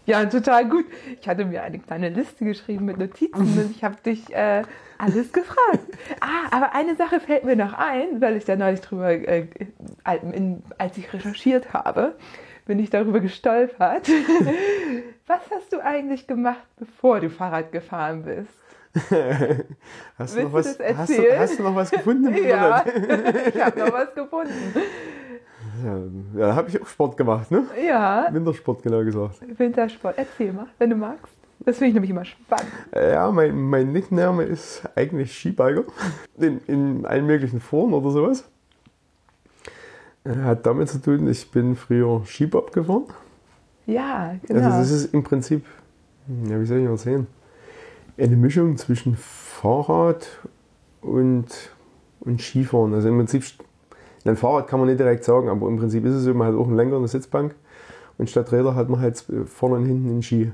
Ja, 0.09 0.25
total 0.25 0.67
gut. 0.71 0.87
Ich 1.21 1.29
hatte 1.29 1.45
mir 1.45 1.63
eine 1.63 1.81
kleine 1.81 2.09
Liste 2.09 2.47
geschrieben 2.47 2.87
mit 2.87 2.97
Notizen 2.97 3.59
und 3.59 3.71
ich 3.71 3.85
habe 3.85 3.97
dich 4.03 4.35
äh, 4.35 4.63
alles 4.97 5.35
gefragt. 5.35 5.85
Ah, 6.21 6.49
aber 6.51 6.75
eine 6.75 6.97
Sache 6.97 7.21
fällt 7.21 7.45
mir 7.45 7.57
noch 7.57 7.75
ein, 7.75 8.19
weil 8.23 8.39
ich 8.39 8.47
da 8.47 8.57
neulich 8.57 8.81
drüber, 8.81 9.11
äh, 9.11 9.49
in, 10.33 10.63
als 10.79 10.97
ich 10.97 11.13
recherchiert 11.13 11.75
habe, 11.75 12.17
bin 12.65 12.79
ich 12.79 12.89
darüber 12.89 13.21
gestolpert. 13.21 14.09
Was 15.27 15.43
hast 15.55 15.75
du 15.75 15.85
eigentlich 15.85 16.27
gemacht, 16.27 16.67
bevor 16.79 17.21
du 17.21 17.29
Fahrrad 17.29 17.71
gefahren 17.71 18.23
bist? 18.23 18.49
Hast, 20.19 20.37
du 20.37 20.53
was, 20.53 20.79
hast, 20.79 21.11
du, 21.11 21.39
hast 21.39 21.59
du 21.59 21.63
noch 21.63 21.75
was 21.75 21.91
gefunden 21.91 22.27
im 22.35 22.45
Ja, 22.49 22.79
Internet? 22.79 23.55
ich 23.55 23.65
habe 23.65 23.79
noch 23.79 23.93
was 23.93 24.15
gefunden. 24.15 24.53
Ja, 25.85 25.99
da 26.35 26.55
habe 26.57 26.69
ich 26.69 26.83
auch 26.83 26.87
Sport 26.87 27.17
gemacht, 27.17 27.51
ne? 27.51 27.65
Ja, 27.87 28.29
Wintersport 28.33 28.83
genau 28.83 29.05
gesagt. 29.05 29.41
Wintersport. 29.59 30.15
Erzähl 30.19 30.53
mal, 30.53 30.67
wenn 30.79 30.91
du 30.91 30.97
magst. 30.97 31.33
Das 31.61 31.79
finde 31.79 31.89
ich 31.89 31.95
nämlich 31.95 32.11
immer 32.11 32.25
spannend. 32.25 32.73
Ja, 32.95 33.31
mein, 33.31 33.61
mein 33.61 33.93
Nickname 33.93 34.45
ist 34.45 34.83
eigentlich 34.95 35.37
Skibiker. 35.37 35.85
In, 36.37 36.61
in 36.67 37.07
allen 37.07 37.27
möglichen 37.27 37.61
Formen 37.61 37.95
oder 37.95 38.11
sowas. 38.11 38.45
Hat 40.27 40.67
damit 40.67 40.89
zu 40.89 41.01
tun, 41.01 41.29
ich 41.29 41.51
bin 41.51 41.75
früher 41.77 42.23
Skibob 42.27 42.73
gefahren. 42.73 43.05
Ja, 43.87 44.35
genau. 44.47 44.67
Also 44.67 44.79
das 44.79 44.91
ist 44.91 45.15
im 45.15 45.23
Prinzip, 45.23 45.65
ja, 46.45 46.61
wie 46.61 46.67
soll 46.67 46.79
ich 46.79 46.89
mal 46.89 46.99
sehen, 46.99 47.27
eine 48.19 48.37
Mischung 48.37 48.77
zwischen 48.77 49.17
Fahrrad 49.17 50.27
und, 51.01 51.47
und 52.21 52.41
Skifahren. 52.43 52.95
Also 52.95 53.09
im 53.09 53.17
Prinzip, 53.17 53.45
ein 54.25 54.37
Fahrrad 54.37 54.69
kann 54.69 54.81
man 54.81 54.89
nicht 54.89 54.99
direkt 54.99 55.25
sagen, 55.25 55.49
aber 55.49 55.69
im 55.69 55.77
Prinzip 55.77 56.05
ist 56.05 56.15
es 56.15 56.25
so, 56.25 56.35
man 56.35 56.49
hat 56.49 56.55
auch 56.55 56.67
einen 56.67 56.77
Lenker 56.77 56.97
und 56.97 57.03
eine 57.03 57.09
Sitzbank 57.09 57.55
und 58.19 58.29
statt 58.29 58.53
Räder 58.53 58.75
hat 58.75 58.89
man 58.89 59.01
halt 59.01 59.25
vorne 59.47 59.77
und 59.77 59.87
hinten 59.87 60.09
einen 60.11 60.23
Ski. 60.23 60.53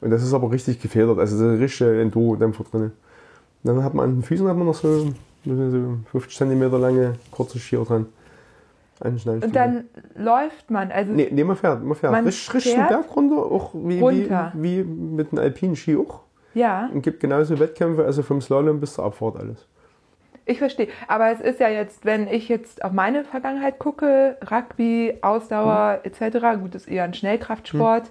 Und 0.00 0.10
das 0.10 0.22
ist 0.22 0.34
aber 0.34 0.50
richtig 0.50 0.80
gefedert, 0.80 1.18
also 1.18 1.38
das 1.38 1.54
ist 1.54 1.60
richtige 1.60 2.00
Enduro-Dämpfer 2.00 2.64
drin. 2.64 2.92
Dann 3.62 3.82
hat 3.82 3.94
man 3.94 4.04
an 4.04 4.16
den 4.16 4.22
Füßen 4.22 4.46
hat 4.46 4.56
man 4.56 4.66
noch 4.66 4.74
so, 4.74 5.12
so 5.44 5.96
50 6.12 6.36
cm 6.36 6.80
lange 6.80 7.14
kurze 7.30 7.58
Skier 7.58 7.84
dran. 7.84 8.06
Und 9.00 9.54
dann 9.54 9.84
läuft 10.14 10.70
man. 10.70 10.90
Also 10.90 11.12
nee, 11.12 11.28
nee, 11.30 11.44
man 11.44 11.56
fährt. 11.56 11.84
Man 11.84 11.96
fährt. 11.96 12.12
Man 12.12 12.24
richtig, 12.24 12.54
richtig 12.54 12.74
fährt 12.74 12.88
Berg 12.88 13.14
runter, 13.14 13.36
auch 13.36 13.74
wie, 13.74 13.98
wie, 13.98 14.00
runter. 14.00 14.52
wie 14.54 14.82
mit 14.82 15.32
einem 15.32 15.42
alpinen 15.42 15.76
Ski 15.76 15.96
auch. 15.96 16.20
Ja, 16.56 16.88
Und 16.90 17.02
gibt 17.02 17.20
genauso 17.20 17.58
Wettkämpfe, 17.58 18.06
also 18.06 18.22
vom 18.22 18.40
Slalom 18.40 18.80
bis 18.80 18.94
zur 18.94 19.04
Abfahrt 19.04 19.36
alles. 19.36 19.66
ich 20.46 20.58
verstehe. 20.58 20.88
Aber 21.06 21.30
es 21.30 21.40
ist 21.40 21.60
ja 21.60 21.68
jetzt, 21.68 22.06
wenn 22.06 22.28
ich 22.28 22.48
jetzt 22.48 22.82
auf 22.82 22.92
meine 22.92 23.24
Vergangenheit 23.24 23.78
gucke, 23.78 24.38
Rugby, 24.50 25.18
Ausdauer 25.20 26.00
etc., 26.04 26.58
gut, 26.58 26.74
das 26.74 26.82
ist 26.84 26.88
eher 26.88 27.04
ein 27.04 27.12
Schnellkraftsport, 27.12 28.10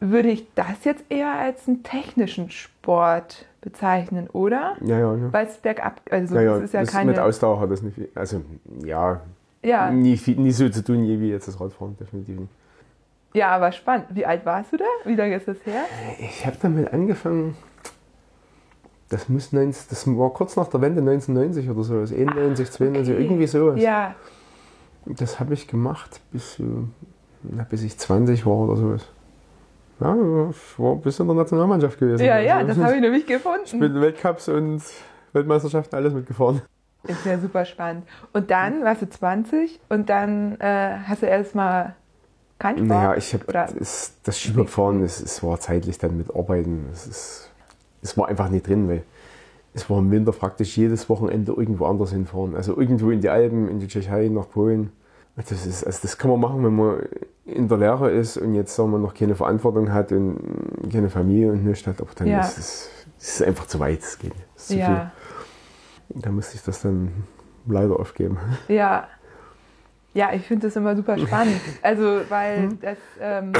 würde 0.00 0.30
ich 0.30 0.46
das 0.54 0.84
jetzt 0.84 1.04
eher 1.10 1.30
als 1.30 1.68
einen 1.68 1.82
technischen 1.82 2.50
Sport 2.50 3.44
bezeichnen, 3.60 4.30
oder? 4.32 4.76
Ja, 4.80 4.98
ja, 4.98 5.14
ja. 5.14 5.32
Weil 5.32 5.46
es 5.46 5.58
bergab, 5.58 6.00
also 6.10 6.36
ja, 6.36 6.40
ja. 6.40 6.56
es 6.56 6.64
ist 6.64 6.74
ja 6.74 6.80
das 6.80 6.90
keine. 6.90 7.10
Mit 7.10 7.20
Ausdauer 7.20 7.60
hat 7.60 7.70
das 7.70 7.82
nicht 7.82 7.96
viel. 7.96 8.08
Also, 8.14 8.40
ja, 8.82 9.20
ja, 9.62 9.90
nie, 9.90 10.16
viel, 10.16 10.36
nie 10.36 10.52
so 10.52 10.70
zu 10.70 10.82
tun, 10.82 11.06
wie 11.06 11.28
jetzt 11.28 11.48
das 11.48 11.60
Radfahren, 11.60 11.98
definitiv 11.98 12.40
nicht. 12.40 12.52
Ja, 13.34 13.48
aber 13.50 13.72
spannend. 13.72 14.06
Wie 14.10 14.26
alt 14.26 14.44
warst 14.46 14.72
du 14.72 14.76
da? 14.76 14.84
Wie 15.04 15.14
lange 15.14 15.36
ist 15.36 15.48
das 15.48 15.56
her? 15.64 15.84
Ich 16.18 16.44
habe 16.46 16.56
damit 16.60 16.92
angefangen, 16.92 17.56
das 19.08 19.28
muss 19.28 19.52
19, 19.52 19.86
das 19.90 20.06
war 20.06 20.30
kurz 20.30 20.56
nach 20.56 20.68
der 20.68 20.80
Wende 20.80 21.00
1990 21.00 21.68
oder 21.70 21.82
so, 21.84 21.98
also 21.98 22.14
91, 22.14 22.70
92, 22.70 23.14
okay. 23.14 23.24
irgendwie 23.24 23.46
sowas. 23.46 23.80
Ja, 23.80 24.14
Das 25.06 25.38
habe 25.40 25.54
ich 25.54 25.66
gemacht, 25.68 26.20
bis, 26.30 26.60
na, 27.42 27.64
bis 27.64 27.82
ich 27.82 27.98
20 27.98 28.46
war 28.46 28.54
oder 28.56 28.76
sowas. 28.76 29.06
Ja, 30.00 30.16
ich 30.50 30.78
war 30.78 30.96
bis 30.96 31.20
in 31.20 31.26
der 31.26 31.36
Nationalmannschaft 31.36 31.98
gewesen. 31.98 32.24
ja, 32.24 32.38
ja, 32.38 32.56
Also, 32.56 32.68
das 32.68 32.78
habe 32.78 32.94
ich 32.94 33.00
nämlich 33.00 33.22
Ich 33.22 33.28
gefunden. 33.28 33.78
bin 33.78 34.00
Weltcups 34.00 34.48
und 34.48 34.82
Weltmeisterschaften 35.32 35.94
alles 35.96 36.12
mitgefahren. 36.14 36.62
Ist 37.04 37.26
ja 37.26 37.38
super 37.38 37.64
spannend. 37.64 38.06
Und 38.32 38.50
dann 38.50 38.84
warst 38.84 39.02
du 39.02 39.08
20 39.10 39.80
und 39.88 40.08
dann 40.08 40.58
äh, 40.60 40.98
hast 41.06 41.22
du 41.22 41.26
erstmal 41.26 41.94
keinen 42.62 42.78
Sport? 42.78 42.88
Naja, 42.88 43.14
ich 43.16 43.34
habe 43.34 43.44
das, 43.52 44.12
das 44.22 44.38
Skifahren, 44.38 45.02
es, 45.02 45.20
es 45.20 45.42
war 45.42 45.58
zeitlich 45.60 45.98
dann 45.98 46.16
mit 46.16 46.34
Arbeiten. 46.34 46.86
Es, 46.92 47.06
ist, 47.06 47.50
es 48.02 48.16
war 48.16 48.28
einfach 48.28 48.48
nicht 48.48 48.66
drin, 48.66 48.88
weil 48.88 49.02
es 49.74 49.88
war 49.90 49.98
im 49.98 50.10
Winter 50.10 50.32
praktisch 50.32 50.76
jedes 50.76 51.08
Wochenende 51.08 51.52
irgendwo 51.52 51.86
anders 51.86 52.10
hinfahren. 52.12 52.54
Also 52.56 52.78
irgendwo 52.78 53.10
in 53.10 53.20
die 53.20 53.28
Alpen, 53.30 53.68
in 53.68 53.78
die 53.80 53.88
Tschechei, 53.88 54.28
nach 54.28 54.48
Polen. 54.48 54.92
Das, 55.36 55.50
ist, 55.50 55.84
also 55.84 55.98
das 56.02 56.18
kann 56.18 56.30
man 56.30 56.40
machen, 56.40 56.62
wenn 56.64 56.76
man 56.76 56.98
in 57.46 57.66
der 57.66 57.78
Lehre 57.78 58.10
ist 58.10 58.36
und 58.36 58.54
jetzt 58.54 58.74
sagen 58.76 58.90
wir 58.90 58.98
noch 58.98 59.14
keine 59.14 59.34
Verantwortung 59.34 59.92
hat 59.92 60.12
und 60.12 60.38
keine 60.92 61.08
Familie 61.08 61.52
und 61.52 61.64
nichts 61.64 61.86
hat. 61.86 62.00
Aber 62.00 62.10
dann 62.14 62.28
Ja. 62.28 62.40
ist 62.40 62.58
es 62.58 62.90
ist 63.18 63.42
einfach 63.42 63.66
zu 63.66 63.78
weit. 63.80 64.00
Es 64.00 64.18
geht 64.18 64.34
nicht. 64.34 64.46
Es 64.56 64.62
ist 64.62 64.68
zu 64.68 64.76
Ja, 64.78 65.10
viel. 66.10 66.20
Da 66.22 66.30
musste 66.30 66.56
ich 66.56 66.62
das 66.62 66.82
dann 66.82 67.10
leider 67.66 67.98
aufgeben. 67.98 68.36
ja. 68.68 69.08
Ja, 70.14 70.30
ich 70.32 70.42
finde 70.42 70.66
das 70.66 70.76
immer 70.76 70.94
super 70.94 71.18
spannend. 71.18 71.60
Also, 71.82 72.20
weil 72.28 72.70
das 72.80 72.98
ähm, 73.20 73.52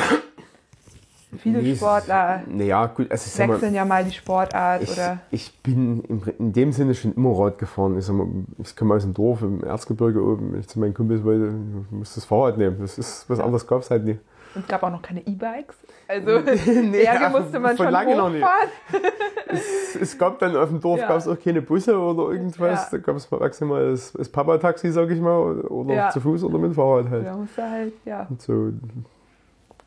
viele 1.39 1.59
Hm? 1.59 1.65
Nee, 1.65 1.77
Sportler 1.77 2.43
Naja, 2.47 2.87
gut, 2.87 3.11
also 3.11 3.31
sag 3.31 3.49
mal, 3.49 3.55
wechseln 3.55 3.75
ja 3.75 3.85
mal 3.85 4.05
die 4.05 4.13
Sportart 4.13 4.83
Ich, 4.83 4.93
oder. 4.93 5.19
ich 5.31 5.59
bin 5.63 6.03
in 6.39 6.53
dem 6.53 6.73
Sinne 6.73 6.95
schon 6.95 7.15
immer 7.15 7.39
Rad 7.39 7.59
gefahren. 7.59 7.99
Ich, 7.99 8.05
sag 8.05 8.15
mal, 8.17 8.27
ich 8.59 8.77
komme 8.77 8.95
aus 8.95 9.03
dem 9.03 9.15
Dorf 9.15 9.43
im 9.43 9.65
Erzgebirge 9.65 10.23
oben. 10.23 10.53
Wenn 10.53 10.61
ich 10.61 10.69
zu 10.69 10.79
meinen 10.79 10.95
Kumpels 10.95 11.25
wollte, 11.25 11.53
musste 11.91 12.17
das 12.17 12.25
Fahrrad 12.27 12.59
nehmen. 12.59 12.77
Das 12.81 12.99
ist 12.99 13.29
was 13.29 13.41
anderes 13.41 13.67
gab 13.67 13.81
es 13.81 13.91
halt 13.91 14.05
nicht. 14.05 14.21
Und 14.55 14.63
es 14.63 14.69
gab 14.69 14.83
auch 14.83 14.91
noch 14.91 15.03
keine 15.03 15.21
E-Bikes. 15.27 15.77
Also 16.09 16.41
Nee, 16.41 17.05
Berge 17.05 17.31
musste 17.31 17.59
man 17.59 17.77
von 17.77 17.87
schon 17.87 17.93
lange 17.93 18.17
noch 18.17 18.31
nicht. 18.31 18.43
hochfahren. 18.45 18.69
Es, 19.55 19.97
es 20.01 20.19
gab 20.19 20.39
dann 20.39 20.57
auf 20.57 20.69
dem 20.71 20.81
Dorf 20.81 20.99
Ja. 21.01 21.09
gab's 21.09 21.29
auch 21.29 21.39
keine 21.39 21.61
Busse 21.61 21.99
oder 21.99 22.33
irgendwas. 22.33 22.91
Ja. 22.91 22.99
Da 22.99 22.99
gab 22.99 23.17
es 23.17 23.31
maximal 23.31 23.91
das, 23.91 24.13
das 24.13 24.29
Papa-Taxi, 24.29 24.91
sag 24.93 25.11
ich 25.11 25.21
mal, 25.21 25.61
oder 25.63 25.95
Ja. 25.95 26.11
zu 26.11 26.21
Fuß 26.21 26.45
oder 26.45 26.57
mit 26.59 26.71
dem 26.71 26.75
Fahrrad 26.75 27.11
halt. 27.11 27.27
Da 27.27 27.37
musste 27.37 27.71
halt, 27.71 27.93
ja. 28.07 28.27
Und 28.31 28.41
so 28.41 28.73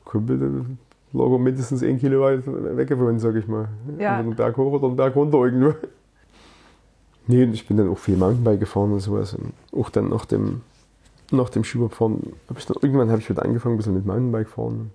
Kumpel 0.04 0.38
der 0.38 0.50
lag 1.14 1.38
mindestens 1.40 1.82
ein 1.82 1.98
Kilo 1.98 2.22
weit 2.22 2.44
weggewohnt, 2.46 3.22
sag 3.22 3.36
ich 3.36 3.48
mal. 3.48 3.70
Ja. 3.98 4.18
Entweder 4.18 4.18
einen 4.20 4.36
Berg 4.36 4.58
hoch 4.58 4.74
oder 4.74 4.88
einen 4.88 4.96
Berg 4.98 5.16
runter 5.16 5.38
irgendwo. 5.40 5.74
Nee, 7.28 7.44
und 7.44 7.54
ich 7.54 7.68
bin 7.68 7.78
dann 7.78 7.90
auch 7.90 7.98
viel 7.98 8.18
Mountainbike 8.18 8.60
gefahren 8.60 8.92
und 8.94 9.00
sowas. 9.00 9.34
Und 9.34 9.54
auch 9.80 9.90
dann 9.90 10.10
nach 10.10 10.26
dem, 10.26 10.62
nach 11.32 11.50
dem 11.50 11.64
Skifahren, 11.64 12.34
hab 12.50 12.58
ich 12.58 12.66
dann, 12.66 12.78
irgendwann 12.82 13.10
habe 13.10 13.22
ich 13.22 13.30
wieder 13.30 13.44
angefangen, 13.44 13.76
ein 13.76 13.78
bisschen 13.78 13.96
mit 13.96 14.06
Mountainbike 14.06 14.50
fahren. 14.50 14.92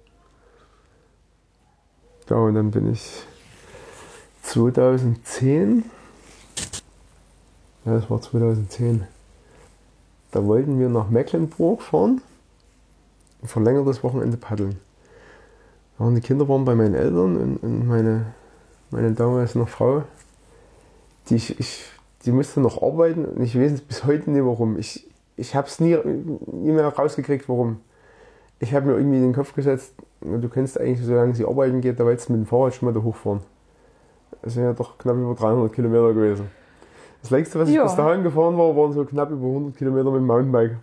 Ja, 2.28 2.36
und 2.36 2.54
dann 2.54 2.70
bin 2.70 2.92
ich 2.92 3.24
2010, 4.42 5.84
ja, 7.84 7.94
das 7.94 8.08
war 8.08 8.20
2010, 8.20 9.04
da 10.30 10.44
wollten 10.44 10.78
wir 10.78 10.88
nach 10.88 11.10
Mecklenburg 11.10 11.82
fahren, 11.82 12.22
ein 13.42 13.48
verlängertes 13.48 14.04
Wochenende 14.04 14.36
paddeln. 14.36 14.78
Ja, 15.98 16.06
und 16.06 16.14
die 16.14 16.20
Kinder 16.20 16.48
waren 16.48 16.64
bei 16.64 16.74
meinen 16.74 16.94
Eltern 16.94 17.36
und, 17.36 17.56
und 17.58 17.88
meine, 17.88 18.34
meine 18.90 19.12
damals 19.12 19.56
noch 19.56 19.68
Frau, 19.68 20.04
die, 21.28 21.34
ich, 21.36 21.58
ich, 21.58 21.84
die 22.24 22.32
musste 22.32 22.60
noch 22.60 22.80
arbeiten 22.80 23.24
und 23.24 23.42
ich 23.42 23.58
weiß 23.58 23.80
bis 23.80 24.04
heute 24.04 24.30
nicht 24.30 24.44
warum. 24.44 24.78
Ich, 24.78 25.09
ich 25.40 25.54
habe 25.54 25.66
es 25.66 25.80
nie, 25.80 25.96
nie 26.52 26.72
mehr 26.72 26.86
rausgekriegt, 26.88 27.48
warum. 27.48 27.80
Ich 28.58 28.74
habe 28.74 28.86
mir 28.86 28.96
irgendwie 28.96 29.16
in 29.16 29.22
den 29.22 29.32
Kopf 29.34 29.54
gesetzt, 29.54 29.94
du 30.20 30.48
kannst 30.48 30.78
eigentlich, 30.78 31.04
solange 31.04 31.34
sie 31.34 31.46
arbeiten 31.46 31.80
geht, 31.80 31.98
da 31.98 32.04
willst 32.06 32.28
du 32.28 32.32
mit 32.34 32.42
dem 32.42 32.46
Fahrrad 32.46 32.74
schon 32.74 32.86
mal 32.86 32.92
da 32.92 33.02
hochfahren. 33.02 33.40
Das 34.42 34.54
sind 34.54 34.64
ja 34.64 34.72
doch 34.74 34.98
knapp 34.98 35.16
über 35.16 35.34
300 35.34 35.72
Kilometer 35.72 36.12
gewesen. 36.12 36.50
Das 37.22 37.30
längste, 37.30 37.58
was 37.58 37.68
ich 37.68 37.74
Ja. 37.74 37.84
bis 37.84 37.96
dahin 37.96 38.22
gefahren 38.22 38.56
war, 38.56 38.76
waren 38.76 38.92
so 38.92 39.04
knapp 39.04 39.30
über 39.30 39.46
100 39.46 39.76
Kilometer 39.76 40.10
mit 40.10 40.20
dem 40.20 40.26
Mountainbike. 40.26 40.76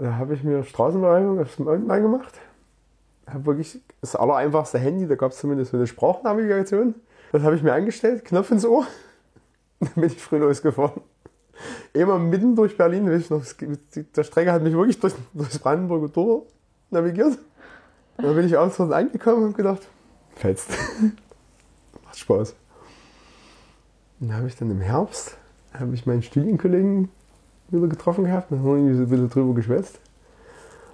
Da 0.00 0.14
habe 0.16 0.34
ich 0.34 0.42
mir 0.42 0.64
Straßenbereinigung 0.64 1.40
aufs 1.40 1.58
Mountainbike 1.58 2.02
gemacht. 2.02 2.34
Habe 3.26 3.46
wirklich 3.46 3.80
das 4.00 4.16
allereinfachste 4.16 4.78
Handy, 4.78 5.06
da 5.06 5.14
gab 5.14 5.32
es 5.32 5.38
zumindest 5.38 5.70
so 5.70 5.76
eine 5.78 5.86
Sprachnavigation. 5.86 6.94
Das 7.32 7.42
habe 7.42 7.56
ich 7.56 7.62
mir 7.62 7.72
eingestellt, 7.72 8.24
Knopf 8.24 8.50
ins 8.50 8.66
Ohr. 8.66 8.86
Dann 9.80 9.90
bin 9.94 10.04
ich 10.04 10.22
früh 10.22 10.38
losgefahren. 10.38 11.00
Immer 11.92 12.18
mitten 12.18 12.56
durch 12.56 12.76
Berlin, 12.76 13.10
weiß 13.10 13.22
ich 13.22 13.30
noch, 13.30 13.44
der 14.16 14.24
Strecke 14.24 14.52
hat 14.52 14.62
mich 14.62 14.74
wirklich 14.74 14.98
durch, 14.98 15.14
durchs 15.32 15.58
Brandenburger 15.58 16.12
Tor 16.12 16.46
navigiert. 16.90 17.38
Und 18.16 18.24
dann 18.24 18.34
bin 18.34 18.46
ich 18.46 18.56
auswärts 18.56 18.92
angekommen 18.92 19.38
und 19.38 19.44
habe 19.44 19.54
gedacht, 19.54 19.88
fetzt. 20.34 20.70
Macht 22.04 22.18
Spaß. 22.18 22.54
Und 24.20 24.28
dann 24.28 24.36
habe 24.36 24.48
ich 24.48 24.56
dann 24.56 24.70
im 24.70 24.80
Herbst, 24.80 25.36
habe 25.72 25.94
ich 25.94 26.06
meinen 26.06 26.22
Studienkollegen 26.22 27.08
wieder 27.68 27.88
getroffen 27.88 28.24
gehabt 28.24 28.50
und 28.52 28.58
haben 28.58 28.86
wir 28.86 28.94
so 28.94 29.02
ein 29.02 29.08
bisschen 29.08 29.30
drüber 29.30 29.54
geschwätzt. 29.54 29.98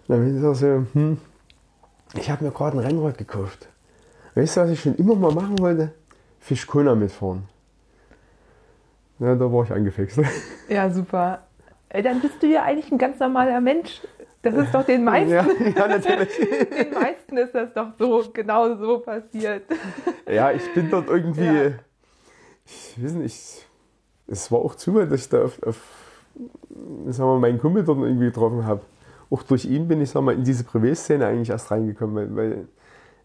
Und 0.09 0.17
dann 0.17 0.25
bin 0.25 0.37
ich 0.37 0.59
so, 0.59 0.87
hm, 0.93 1.19
ich 2.15 2.31
habe 2.31 2.45
mir 2.45 2.51
gerade 2.51 2.79
ein 2.79 2.85
Rennrad 2.85 3.19
gekauft. 3.19 3.69
Weißt 4.35 4.57
du, 4.57 4.61
was 4.63 4.71
ich 4.71 4.81
schon 4.81 4.95
immer 4.97 5.15
mal 5.15 5.33
machen 5.33 5.59
wollte? 5.59 5.93
Fischkona 6.41 6.95
mitfahren. 6.95 7.45
Ja, 9.21 9.35
da 9.35 9.53
war 9.53 9.65
ich 9.65 9.71
angefixt. 9.71 10.21
Ja, 10.69 10.89
super. 10.91 11.43
Ey, 11.91 12.03
Dann 12.03 12.21
bist 12.21 12.43
du 12.43 12.47
ja 12.47 12.63
eigentlich 12.63 12.91
ein 12.91 12.99
ganz 12.99 13.19
normaler 13.19 13.61
Mensch. 13.61 14.01
Das 14.43 14.55
ist 14.55 14.73
doch 14.73 14.85
den 14.85 15.05
meisten, 15.05 15.33
ja, 15.33 15.45
ja, 15.77 15.87
natürlich. 15.87 16.35
den 16.39 16.95
meisten 16.95 17.37
ist 17.37 17.55
das 17.55 17.75
doch 17.75 17.89
so, 17.99 18.25
genau 18.33 18.75
so 18.77 19.01
passiert. 19.01 19.65
Ja, 20.27 20.53
ich 20.53 20.73
bin 20.73 20.89
dort 20.89 21.09
irgendwie. 21.09 21.45
Ja. 21.45 21.73
Ich 22.65 23.05
weiß 23.05 23.13
nicht. 23.15 23.67
Es 24.29 24.53
war 24.53 24.61
auch 24.61 24.77
Zufall, 24.77 25.09
dass 25.09 25.23
ich 25.23 25.29
da 25.29 25.45
auf, 25.45 25.61
auf 25.65 25.77
sagen 27.09 27.29
wir, 27.29 27.39
meinen 27.39 27.59
Kumpel 27.59 27.85
dort 27.85 27.99
irgendwie 27.99 28.27
getroffen 28.27 28.65
habe. 28.65 28.81
Auch 29.29 29.43
durch 29.43 29.65
ihn 29.65 29.89
bin 29.89 30.01
ich 30.01 30.11
sag 30.11 30.23
mal, 30.23 30.35
in 30.35 30.45
diese 30.45 30.65
Privé-Szene 30.65 31.27
eigentlich 31.27 31.51
erst 31.51 31.71
reingekommen, 31.71 32.15
weil, 32.15 32.37
weil 32.37 32.69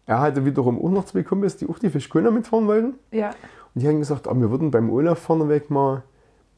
er 0.06 0.20
hatte 0.20 0.46
wiederum 0.46 0.84
auch 0.84 0.92
noch 0.92 1.06
zwei 1.06 1.24
Kumpels, 1.24 1.58
die 1.58 1.68
auch 1.68 1.80
die 1.80 1.90
Fischkona 1.90 2.32
mitfahren 2.32 2.68
wollten. 2.68 2.96
Ja, 3.12 3.30
Und 3.74 3.82
die 3.82 3.88
haben 3.88 4.00
gesagt, 4.00 4.28
ah, 4.28 4.36
wir 4.36 4.52
würden 4.52 4.72
beim 4.72 4.90
Olaf 4.90 5.20
vorneweg 5.20 5.70
mal, 5.70 6.04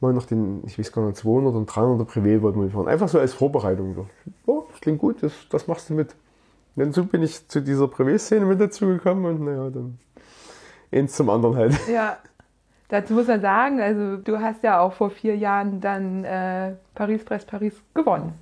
mal 0.02 0.14
noch 0.14 0.26
den, 0.26 0.64
ich 0.66 0.78
weiß 0.78 0.92
gar 0.92 1.06
nicht, 1.06 1.18
200 1.18 1.56
oder 1.56 1.66
300 1.66 2.10
Privé 2.10 2.42
wollten 2.42 2.62
wir 2.62 2.70
fahren. 2.70 2.88
Einfach 2.88 3.08
so 3.08 3.20
als 3.20 3.34
Vorbereitung. 3.34 4.08
Ja, 4.48 4.54
das 4.70 4.82
klingt 4.82 5.00
gut, 5.00 5.24
das, 5.24 5.34
das 5.50 5.68
machst 5.68 5.90
du 5.90 5.94
mit. 5.94 6.16
Und 6.76 6.84
dann 6.84 6.92
so 6.92 7.06
bin 7.06 7.24
ich 7.24 7.48
zu 7.48 7.62
dieser 7.62 7.86
Privé-Szene 7.86 8.46
mit 8.46 8.60
dazugekommen 8.60 9.26
und 9.26 9.46
naja, 9.46 9.70
dann 9.70 9.98
eins 10.92 11.16
zum 11.16 11.30
anderen 11.30 11.56
halt. 11.56 11.88
ja. 11.92 12.18
Dazu 12.90 13.16
muss 13.16 13.28
man 13.28 13.42
sagen, 13.42 13.82
also 13.82 14.16
du 14.16 14.40
hast 14.40 14.64
ja 14.64 14.80
auch 14.80 14.94
vor 14.94 15.10
vier 15.10 15.36
Jahren 15.36 15.82
dann 15.82 16.24
äh, 16.24 16.74
Paris-Brest-Paris 16.96 17.74
gewonnen. 17.94 18.34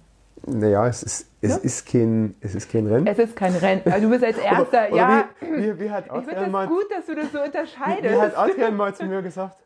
Naja, 0.48 0.88
es 0.88 1.02
ist, 1.02 1.28
es, 1.42 1.52
Ja? 1.52 1.58
ist 1.58 1.88
kein, 1.88 2.36
es 2.42 2.54
ist 2.54 2.72
kein 2.72 2.86
Rennen. 2.86 3.08
Es 3.08 3.18
ist 3.18 3.36
kein 3.36 3.56
Rennen. 3.56 3.82
Also 3.86 4.02
du 4.02 4.10
bist 4.12 4.24
als 4.24 4.38
Erster, 4.38 4.88
oder 4.92 4.96
ja. 4.96 5.30
Wie, 5.42 5.64
wie, 5.64 5.80
wie, 5.80 5.90
hat 5.90 6.06
Ich 6.06 6.12
finde 6.12 6.36
das 6.36 6.50
mal, 6.50 6.68
gut, 6.68 6.86
dass 6.92 7.06
du 7.08 7.16
das 7.16 7.32
so 7.32 7.40
wie, 7.40 7.46
unterscheidest. 7.46 8.14
wie 8.14 8.20
hat 8.22 8.38
Adrian 8.38 8.76
mal 8.76 8.94
zu 8.94 9.06
mir 9.06 9.22
gesagt? 9.24 9.58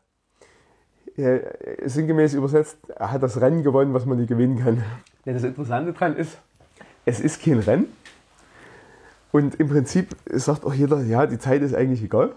Ja, 1.17 1.37
sinngemäß 1.83 2.33
übersetzt, 2.33 2.77
er 2.95 3.11
hat 3.11 3.21
das 3.21 3.41
Rennen 3.41 3.61
gewonnen, 3.63 3.93
was 3.93 4.05
man 4.05 4.17
nicht 4.19 4.29
gewinnen 4.29 4.57
kann. 4.63 4.81
Ja, 5.25 5.33
das 5.33 5.43
Interessante 5.43 5.91
daran 5.91 6.15
ist, 6.15 6.37
es 7.05 7.19
ist 7.19 7.43
kein 7.43 7.59
Rennen. 7.59 7.91
Und 9.31 9.59
im 9.59 9.67
Prinzip 9.67 10.15
sagt 10.31 10.63
auch 10.65 10.73
jeder, 10.73 11.01
ja, 11.01 11.25
die 11.25 11.37
Zeit 11.39 11.61
ist 11.61 11.75
eigentlich 11.75 12.01
egal. 12.03 12.31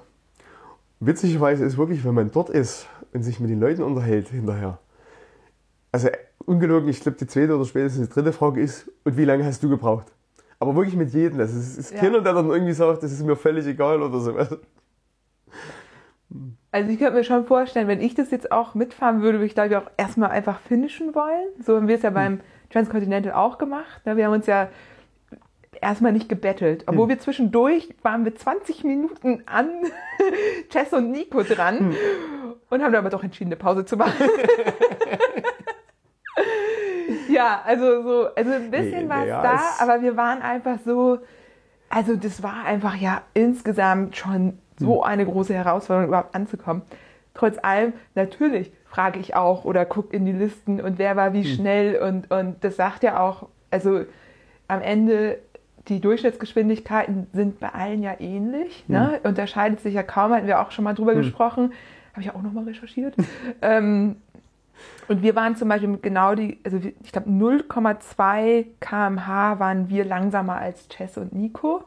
Witzigerweise 0.98 1.64
ist 1.64 1.76
wirklich, 1.78 2.04
wenn 2.04 2.14
man 2.14 2.32
dort 2.32 2.50
ist 2.50 2.86
und 3.12 3.22
sich 3.22 3.38
mit 3.40 3.50
den 3.50 3.60
Leuten 3.60 3.82
unterhält 3.82 4.28
hinterher. 4.28 4.78
Also 5.92 6.08
ungelogen, 6.46 6.88
ich 6.88 7.00
glaube, 7.00 7.18
die 7.18 7.26
zweite 7.26 7.54
oder 7.54 7.64
spätestens 7.64 8.08
die 8.08 8.14
dritte 8.14 8.32
Frage 8.32 8.60
ist, 8.60 8.90
und 9.04 9.16
wie 9.16 9.24
lange 9.24 9.44
hast 9.44 9.62
du 9.62 9.68
gebraucht? 9.68 10.06
Aber 10.58 10.74
wirklich 10.74 10.96
mit 10.96 11.10
jedem. 11.12 11.38
Also 11.40 11.58
es 11.58 11.76
ist 11.76 11.92
Ja. 11.92 12.00
keiner, 12.00 12.20
der 12.20 12.32
dann 12.32 12.48
irgendwie 12.50 12.72
sagt, 12.72 13.02
das 13.02 13.12
ist 13.12 13.24
mir 13.24 13.36
völlig 13.36 13.66
egal 13.66 14.00
oder 14.02 14.18
sowas. 14.20 14.56
Also 16.70 16.90
ich 16.90 16.98
könnte 16.98 17.12
mir 17.14 17.24
schon 17.24 17.44
vorstellen, 17.44 17.88
wenn 17.88 18.00
ich 18.00 18.14
das 18.14 18.30
jetzt 18.30 18.50
auch 18.50 18.74
mitfahren 18.74 19.20
würde, 19.20 19.38
würde 19.38 19.46
ich 19.46 19.54
glaube 19.54 19.68
ich 19.68 19.76
auch 19.76 19.90
erstmal 19.98 20.30
einfach 20.30 20.60
finishen 20.60 21.14
wollen. 21.14 21.48
So 21.62 21.76
haben 21.76 21.88
wir 21.88 21.96
es 21.96 22.02
ja 22.02 22.10
beim 22.10 22.40
Transcontinental 22.70 23.32
auch 23.34 23.58
gemacht. 23.58 24.06
ne? 24.06 24.16
Wir 24.16 24.24
haben 24.26 24.32
uns 24.32 24.46
ja 24.46 24.70
erstmal 25.82 26.12
nicht 26.12 26.30
gebettelt. 26.30 26.84
Obwohl 26.86 27.08
wir 27.10 27.18
zwischendurch 27.18 27.94
waren 28.02 28.24
wir 28.24 28.34
20 28.34 28.84
Minuten 28.84 29.42
an 29.44 29.68
Jess 30.70 30.92
und 30.94 31.10
Nico 31.10 31.42
dran 31.42 31.94
und 32.70 32.82
haben 32.82 32.92
dann 32.92 33.00
aber 33.02 33.10
doch 33.10 33.22
entschieden, 33.24 33.48
eine 33.48 33.56
Pause 33.56 33.84
zu 33.84 33.96
machen. 33.98 34.14
ja, 37.32 37.62
also 37.64 38.02
so, 38.02 38.34
also 38.34 38.52
ein 38.52 38.70
bisschen 38.70 39.04
Nee, 39.04 39.08
war 39.08 39.22
es 39.22 39.28
ja, 39.28 39.42
da, 39.42 39.60
aber 39.80 40.02
wir 40.02 40.16
waren 40.16 40.42
einfach 40.42 40.78
so, 40.84 41.18
also 41.88 42.16
das 42.16 42.42
war 42.42 42.64
einfach 42.64 42.96
ja 42.96 43.22
insgesamt 43.34 44.16
schon 44.16 44.58
so 44.78 45.02
eine 45.02 45.24
große 45.24 45.54
Herausforderung, 45.54 46.08
überhaupt 46.08 46.34
anzukommen. 46.34 46.82
Trotz 47.34 47.58
allem, 47.62 47.92
natürlich 48.14 48.72
frage 48.84 49.18
ich 49.18 49.34
auch 49.34 49.64
oder 49.64 49.84
gucke 49.84 50.14
in 50.14 50.26
die 50.26 50.32
Listen 50.32 50.80
und 50.80 50.98
wer 50.98 51.16
war 51.16 51.32
wie 51.32 51.44
schnell 51.44 51.96
und, 51.96 52.30
und 52.30 52.62
das 52.62 52.76
sagt 52.76 53.02
ja 53.02 53.20
auch, 53.20 53.48
also 53.70 54.04
am 54.68 54.82
Ende 54.82 55.38
die 55.88 56.00
Durchschnittsgeschwindigkeiten 56.00 57.26
sind 57.32 57.58
bei 57.58 57.70
allen 57.70 58.02
ja 58.02 58.14
ähnlich, 58.20 58.84
ne? 58.88 59.20
unterscheidet 59.24 59.80
sich 59.80 59.94
ja 59.94 60.02
kaum, 60.02 60.32
hatten 60.32 60.46
wir 60.46 60.60
auch 60.60 60.70
schon 60.70 60.84
mal 60.84 60.94
drüber 60.94 61.14
gesprochen, 61.14 61.72
habe 62.12 62.20
ich 62.20 62.30
auch 62.30 62.42
nochmal 62.42 62.64
recherchiert. 62.64 63.14
ähm, 63.62 64.16
und 65.08 65.22
wir 65.22 65.34
waren 65.34 65.56
zum 65.56 65.68
Beispiel 65.68 65.88
mit 65.88 66.02
genau 66.02 66.34
die, 66.34 66.58
also 66.64 66.78
ich 66.78 67.12
glaube 67.12 67.28
0,2 67.30 68.66
kmh 68.80 69.58
waren 69.58 69.88
wir 69.88 70.04
langsamer 70.04 70.56
als 70.56 70.88
Chess 70.88 71.16
und 71.18 71.32
Nico. 71.32 71.84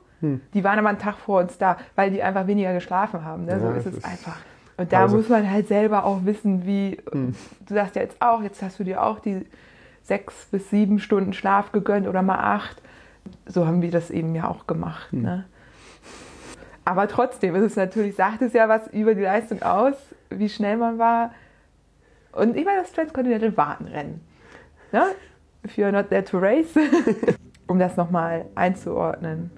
Die 0.56 0.64
waren 0.64 0.80
aber 0.80 0.90
einen 0.90 0.98
Tag 0.98 1.18
vor 1.18 1.42
uns 1.42 1.60
da, 1.60 1.78
weil 1.96 2.10
die 2.10 2.24
einfach 2.24 2.48
weniger 2.48 2.74
geschlafen 2.74 3.24
haben. 3.24 3.46
Ne? 3.46 3.60
so 3.60 3.68
Ja, 3.68 3.74
ist 3.74 3.86
das 3.86 3.94
es 3.94 4.00
ist- 4.00 4.06
einfach. 4.06 4.38
Und 4.78 4.92
da 4.92 5.02
Also- 5.02 5.18
muss 5.18 5.30
man 5.30 5.48
halt 5.52 5.68
selber 5.68 6.04
auch 6.04 6.26
wissen, 6.26 6.66
wie, 6.66 6.98
du 7.14 7.74
sagst 7.74 7.96
ja 7.96 8.02
jetzt 8.02 8.20
auch, 8.22 8.42
jetzt 8.42 8.64
hast 8.64 8.80
du 8.80 8.84
dir 8.84 9.04
auch 9.04 9.20
die 9.20 9.46
sechs 10.02 10.48
bis 10.48 10.70
sieben 10.72 10.98
Stunden 11.00 11.32
Schlaf 11.34 11.72
gegönnt 11.74 12.08
oder 12.08 12.24
mal 12.24 12.40
acht. 12.40 12.82
So 13.46 13.68
haben 13.68 13.84
wir 13.84 13.92
das 13.92 14.10
eben 14.10 14.34
ja 14.34 14.48
auch 14.48 14.66
gemacht. 14.66 15.14
Ne? 15.14 15.46
Aber 16.86 17.08
trotzdem 17.08 17.54
ist 17.56 17.64
es 17.64 17.76
natürlich, 17.76 18.16
sagt 18.16 18.42
es 18.42 18.54
ja 18.54 18.68
was 18.68 18.88
über 18.88 19.14
die 19.16 19.22
Leistung 19.22 19.62
aus, 19.62 19.94
wie 20.30 20.50
schnell 20.50 20.78
man 20.78 20.98
war. 20.98 21.32
Und 22.36 22.56
ich 22.56 22.66
meine, 22.66 22.82
das 22.82 22.92
Transcontinental 22.92 23.56
war 23.58 23.80
ein 23.80 23.88
Rennen. 23.88 24.22
Ne? 24.92 25.04
If 25.66 25.78
you're 25.78 25.92
not 25.92 26.10
there 26.10 26.24
to 26.24 26.38
race. 26.38 26.74
um 27.68 27.80
das 27.80 27.98
nochmal 27.98 28.46
einzuordnen. 28.56 29.52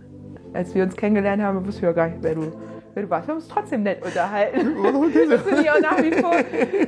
Als 0.53 0.73
wir 0.73 0.84
uns 0.84 0.95
kennengelernt 0.95 1.41
haben, 1.41 1.65
wussten 1.65 1.82
wir 1.82 1.89
ja 1.89 1.95
gar 1.95 2.07
nicht, 2.07 2.19
wer 2.21 2.36
du, 2.36 2.51
wer 2.93 3.03
du 3.03 3.09
warst. 3.09 3.28
Wir 3.28 3.34
haben 3.34 3.39
uns 3.39 3.47
trotzdem 3.47 3.84
nett 3.84 4.03
unterhalten. 4.03 4.75
Das 5.30 5.41
finde 5.41 5.61
ich 5.61 5.69
auch 5.69 5.82
nach 5.82 6.01
wie 6.01 6.13
vor 6.13 6.36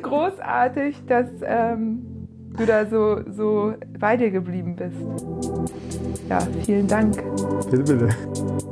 großartig, 0.02 1.06
dass 1.08 1.30
ähm, 1.44 2.28
du 2.58 2.66
da 2.66 2.86
so, 2.86 3.22
so 3.30 3.74
bei 4.00 4.18
dir 4.18 4.32
geblieben 4.32 4.76
bist. 4.76 4.98
Ja, 6.30 6.40
vielen 6.66 6.88
Dank. 6.88 7.16
Bitte, 7.70 7.84
bitte. 7.84 8.69